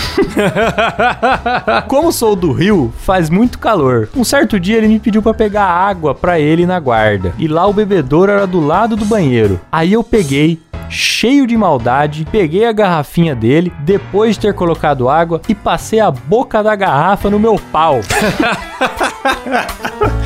Como 1.89 2.13
sou 2.13 2.35
do 2.35 2.53
Rio, 2.53 2.93
faz 2.99 3.29
muito 3.29 3.59
calor. 3.59 4.09
Um 4.17 4.25
certo 4.25 4.59
dia 4.59 4.79
ele 4.79 4.89
me 4.89 4.99
pediu 4.99 5.23
pra 5.23 5.35
pegar 5.35 5.65
água 5.65 6.15
pra 6.15 6.41
ele 6.41 6.67
na 6.67 6.79
guarda. 6.81 7.35
E 7.39 7.47
lá 7.47 7.67
o 7.67 7.73
bebedouro 7.73 8.33
era 8.33 8.47
do 8.47 8.61
lado 8.61 8.97
do 8.97 9.05
banheiro. 9.05 9.61
Aí 9.71 9.93
eu 9.93 10.03
peguei, 10.03 10.61
cheio 10.93 11.47
de 11.47 11.57
maldade, 11.57 12.27
peguei 12.31 12.67
a 12.67 12.73
garrafinha 12.73 13.35
dele, 13.35 13.73
depois 13.81 14.37
de 14.37 14.43
ter 14.43 14.55
colocado 14.55 15.09
água, 15.09 15.41
e 15.49 15.55
passei 15.55 15.99
a 15.99 16.11
boca 16.11 16.63
da 16.63 16.77
garrafa 16.77 17.31
no 17.31 17.39
meu 17.39 17.59
pau. 17.73 18.01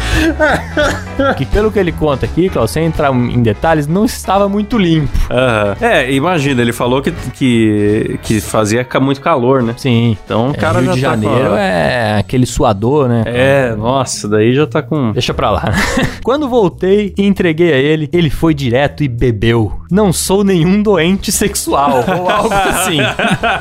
que 1.37 1.45
pelo 1.47 1.71
que 1.71 1.79
ele 1.79 1.93
conta 1.93 2.27
aqui, 2.27 2.49
Klaus, 2.49 2.71
sem 2.71 2.85
entrar 2.87 3.13
em 3.15 3.43
detalhes, 3.43 3.87
não 3.87 4.05
estava 4.05 4.49
muito 4.49 4.79
limpo. 4.79 5.11
Aham. 5.31 5.77
É, 5.81 6.13
imagina, 6.13 6.61
ele 6.63 6.73
falou 6.73 7.03
que, 7.03 7.11
que, 7.35 8.19
que 8.23 8.41
fazia 8.41 8.87
muito 9.01 9.21
calor, 9.21 9.63
né? 9.63 9.75
Sim. 9.77 10.17
Então 10.25 10.49
o 10.49 10.51
É, 10.51 10.55
cara 10.55 10.81
Rio 10.81 10.87
já 10.89 10.95
de 10.95 11.01
tá 11.03 11.09
com 11.29 11.35
Janeiro 11.35 11.55
a- 11.55 11.61
é 11.61 12.19
aquele 12.19 12.47
suador, 12.47 13.09
né? 13.09 13.23
É, 13.27 13.75
nossa, 13.77 14.29
daí 14.29 14.55
já 14.55 14.67
tá 14.67 14.83
com. 14.83 15.13
Deixa 15.13 15.35
pra 15.35 15.51
lá. 15.51 15.65
Quando 16.25 16.49
voltei 16.49 17.13
e 17.17 17.25
entreguei 17.27 17.73
a 17.73 17.77
ele, 17.77 18.09
ele 18.13 18.31
foi 18.31 18.55
direto 18.55 19.03
e 19.05 19.09
bebeu. 19.09 19.81
Não 19.91 20.13
sou 20.13 20.43
nenhum 20.43 20.83
doente 20.83 21.31
sexual 21.31 22.05
ou 22.19 22.29
algo 22.31 22.53
assim. 22.55 22.99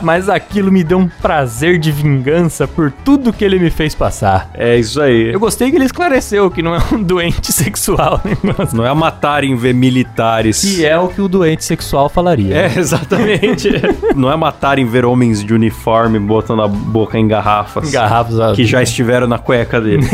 Mas 0.02 0.30
aquilo 0.30 0.72
me 0.72 0.84
deu 0.84 0.98
um 0.98 1.08
prazer 1.22 1.78
de 1.78 1.92
vingança 1.92 2.68
por 2.68 2.92
tudo 3.04 3.32
que 3.34 3.44
ele 3.44 3.60
me 3.60 3.70
fez 3.70 3.94
passar. 3.94 4.50
É 4.54 4.78
isso 4.78 5.02
aí. 5.02 5.32
Eu 5.34 5.40
gostei 5.40 5.70
que 5.70 5.78
ele 5.78 5.86
esclareceu 5.86 6.35
que 6.52 6.62
não 6.62 6.76
é 6.76 6.80
um 6.92 7.02
doente 7.04 7.52
sexual, 7.52 8.22
né? 8.24 8.36
Não 8.74 8.86
é 8.86 8.94
matarem 8.94 9.56
ver 9.56 9.74
militares. 9.74 10.62
Que 10.62 10.86
é 10.86 10.98
o 10.98 11.08
que 11.08 11.22
o 11.22 11.28
doente 11.28 11.64
sexual 11.64 12.10
falaria. 12.10 12.56
É, 12.56 12.74
exatamente. 12.78 13.70
Não 14.16 14.32
é 14.32 14.36
matarem 14.36 14.86
ver 14.86 15.06
homens 15.06 15.44
de 15.44 15.54
uniforme 15.54 16.18
botando 16.20 16.62
a 16.62 16.68
boca 16.68 17.18
em 17.18 17.28
garrafas. 17.28 17.92
Garrafas 17.92 18.56
Que 18.56 18.66
já 18.66 18.82
estiveram 18.82 19.28
na 19.28 19.38
cueca 19.38 19.80
dele. 19.82 20.06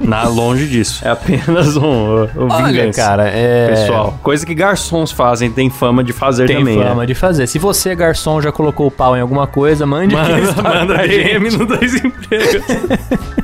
na, 0.00 0.24
longe 0.24 0.66
disso. 0.66 1.06
É 1.06 1.10
apenas 1.10 1.76
um, 1.76 2.24
um 2.24 2.48
Olha, 2.50 2.66
vingança. 2.82 3.00
cara, 3.00 3.28
é. 3.28 3.68
Pessoal, 3.68 4.18
coisa 4.22 4.44
que 4.44 4.54
garçons 4.54 5.10
fazem, 5.12 5.50
tem 5.50 5.70
fama 5.70 6.02
de 6.02 6.12
fazer 6.12 6.46
Tem 6.46 6.58
também. 6.58 6.82
fama 6.82 7.02
né? 7.02 7.06
de 7.06 7.14
fazer. 7.14 7.46
Se 7.46 7.58
você, 7.58 7.94
garçom, 7.94 8.40
já 8.40 8.50
colocou 8.50 8.86
o 8.86 8.90
pau 8.90 9.16
em 9.16 9.20
alguma 9.20 9.46
coisa, 9.46 9.86
mande 9.86 10.14
Manda 10.14 10.52
pra 10.54 11.06
DM 11.06 11.50
no 11.50 11.66
Dois 11.66 11.94
Empregos. 11.94 12.62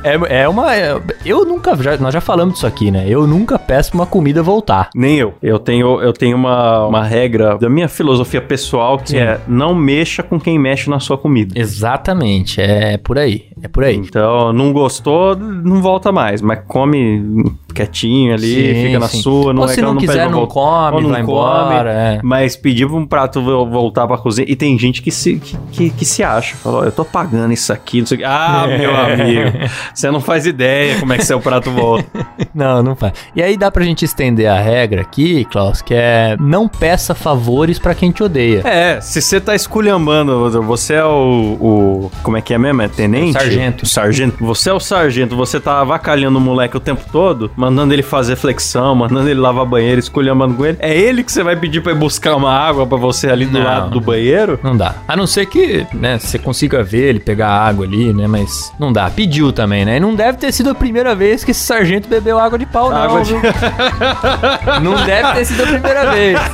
É, 0.03 0.41
é 0.43 0.49
uma. 0.49 0.75
é- 0.75 0.99
eu 1.25 1.45
nunca. 1.45 1.64
Já- 1.79 1.97
nós 1.97 2.13
já 2.13 2.19
falamos 2.21 2.55
disso 2.55 2.67
aqui, 2.67 2.91
né? 2.91 3.05
Eu 3.07 3.25
nunca 3.25 3.57
peço 3.57 3.91
pra 3.91 3.99
uma 4.01 4.05
comida 4.05 4.43
voltar. 4.43 4.89
Nem 4.93 5.17
eu. 5.17 5.33
Eu 5.41 5.57
tenho, 5.57 6.01
eu 6.01 6.11
tenho 6.11 6.35
uma, 6.35 6.85
uma 6.87 7.03
regra 7.03 7.57
da 7.57 7.69
minha 7.69 7.87
filosofia 7.87 8.41
pessoal 8.41 8.97
que 8.97 9.11
Sim. 9.11 9.17
é 9.19 9.39
não 9.47 9.73
mexa 9.73 10.21
com 10.21 10.39
quem 10.39 10.59
mexe 10.59 10.89
na 10.89 10.99
sua 10.99 11.17
comida. 11.17 11.57
Exatamente. 11.57 12.59
É 12.61 12.97
por 12.97 13.17
aí. 13.17 13.45
É 13.63 13.67
por 13.67 13.83
aí. 13.83 13.95
Então, 13.95 14.51
não 14.51 14.73
gostou, 14.73 15.35
não 15.35 15.81
volta 15.81 16.11
mais. 16.11 16.41
Mas 16.41 16.59
come 16.67 17.45
quietinho 17.73 18.33
ali, 18.33 18.73
Sim, 18.75 18.83
fica 18.85 18.99
na 18.99 19.07
sim. 19.07 19.21
sua. 19.21 19.53
Não 19.53 19.63
Ou 19.63 19.69
é 19.69 19.73
se 19.73 19.81
não 19.81 19.95
quiser, 19.97 20.29
não 20.29 20.45
come, 20.45 21.01
não 21.01 21.09
vai 21.09 21.23
come, 21.23 21.33
embora, 21.33 21.91
é. 21.91 22.19
Mas 22.23 22.55
pedir 22.55 22.87
pra 22.87 22.95
um 22.95 23.05
prato 23.05 23.41
vo- 23.41 23.65
voltar 23.69 24.07
pra 24.07 24.17
cozinha. 24.17 24.45
E 24.49 24.55
tem 24.55 24.77
gente 24.77 25.01
que 25.01 25.11
se, 25.11 25.35
que, 25.37 25.57
que, 25.71 25.89
que 25.89 26.05
se 26.05 26.23
acha. 26.23 26.55
Falou, 26.57 26.83
eu 26.83 26.91
tô 26.91 27.03
pagando 27.03 27.53
isso 27.53 27.71
aqui, 27.73 27.99
não 27.99 28.05
sei 28.07 28.15
o 28.15 28.19
que. 28.19 28.25
Ah, 28.25 28.65
meu 28.79 28.95
amigo, 28.95 29.51
você 29.93 30.09
não 30.11 30.19
faz 30.21 30.45
ideia 30.45 30.99
como 30.99 31.13
é 31.13 31.17
que 31.17 31.25
seu 31.25 31.39
prato 31.39 31.54
volta. 31.59 32.05
Não, 32.53 32.81
não 32.81 32.95
faz. 32.95 33.13
E 33.35 33.43
aí 33.43 33.57
dá 33.57 33.69
pra 33.69 33.83
gente 33.83 34.05
estender 34.05 34.47
a 34.47 34.57
regra 34.59 35.01
aqui, 35.01 35.43
Klaus, 35.45 35.81
que 35.81 35.93
é 35.93 36.37
não 36.39 36.69
peça 36.69 37.13
favores 37.13 37.77
pra 37.77 37.93
quem 37.93 38.11
te 38.11 38.23
odeia. 38.23 38.61
É, 38.65 39.01
se 39.01 39.21
você 39.21 39.41
tá 39.41 39.53
esculhambando, 39.55 40.49
você 40.63 40.93
é 40.95 41.03
o, 41.03 41.57
o- 41.59 42.11
Como 42.23 42.37
é 42.37 42.41
que 42.41 42.53
é 42.53 42.57
mesmo? 42.57 42.81
É 42.81 42.87
tenente? 42.87 43.33
Sargento. 43.33 43.85
Sargento. 43.85 44.45
Você 44.45 44.69
é 44.69 44.73
o 44.73 44.79
sargento, 44.79 45.35
você 45.35 45.59
tá 45.59 45.81
avacalhando 45.81 46.37
o 46.37 46.41
moleque 46.41 46.77
o 46.77 46.79
tempo 46.79 47.01
todo, 47.11 47.51
mandando 47.55 47.93
ele 47.93 48.03
fazer 48.03 48.35
flexão, 48.35 48.95
mandando 48.95 49.29
ele 49.29 49.39
lavar 49.39 49.65
banheiro, 49.65 49.99
esculhambando 49.99 50.53
com 50.55 50.65
ele. 50.65 50.77
É 50.79 50.95
ele 50.95 51.23
que 51.23 51.31
você 51.31 51.43
vai 51.43 51.55
pedir 51.55 51.81
pra 51.81 51.91
ir 51.91 51.95
buscar 51.95 52.35
uma 52.35 52.51
água 52.53 52.85
pra 52.87 52.97
você 52.97 53.27
ali 53.29 53.45
do 53.45 53.57
Não. 53.59 53.65
lado 53.65 53.89
do 53.91 54.01
banheiro? 54.01 54.59
Não 54.63 54.75
dá. 54.75 54.95
A 55.07 55.15
não 55.15 55.27
ser 55.27 55.45
que, 55.45 55.85
né, 55.93 56.17
você 56.19 56.39
consiga 56.39 56.83
ver 56.83 57.09
ele 57.09 57.19
pegar 57.19 57.49
água 57.49 57.85
ali, 57.85 58.13
né, 58.13 58.27
mas 58.27 58.71
não 58.79 58.91
dá. 58.93 59.09
Pediu 59.09 59.51
também, 59.51 59.83
né? 59.85 59.97
E 59.97 59.99
não 59.99 60.15
deve 60.15 60.37
ter 60.37 60.51
sido 60.51 60.69
a 60.69 60.75
primeira 60.75 61.13
vez 61.15 61.43
que 61.45 61.51
esse 61.51 61.61
sargento 61.61 62.09
bebeu 62.09 62.37
água 62.39 62.57
de 62.59 62.65
pau, 62.65 62.89
não. 62.89 62.97
Água 62.97 63.21
de- 63.23 63.33
viu? 63.33 63.41
Não 64.81 65.05
deve 65.05 65.33
ter 65.33 65.45
sido 65.45 65.63
a 65.63 65.67
primeira 65.67 66.11
vez. 66.11 66.39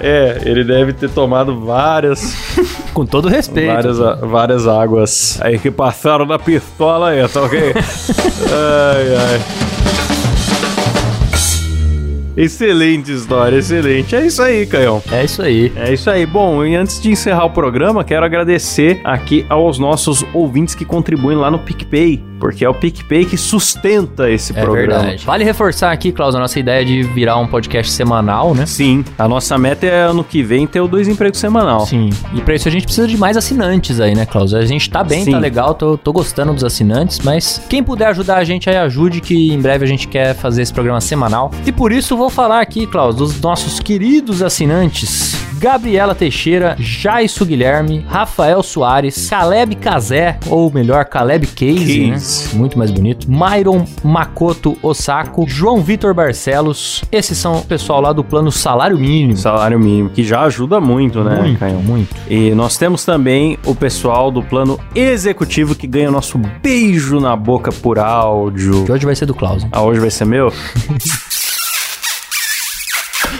É, 0.00 0.42
ele 0.44 0.62
deve 0.64 0.92
ter 0.92 1.08
tomado 1.10 1.58
várias, 1.64 2.36
Com 2.92 3.04
todo 3.06 3.26
respeito. 3.28 3.72
várias, 3.72 3.98
várias 4.20 4.68
águas 4.68 5.38
aí 5.42 5.58
que 5.58 5.70
passaram 5.70 6.26
na 6.26 6.38
pistola 6.38 7.08
aí, 7.10 7.26
tá 7.26 7.42
ok? 7.42 7.72
ai, 7.74 9.16
ai. 9.32 9.40
Excelente 12.36 13.12
história, 13.12 13.56
excelente. 13.58 14.14
É 14.16 14.26
isso 14.26 14.42
aí, 14.42 14.66
Caião. 14.66 15.00
É 15.12 15.24
isso 15.24 15.40
aí. 15.40 15.72
É 15.76 15.92
isso 15.92 16.10
aí. 16.10 16.26
Bom, 16.26 16.64
e 16.64 16.74
antes 16.74 17.00
de 17.00 17.10
encerrar 17.12 17.44
o 17.44 17.50
programa, 17.50 18.02
quero 18.02 18.24
agradecer 18.26 19.00
aqui 19.04 19.46
aos 19.48 19.78
nossos 19.78 20.24
ouvintes 20.34 20.74
que 20.74 20.84
contribuem 20.84 21.36
lá 21.38 21.48
no 21.48 21.60
PicPay, 21.60 22.22
porque 22.44 22.62
é 22.62 22.68
o 22.68 22.74
PicPay 22.74 23.24
que 23.24 23.38
sustenta 23.38 24.28
esse 24.30 24.52
É 24.52 24.60
programa. 24.60 24.98
verdade. 25.00 25.24
Vale 25.24 25.44
reforçar 25.44 25.90
aqui, 25.90 26.12
Klaus, 26.12 26.34
a 26.34 26.38
nossa 26.38 26.60
ideia 26.60 26.84
de 26.84 27.02
virar 27.02 27.38
um 27.38 27.46
podcast 27.46 27.90
semanal, 27.90 28.54
né? 28.54 28.66
Sim, 28.66 29.02
a 29.18 29.26
nossa 29.26 29.56
meta 29.56 29.86
é 29.86 30.02
ano 30.02 30.22
que 30.22 30.42
vem 30.42 30.66
ter 30.66 30.78
o 30.82 30.86
dois 30.86 31.08
empregos 31.08 31.38
semanal. 31.38 31.86
Sim. 31.86 32.10
E 32.34 32.42
pra 32.42 32.54
isso 32.54 32.68
a 32.68 32.70
gente 32.70 32.84
precisa 32.84 33.08
de 33.08 33.16
mais 33.16 33.38
assinantes 33.38 33.98
aí, 33.98 34.14
né, 34.14 34.26
Klaus? 34.26 34.52
A 34.52 34.60
gente 34.66 34.90
tá 34.90 35.02
bem, 35.02 35.24
Sim. 35.24 35.30
tá 35.30 35.38
legal, 35.38 35.72
tô, 35.72 35.96
tô 35.96 36.12
gostando 36.12 36.52
dos 36.52 36.62
assinantes, 36.64 37.20
mas 37.20 37.62
quem 37.66 37.82
puder 37.82 38.08
ajudar 38.08 38.36
a 38.36 38.44
gente 38.44 38.68
aí, 38.68 38.76
ajude, 38.76 39.22
que 39.22 39.50
em 39.50 39.58
breve 39.58 39.86
a 39.86 39.88
gente 39.88 40.06
quer 40.06 40.34
fazer 40.34 40.60
esse 40.60 40.72
programa 40.74 41.00
semanal. 41.00 41.50
E 41.64 41.72
por 41.72 41.92
isso 41.92 42.14
vou 42.14 42.28
falar 42.28 42.60
aqui, 42.60 42.86
Klaus, 42.86 43.16
dos 43.16 43.40
nossos 43.40 43.80
queridos 43.80 44.42
assinantes. 44.42 45.34
Gabriela 45.68 46.14
Teixeira, 46.14 46.76
Jaisso 46.78 47.42
Guilherme, 47.46 48.04
Rafael 48.06 48.62
Soares, 48.62 49.30
Caleb 49.30 49.76
Cazé, 49.76 50.38
ou 50.50 50.70
melhor, 50.70 51.06
Caleb 51.06 51.46
Case, 51.46 52.06
né? 52.10 52.18
Muito 52.52 52.78
mais 52.78 52.90
bonito. 52.90 53.26
Myron 53.30 53.86
Makoto 54.02 54.76
Osako, 54.82 55.46
João 55.48 55.80
Vitor 55.80 56.12
Barcelos. 56.12 57.02
Esses 57.10 57.38
são 57.38 57.56
o 57.56 57.64
pessoal 57.64 58.02
lá 58.02 58.12
do 58.12 58.22
plano 58.22 58.52
Salário 58.52 58.98
Mínimo. 58.98 59.38
Salário 59.38 59.80
mínimo, 59.80 60.10
que 60.10 60.22
já 60.22 60.42
ajuda 60.42 60.82
muito, 60.82 61.24
né, 61.24 61.40
Muito, 61.40 61.58
Caião? 61.58 61.80
muito. 61.80 62.14
E 62.28 62.50
nós 62.54 62.76
temos 62.76 63.02
também 63.06 63.58
o 63.64 63.74
pessoal 63.74 64.30
do 64.30 64.42
plano 64.42 64.78
executivo 64.94 65.74
que 65.74 65.86
ganha 65.86 66.10
o 66.10 66.12
nosso 66.12 66.36
beijo 66.62 67.18
na 67.20 67.34
boca 67.34 67.72
por 67.72 67.98
áudio. 67.98 68.84
Que 68.84 68.92
hoje 68.92 69.06
vai 69.06 69.16
ser 69.16 69.24
do 69.24 69.34
Klaus. 69.34 69.62
hein? 69.62 69.70
Ah, 69.72 69.80
hoje 69.80 69.98
vai 69.98 70.10
ser 70.10 70.26
meu? 70.26 70.52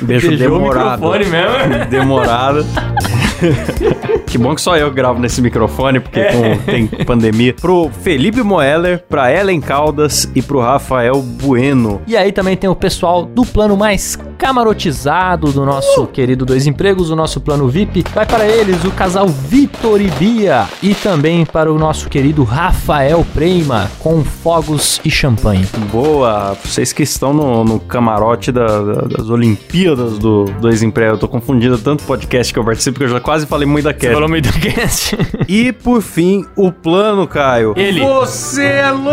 Beijo 0.04 0.28
Beijou 0.28 0.56
o 0.56 0.58
demorado. 0.58 1.02
microfone 1.02 1.24
mesmo. 1.26 1.84
Demorado. 1.90 2.66
que 4.34 4.38
bom 4.38 4.52
que 4.52 4.60
só 4.60 4.76
eu 4.76 4.90
gravo 4.90 5.20
nesse 5.20 5.40
microfone, 5.40 6.00
porque 6.00 6.18
É. 6.18 6.32
com- 6.32 6.58
tem 6.64 6.86
pandemia. 6.88 7.54
Pro 7.54 7.88
Felipe 8.02 8.42
Moeller, 8.42 9.04
pra 9.08 9.32
Ellen 9.32 9.60
Caldas 9.60 10.28
e 10.34 10.42
pro 10.42 10.58
Rafael 10.60 11.22
Bueno. 11.22 12.02
E 12.04 12.16
aí 12.16 12.32
também 12.32 12.56
tem 12.56 12.68
o 12.68 12.74
pessoal 12.74 13.24
do 13.24 13.44
plano 13.46 13.76
mais 13.76 14.18
camarotizado 14.36 15.52
do 15.52 15.64
nosso 15.64 16.06
querido 16.08 16.44
Dois 16.44 16.66
Empregos, 16.66 17.10
o 17.10 17.16
nosso 17.16 17.40
plano 17.40 17.68
VIP. 17.68 18.04
Vai 18.12 18.26
para 18.26 18.44
eles 18.46 18.82
o 18.84 18.90
casal 18.90 19.28
Vitor 19.28 20.00
e 20.00 20.08
Bia. 20.10 20.66
E 20.82 20.94
também 20.94 21.44
para 21.46 21.72
o 21.72 21.78
nosso 21.78 22.08
querido 22.08 22.42
Rafael 22.42 23.24
Preima, 23.34 23.88
com 24.00 24.24
fogos 24.24 25.00
e 25.04 25.10
champanhe. 25.10 25.64
Boa, 25.92 26.56
vocês 26.64 26.92
que 26.92 27.02
estão 27.04 27.32
no, 27.32 27.62
no 27.64 27.78
camarote 27.78 28.50
da- 28.50 28.82
da- 28.82 29.02
das 29.16 29.30
Olimpíadas 29.30 30.18
do 30.18 30.44
Dois 30.60 30.82
Empregos. 30.82 31.14
Eu 31.14 31.18
tô 31.20 31.28
confundindo 31.28 31.78
tanto 31.78 32.02
podcast 32.04 32.52
que 32.52 32.58
eu 32.58 32.64
participo 32.64 32.98
que 32.98 33.04
eu 33.04 33.08
já 33.08 33.20
quase 33.20 33.46
falei 33.46 33.66
muito 33.66 33.84
da 33.84 33.92
Cat. 33.92 34.12
Meio 34.28 34.42
do 34.42 34.52
cast. 34.52 35.16
E 35.48 35.72
por 35.72 36.02
fim, 36.02 36.44
o 36.56 36.70
plano, 36.72 37.26
Caio. 37.26 37.74
Ele. 37.76 38.00
Você 38.00 38.64
é 38.64 38.90
louco! 38.90 39.04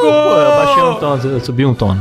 Pô, 0.00 0.40
eu 0.40 0.50
baixei 0.50 0.82
um 0.82 0.94
tom, 0.94 1.28
eu 1.28 1.40
subi 1.40 1.66
um 1.66 1.74
tom. 1.74 1.96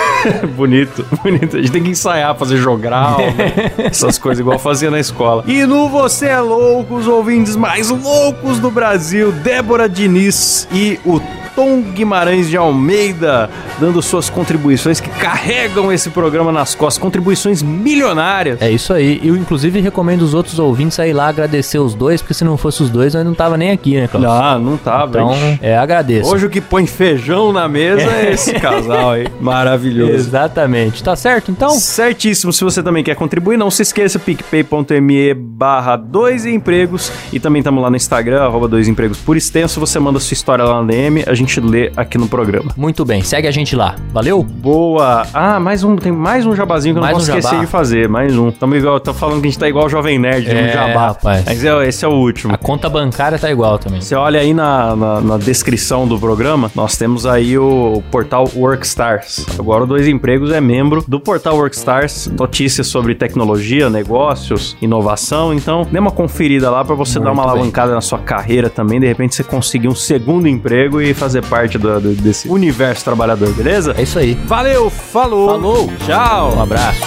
bonito, 0.56 1.04
bonito. 1.22 1.56
A 1.56 1.60
gente 1.60 1.72
tem 1.72 1.82
que 1.82 1.90
ensaiar, 1.90 2.34
fazer 2.36 2.56
jogral, 2.56 3.18
né? 3.18 3.72
essas 3.90 4.18
coisas 4.18 4.40
igual 4.40 4.58
fazia 4.58 4.90
na 4.90 4.98
escola. 4.98 5.44
E 5.46 5.64
no 5.64 5.88
Você 5.88 6.26
é 6.26 6.40
Louco, 6.40 6.96
os 6.96 7.06
ouvintes 7.06 7.56
mais 7.56 7.90
loucos 7.90 8.58
do 8.58 8.70
Brasil, 8.70 9.32
Débora 9.32 9.88
Diniz 9.88 10.66
e 10.72 10.98
o 11.04 11.20
Tom 11.56 11.80
Guimarães 11.80 12.50
de 12.50 12.56
Almeida, 12.56 13.48
dando 13.80 14.02
suas 14.02 14.28
contribuições 14.28 15.00
que 15.00 15.08
carregam 15.08 15.90
esse 15.90 16.10
programa 16.10 16.52
nas 16.52 16.74
costas, 16.74 17.02
contribuições 17.02 17.62
milionárias. 17.62 18.60
É 18.60 18.70
isso 18.70 18.92
aí. 18.92 19.18
Eu, 19.24 19.34
inclusive, 19.34 19.80
recomendo 19.80 20.20
os 20.20 20.34
outros 20.34 20.58
ouvintes 20.58 21.00
a 21.00 21.06
ir 21.08 21.14
lá 21.14 21.28
agradecer 21.28 21.78
os 21.78 21.94
dois, 21.94 22.20
porque 22.20 22.34
se 22.34 22.44
não 22.44 22.58
fosse 22.58 22.82
os 22.82 22.90
dois, 22.90 23.14
eu 23.14 23.24
não 23.24 23.32
tava 23.32 23.56
nem 23.56 23.70
aqui, 23.70 23.96
né, 23.98 24.06
Klaus? 24.06 24.24
Não, 24.24 24.58
não 24.72 24.76
tá, 24.76 25.06
Então, 25.08 25.34
é, 25.62 25.76
agradeço. 25.78 26.30
Hoje 26.30 26.44
o 26.44 26.50
que 26.50 26.60
põe 26.60 26.86
feijão 26.86 27.52
na 27.52 27.66
mesa 27.66 28.02
é 28.02 28.32
esse 28.32 28.52
casal 28.60 29.12
aí. 29.12 29.26
Maravilhoso. 29.40 30.12
Exatamente. 30.12 31.02
Tá 31.02 31.16
certo, 31.16 31.50
então? 31.50 31.70
Certíssimo, 31.70 32.52
se 32.52 32.62
você 32.62 32.82
também 32.82 33.02
quer 33.02 33.16
contribuir, 33.16 33.56
não 33.56 33.70
se 33.70 33.80
esqueça, 33.80 34.18
picpay.me 34.18 35.32
barra 35.32 35.96
dois 35.96 36.44
empregos 36.44 37.10
e 37.32 37.40
também 37.40 37.60
estamos 37.60 37.82
lá 37.82 37.88
no 37.88 37.96
Instagram, 37.96 38.42
arroba 38.42 38.68
dois 38.68 38.88
empregos 38.88 39.16
por 39.18 39.38
extenso, 39.38 39.80
você 39.80 39.98
manda 39.98 40.20
sua 40.20 40.34
história 40.34 40.64
lá 40.64 40.82
na 40.82 40.88
DM, 40.88 41.24
a 41.26 41.32
gente 41.32 41.45
gente 41.46 41.60
lê 41.60 41.92
aqui 41.96 42.18
no 42.18 42.28
programa. 42.28 42.72
Muito 42.76 43.04
bem, 43.04 43.22
segue 43.22 43.46
a 43.46 43.50
gente 43.50 43.74
lá. 43.76 43.94
Valeu? 44.12 44.42
Boa! 44.42 45.26
Ah, 45.32 45.58
mais 45.60 45.82
um, 45.84 45.96
tem 45.96 46.12
mais 46.12 46.44
um 46.46 46.54
jabazinho 46.54 46.94
que 46.94 46.98
eu 46.98 47.02
Mais 47.02 47.12
não 47.14 47.22
um 47.22 47.26
posso 47.26 47.30
esquecer 47.30 47.50
jabá? 47.54 47.64
de 47.64 47.70
fazer. 47.70 48.08
Mais 48.08 48.36
um. 48.36 48.50
Tamo 48.50 48.74
igual, 48.74 48.98
tô 49.00 49.14
falando 49.14 49.40
que 49.40 49.46
a 49.46 49.50
gente 49.50 49.58
tá 49.58 49.68
igual 49.68 49.86
o 49.86 49.88
Jovem 49.88 50.18
Nerd, 50.18 50.48
É, 50.50 50.66
no 50.66 50.72
jabá. 50.72 51.06
rapaz. 51.08 51.44
Mas 51.46 51.64
é, 51.64 51.88
esse 51.88 52.04
é 52.04 52.08
o 52.08 52.12
último. 52.12 52.54
A 52.54 52.58
conta 52.58 52.88
bancária 52.88 53.38
tá 53.38 53.50
igual 53.50 53.78
também. 53.78 54.00
Você 54.00 54.14
olha 54.14 54.40
aí 54.40 54.52
na, 54.52 54.94
na, 54.96 55.20
na 55.20 55.36
descrição 55.38 56.06
do 56.06 56.18
programa, 56.18 56.70
nós 56.74 56.96
temos 56.96 57.26
aí 57.26 57.56
o, 57.58 58.02
portal 58.10 58.48
Workstars. 58.54 59.46
Agora 59.58 59.84
o 59.84 59.86
Dois 59.86 60.06
Empregos 60.08 60.50
é 60.52 60.60
membro 60.60 61.04
do 61.06 61.18
portal 61.20 61.56
Workstars, 61.56 62.26
notícias 62.38 62.86
sobre 62.86 63.14
tecnologia, 63.14 63.88
negócios, 63.90 64.76
inovação. 64.80 65.52
Então, 65.54 65.86
dê 65.90 65.98
uma 65.98 66.10
conferida 66.10 66.70
lá 66.70 66.84
pra 66.84 66.94
você 66.94 67.18
dar 67.18 67.32
uma 67.32 67.34
Muito 67.34 67.44
bem. 67.46 67.52
alavancada 67.52 67.94
na 67.94 68.00
sua 68.00 68.18
carreira 68.18 68.68
também. 68.70 69.00
De 69.00 69.06
repente 69.06 69.34
você 69.34 69.44
conseguir 69.44 69.88
um 69.88 69.94
segundo 69.94 70.46
emprego 70.48 71.00
e 71.00 71.14
fazer 71.14 71.35
parte 71.42 71.78
do- 71.78 72.00
do- 72.00 72.14
desse 72.14 72.48
universo 72.48 73.04
trabalhador, 73.04 73.50
beleza? 73.52 73.94
É 73.96 74.02
isso 74.02 74.18
aí. 74.18 74.34
Valeu, 74.46 74.90
falou, 74.90 75.48
Falou. 75.48 75.92
tchau. 76.06 76.54
Um 76.56 76.62
abraço. 76.62 77.00